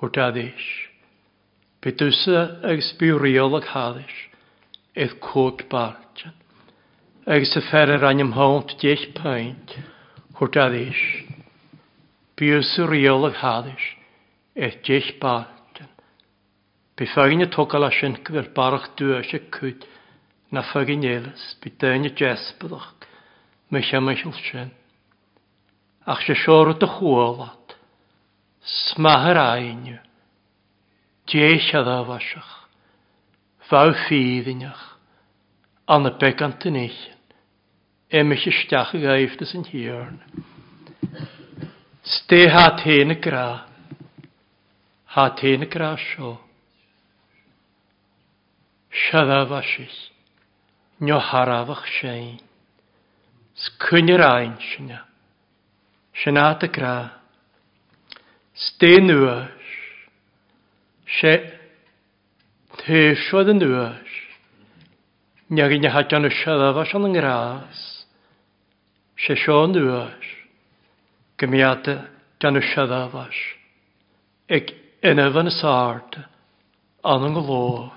o'r 0.03 0.11
dadys. 0.13 0.67
Bydwsa 1.81 2.43
agos 2.67 2.91
bywiol 2.99 3.57
ag 3.57 3.69
hadys, 3.73 4.15
eith 4.93 5.17
cwg 5.23 5.65
barjan. 5.71 6.35
Agos 7.25 7.55
y 7.57 7.63
fer 7.71 7.93
yr 7.95 8.05
ein 8.05 8.21
ymhont 8.27 8.77
deich 8.83 9.07
paint 9.17 9.77
o'r 10.37 10.53
dadys. 10.53 11.01
Bydwsa 12.37 12.85
riol 12.91 13.31
ag 13.31 13.41
hadys, 13.41 13.91
eith 14.53 14.83
deich 14.85 15.15
barjan. 15.23 15.56
Bi 16.97 17.05
fagin 17.13 17.45
y 17.45 17.49
togal 17.53 17.85
a 17.85 17.91
sy'n 17.93 18.17
gyfer 18.25 18.49
barach 18.57 18.89
dwi 18.97 19.19
eisiau 19.19 19.43
cwyd 19.53 19.85
na 20.49 20.63
fagin 20.71 21.05
eilys, 21.05 21.43
bi 21.61 21.69
dyn 21.77 22.09
y 22.09 22.13
jes 22.17 22.49
byddwch, 22.57 23.05
mych 23.69 23.93
am 23.93 24.09
eich 24.09 24.25
sy'n. 24.47 24.73
Ach 26.09 26.23
sy'n 26.25 26.39
siwr 26.41 26.73
dy 26.81 26.89
chwolad, 26.97 27.77
smahyr 28.65 29.37
ainio, 29.43 30.01
Dieis 31.27 31.67
a 31.75 31.81
ddafasach, 31.83 32.51
faw 33.67 33.91
ffydd 34.05 34.47
unach, 34.53 34.83
an 35.91 36.07
y 36.07 36.11
begant 36.21 36.63
yn 36.69 36.77
eich, 36.79 37.01
emych 38.07 38.45
y 38.47 38.53
stiach 38.55 38.93
y 38.95 39.01
gaif 39.03 39.35
dys 39.35 39.51
yn 39.59 39.65
hiarn. 39.67 40.21
Ste 42.07 42.45
ha 42.53 42.69
tein 42.79 43.11
y 43.11 43.17
gra, 43.19 43.67
ha 45.17 45.25
tein 45.35 45.67
y 45.67 45.69
gra 45.73 45.97
sio, 45.99 46.37
Siadafasys, 48.97 49.97
nio 50.99 51.19
harafach 51.19 51.85
sein. 52.01 52.39
Scynyr 53.57 54.21
ein 54.21 54.57
sinna. 54.61 55.05
Sinna 56.13 56.53
dy 56.59 56.67
gra. 56.67 56.97
Stein 58.53 59.09
nŵas. 59.09 59.67
Se 61.17 61.33
teisiodd 62.81 63.53
yn 63.53 63.61
nŵas. 63.61 64.15
Niag 65.53 65.73
i 65.73 65.79
niach 65.81 65.99
adjan 66.01 66.29
ysiad 66.29 66.61
a 66.61 66.71
yn 66.85 67.09
ngras. 67.13 67.83
Se 69.17 69.37
sio 69.37 69.59
nŵas. 69.73 70.25
Gymiad 71.37 71.85
adjan 71.93 72.61
ysiad 72.61 72.93
a. 72.93 73.29
Eg 74.49 74.73
enaf 75.01 75.37
yn 75.41 75.53
y 75.53 75.55
sard. 75.57 76.21
Anong 77.05 77.37
o 77.41 77.96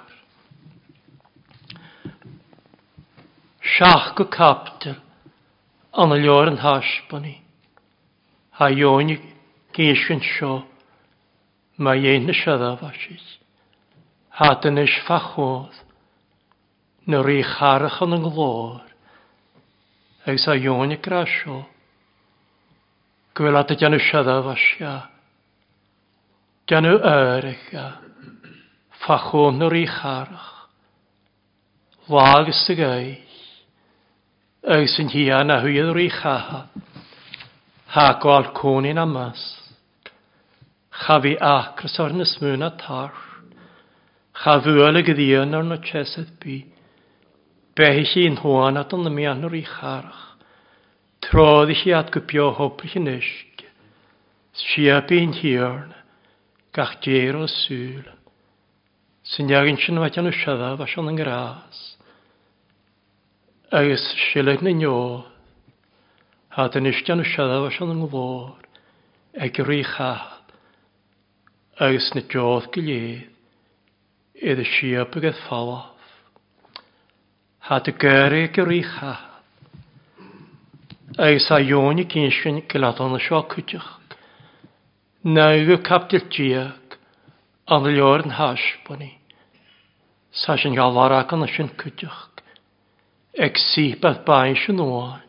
seach 3.63 4.15
go 4.17 4.25
captar 4.25 4.97
an 5.93 6.15
leor 6.15 6.49
yn 6.51 6.61
hasbani. 6.63 7.37
Ha 8.57 8.71
ioni 8.71 9.19
geisyn 9.77 10.23
sio, 10.25 10.63
mae 11.77 12.05
ein 12.15 12.29
y 12.29 12.37
dhéanana 12.37 12.37
sedáhasis. 12.37 13.27
Hatan 14.31 14.79
is 14.79 14.95
fachóð 15.07 15.75
na 17.07 17.23
rí 17.23 17.43
charachan 17.43 18.15
an 18.17 18.25
glór 18.25 18.81
agus 20.27 20.47
a 20.49 20.55
jónig 20.55 21.07
ra 21.07 21.25
seo. 21.27 21.65
Gwyl 23.35 23.57
at 23.57 23.73
y 23.73 23.77
dianw 23.81 23.97
y 23.97 24.05
Dianw 26.69 27.01
a 27.03 27.15
Fachón 29.01 29.59
na 29.59 29.69
rí 29.69 29.87
charach. 29.87 30.69
Lágus 32.09 32.69
y 32.69 33.30
agus 34.63 34.99
yn 35.01 35.09
hi 35.09 35.31
anna 35.33 35.61
hwydd 35.63 35.97
i 35.97 36.09
chaha. 36.13 36.67
Ha 37.95 38.07
gwal 38.21 38.51
cwnin 38.55 39.01
amas. 39.01 39.41
Chafi 40.93 41.37
acras 41.41 41.97
ar 41.99 42.13
nes 42.13 42.37
mwyn 42.43 42.63
a 42.63 42.71
tar. 42.77 43.15
Cha 44.37 44.59
fwyl 44.61 45.01
y 45.01 45.03
gyddion 45.07 45.57
ar 45.57 45.65
na 45.65 45.79
bi. 46.41 46.67
Behi 47.75 48.05
chi 48.05 48.27
yn 48.29 48.37
hwan 48.43 48.77
at 48.77 48.93
yn 48.93 49.09
ymian 49.09 49.45
o'r 49.45 49.57
i 49.57 49.65
charach. 49.65 50.37
Trodd 51.25 51.71
i 51.71 51.75
chi 51.75 51.93
atgybio 51.97 52.53
hobrych 52.53 52.97
yn 52.97 53.09
ysg. 53.17 53.65
Sia 54.53 55.01
bi'n 55.01 55.33
hiorn. 55.41 55.95
Gach 56.73 57.01
ddeir 57.01 57.37
o 57.37 57.47
sŵl. 57.49 58.05
Sy'n 59.25 59.51
iagyn 59.51 59.81
sy'n 59.81 60.01
wadian 60.01 60.29
o 60.29 60.33
siadaf 60.35 60.81
a 60.81 60.87
sy'n 60.87 61.09
yn 61.09 61.17
gras 61.17 61.97
agus 63.71 64.03
sileg 64.33 64.63
na 64.63 64.73
nio, 64.75 65.25
ha 66.51 66.67
den 66.69 66.89
istian 66.91 67.23
siadaf 67.23 67.77
an 67.81 67.93
yn 67.95 68.01
Nghlór, 68.03 68.59
ag 69.39 69.59
rhi 69.63 69.85
chahad, 69.87 70.55
agus 71.79 72.11
na 72.15 72.23
jodd 72.27 72.67
gilydd, 72.75 73.29
edd 74.35 74.59
y 74.59 74.67
siab 74.67 75.15
ag 75.15 75.29
ethfalaf. 75.31 76.09
Ha 77.69 77.79
dy 77.87 77.95
gyrru 77.95 78.41
ag 78.49 78.59
rhi 78.59 78.81
chahad, 78.83 79.39
agus 81.15 81.47
a 81.55 81.61
ioni 81.63 82.09
gynsyn 82.11 82.65
gyladon 82.67 83.15
y 83.21 83.23
sio 83.23 83.45
cwtioch, 83.55 84.19
na 85.23 85.53
yw 85.55 85.79
capdil 85.87 86.27
diag, 86.27 86.99
an 87.71 87.87
y 87.87 87.95
lior 87.95 88.27
yn 88.27 88.35
hasboni, 88.35 89.13
sa 90.35 90.59
sy'n 90.59 90.75
gael 90.75 90.99
ar 91.07 91.21
ac 91.21 91.39
yn 91.39 91.47
y 91.47 91.51
sy'n 91.55 91.71
cwtioch 91.79 92.27
ag 93.39 93.59
syth 93.59 94.01
beth 94.03 94.25
bain 94.27 94.57
sy'n 94.59 94.81
oa. 94.83 95.21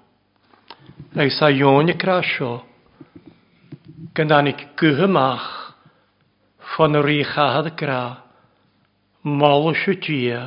Ag 1.13 1.29
sa 1.35 1.49
ion 1.53 1.91
y 1.91 1.95
crasio, 1.99 2.63
gyndan 4.17 4.49
i 4.49 4.55
gyhymach, 4.79 5.49
ffon 6.71 6.97
yr 6.97 7.09
i 7.13 7.19
chahad 7.27 7.69
y 7.69 7.73
gra, 7.77 8.01
mol 9.21 9.69
sy'n 9.77 9.99
dia, 10.01 10.41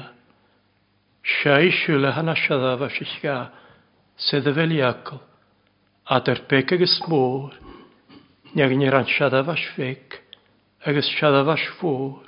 siwle 1.85 2.11
hana 2.17 2.35
siadda 2.35 2.75
fa 2.81 2.91
sy'n 2.91 3.15
ga, 3.23 3.37
sydd 4.19 4.51
y 4.51 4.57
fel 4.57 4.75
iacol, 4.81 5.23
a 6.11 6.21
dyr 6.27 6.43
beg 6.51 6.75
ag 6.75 6.83
ysmwr, 6.89 7.55
ni 8.55 8.91
ran 8.91 9.07
siadda 9.07 9.45
fa 9.47 9.55
sy'n 9.55 10.19
agus 10.85 11.07
siadda 11.15 11.45
fa 11.47 11.57
sy'n 11.61 11.79
fôr, 11.79 12.19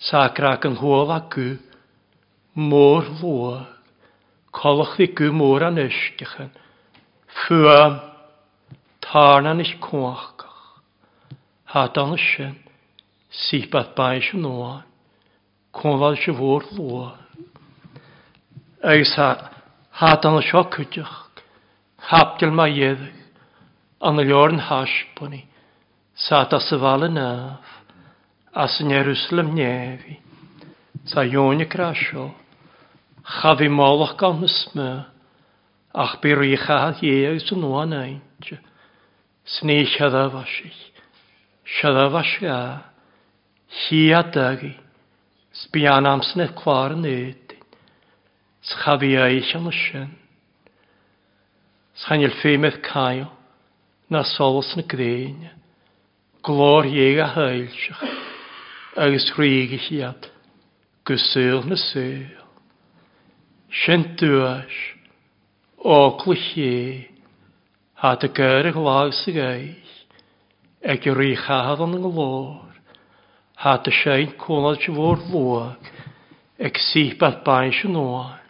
sa 0.00 0.24
grac 0.34 0.64
yn 0.66 0.80
hwyl 0.80 1.12
ac 1.14 1.36
môr 2.56 3.06
Colwch 4.52 4.98
Kolch 4.98 5.00
i 5.00 5.08
gymwyr 5.16 5.64
an 5.64 5.80
ysgachan. 5.80 6.50
Fwa 7.42 7.78
tarnan 9.00 9.62
is 9.64 9.72
cwachgach. 9.80 10.82
Hadan 11.72 12.12
ysyn. 12.18 12.58
Sipat 13.32 13.94
baes 13.96 14.28
yn 14.36 14.44
oan. 14.48 14.84
Cwnfal 15.72 16.18
sy 16.20 16.34
fwr 16.36 16.68
lwa. 16.76 17.06
Eis 18.92 19.14
ha 19.16 19.30
hadan 20.02 20.36
ysio 20.42 20.66
cydach. 20.74 21.16
Hapdil 22.12 22.52
ma 22.52 22.68
ieddig. 22.68 23.16
An 24.04 24.20
y 24.20 24.28
lorn 24.28 24.60
hasbwni. 24.68 25.46
Sata 26.12 26.60
syfal 26.60 27.08
yn 27.08 27.16
af. 27.24 27.72
As 28.52 28.76
yn 28.84 28.92
Jerusalem 28.92 29.54
nefi. 29.56 30.20
Sa 31.08 31.24
Ionia 31.24 31.64
grasio 31.64 32.41
chafi 33.24 33.68
moloch 33.68 34.16
gan 34.18 34.40
na 34.40 34.48
smö, 34.48 35.04
ach 35.94 36.20
byr 36.22 36.42
i 36.42 36.56
chad 36.56 37.02
ie 37.02 37.34
ys 37.36 37.50
yn 37.54 37.66
oan 37.68 37.92
eint. 37.94 38.48
Sni 39.44 39.84
siada 39.86 40.28
fasig, 40.30 40.78
siada 41.66 42.08
fasga, 42.10 42.58
hi 43.68 44.02
adagi, 44.14 44.74
sbian 45.52 46.06
amsnedd 46.06 46.54
clar 46.58 46.94
yn 46.96 47.06
edyn, 47.06 47.62
schafi 48.62 49.14
eich 49.18 49.54
am 49.58 49.70
ysyn. 49.70 50.10
Schael 52.02 52.32
ffeimedd 52.40 52.80
cael, 52.86 53.28
na 54.10 54.22
solos 54.24 54.72
na 54.76 54.82
grein, 54.82 55.50
glor 56.42 56.86
ieg 56.88 57.20
a 57.22 57.28
heilsach, 57.36 58.06
agos 58.96 59.30
rhig 59.36 59.76
i 59.76 59.82
hiad, 59.86 60.30
na 61.06 61.76
syl. 61.76 62.41
Shentuas, 63.72 64.74
o 65.80 66.18
clychi, 66.20 67.08
ha 68.02 68.10
dy 68.20 68.28
gyr 68.36 68.66
y 68.68 68.72
glag 68.76 69.14
sy'n 69.16 69.36
gais, 69.38 69.92
ag 70.84 71.06
yr 71.08 71.22
i 71.24 71.30
chahad 71.40 71.80
yn 71.86 71.94
glor, 72.04 72.68
ha 73.64 73.72
dy 73.80 73.94
sein 74.02 74.34
cwnad 74.42 74.76
sy'n 74.82 74.98
fawr 74.98 75.22
fwag, 75.24 75.88
ag 76.60 76.80
sip 76.84 77.24
at 77.24 77.40
bain 77.46 77.72
sy'n 77.78 77.96
oan, 77.96 78.42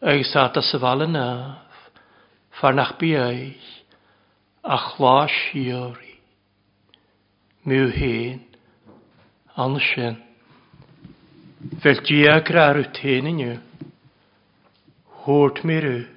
ag 0.00 0.24
sa 0.30 0.46
dy 0.54 0.62
sefal 0.64 1.04
yn 1.04 1.18
af, 1.20 1.90
farnach 2.56 2.94
bi 3.02 3.10
eich, 3.12 3.68
a 4.64 4.78
chlá 4.86 5.26
siori. 5.28 6.14
Mw 7.68 7.90
hen, 7.98 8.40
an 9.60 9.76
sin. 9.90 10.16
Fel 11.84 12.00
diagra 12.08 12.70
ar 12.70 12.80
yw 12.80 12.88
tenyn 12.96 13.44
yw. 13.44 13.60
Hort 15.22 15.62
mir 15.64 15.84
ut. 15.86 16.08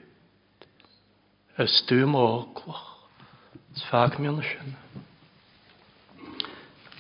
Y 1.62 1.66
stwm 1.70 2.16
oglwch. 2.18 2.80
Sfag 3.78 4.16
mi 4.18 4.32
ond 4.32 4.42
sy'n. 4.42 4.72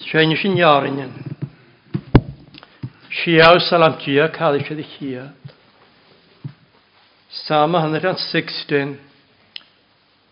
Sy'n 0.05 0.35
sy'n 0.37 0.59
iarin 0.59 1.01
yn. 1.07 1.15
Siaw 3.09 3.57
salam 3.65 3.97
tia 4.03 4.29
cael 4.37 4.59
eisiau 4.59 4.77
ddech 4.77 4.93
chia. 4.99 5.25
Sama 7.41 7.81
116. 7.87 8.93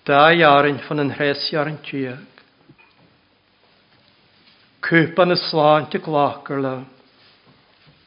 Da 0.06 0.30
iarin 0.30 0.78
fan 0.86 1.02
yn 1.08 1.14
hres 1.18 1.50
iarin 1.56 1.82
tia. 1.90 2.20
Cwpan 4.86 5.34
y 5.34 5.42
slant 5.50 5.98
y 5.98 6.06
glacr 6.06 6.62
la. 6.62 6.78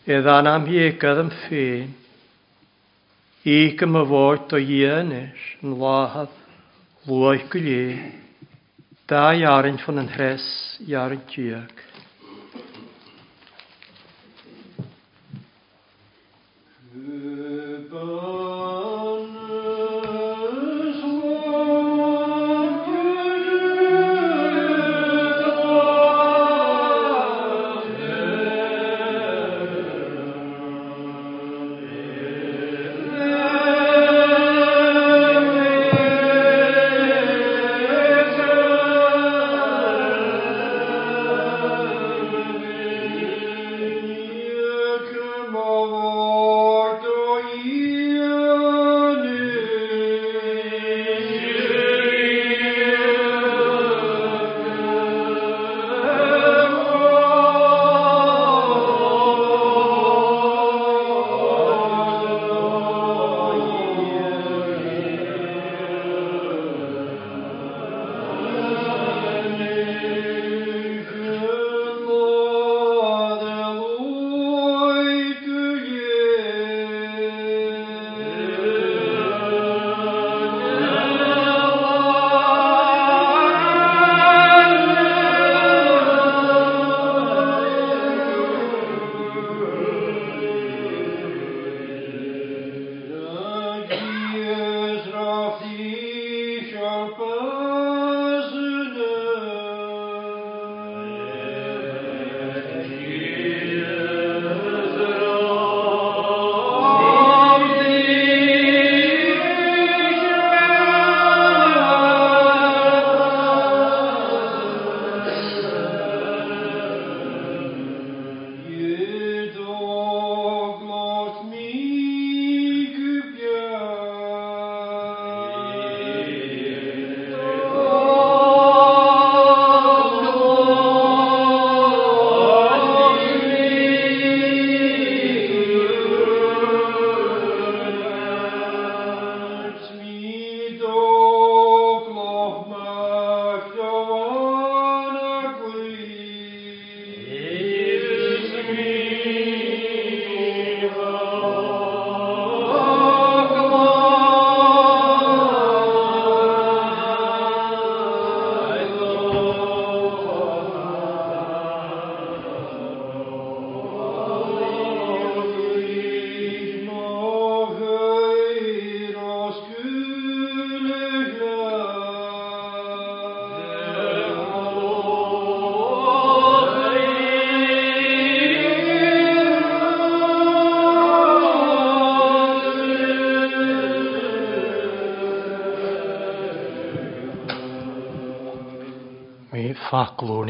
Eddan 0.07 0.55
am 0.55 0.71
hiegodd 0.71 1.27
yn 1.27 1.39
ffein. 1.43 1.95
Ígam 3.47 3.95
a 3.95 4.03
bhórt 4.03 4.51
a 4.53 4.59
dhéanais 4.59 5.39
an 5.63 5.79
láhad 5.79 6.33
luaich 7.07 7.47
go 7.47 7.61
lé, 7.63 8.11
dá 9.07 9.31
jarin 9.39 9.79
fan 9.79 10.09
hres 10.09 10.43
jarin 10.83 11.23
tíag. 11.31 11.71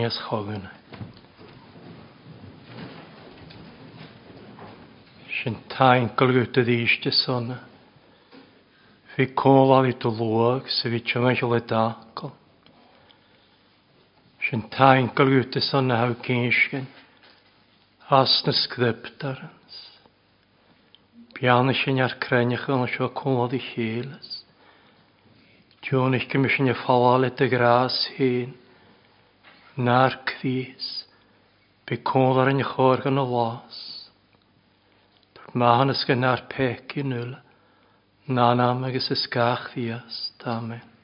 Johannes 0.06 0.18
Haugen. 0.30 0.68
És 5.26 5.46
en 5.46 5.56
tankelgötedés 5.68 7.00
te 7.02 7.10
sanna. 7.10 7.58
Vi 9.16 9.26
kola 9.34 9.80
vi 9.82 9.92
to 9.92 10.10
låg, 10.10 10.68
så 10.68 10.88
vi 10.88 11.00
tjömmer 11.00 11.60
takel. 11.60 12.30
És 14.38 14.52
en 14.52 14.62
tankelgöte 14.70 15.60
sanna 15.60 15.96
haukensken. 15.96 16.86
Asne 18.08 18.52
skriptarens. 18.52 19.98
Pianischen 21.34 21.96
jarkränjachan 21.96 22.80
och 22.80 22.88
så 22.88 23.08
kola 23.08 23.48
di 23.48 23.58
heles. 23.58 24.44
Tjönig 25.80 26.30
kemischen 26.30 26.66
je 26.66 26.74
falale 26.74 27.30
te 27.30 27.48
gras 27.48 28.10
hen. 28.16 28.54
na'r 29.76 30.16
cris, 30.28 30.88
be 31.86 32.00
cwl 32.00 32.40
ar 32.42 32.50
yn 32.52 32.64
chor 32.64 33.04
gan 33.04 33.20
y 33.20 33.26
los. 33.30 33.80
Dwi'n 35.36 35.60
mahan 35.62 35.92
ysgyn 35.94 36.24
na'r 36.24 36.46
pec 36.52 36.96
i 36.96 37.04
nŵl, 37.06 37.36
na 38.32 38.50
nam 38.58 38.84
agos 38.88 39.12
ysgach 39.14 39.70
ddias, 39.74 40.20
amen. 40.48 40.95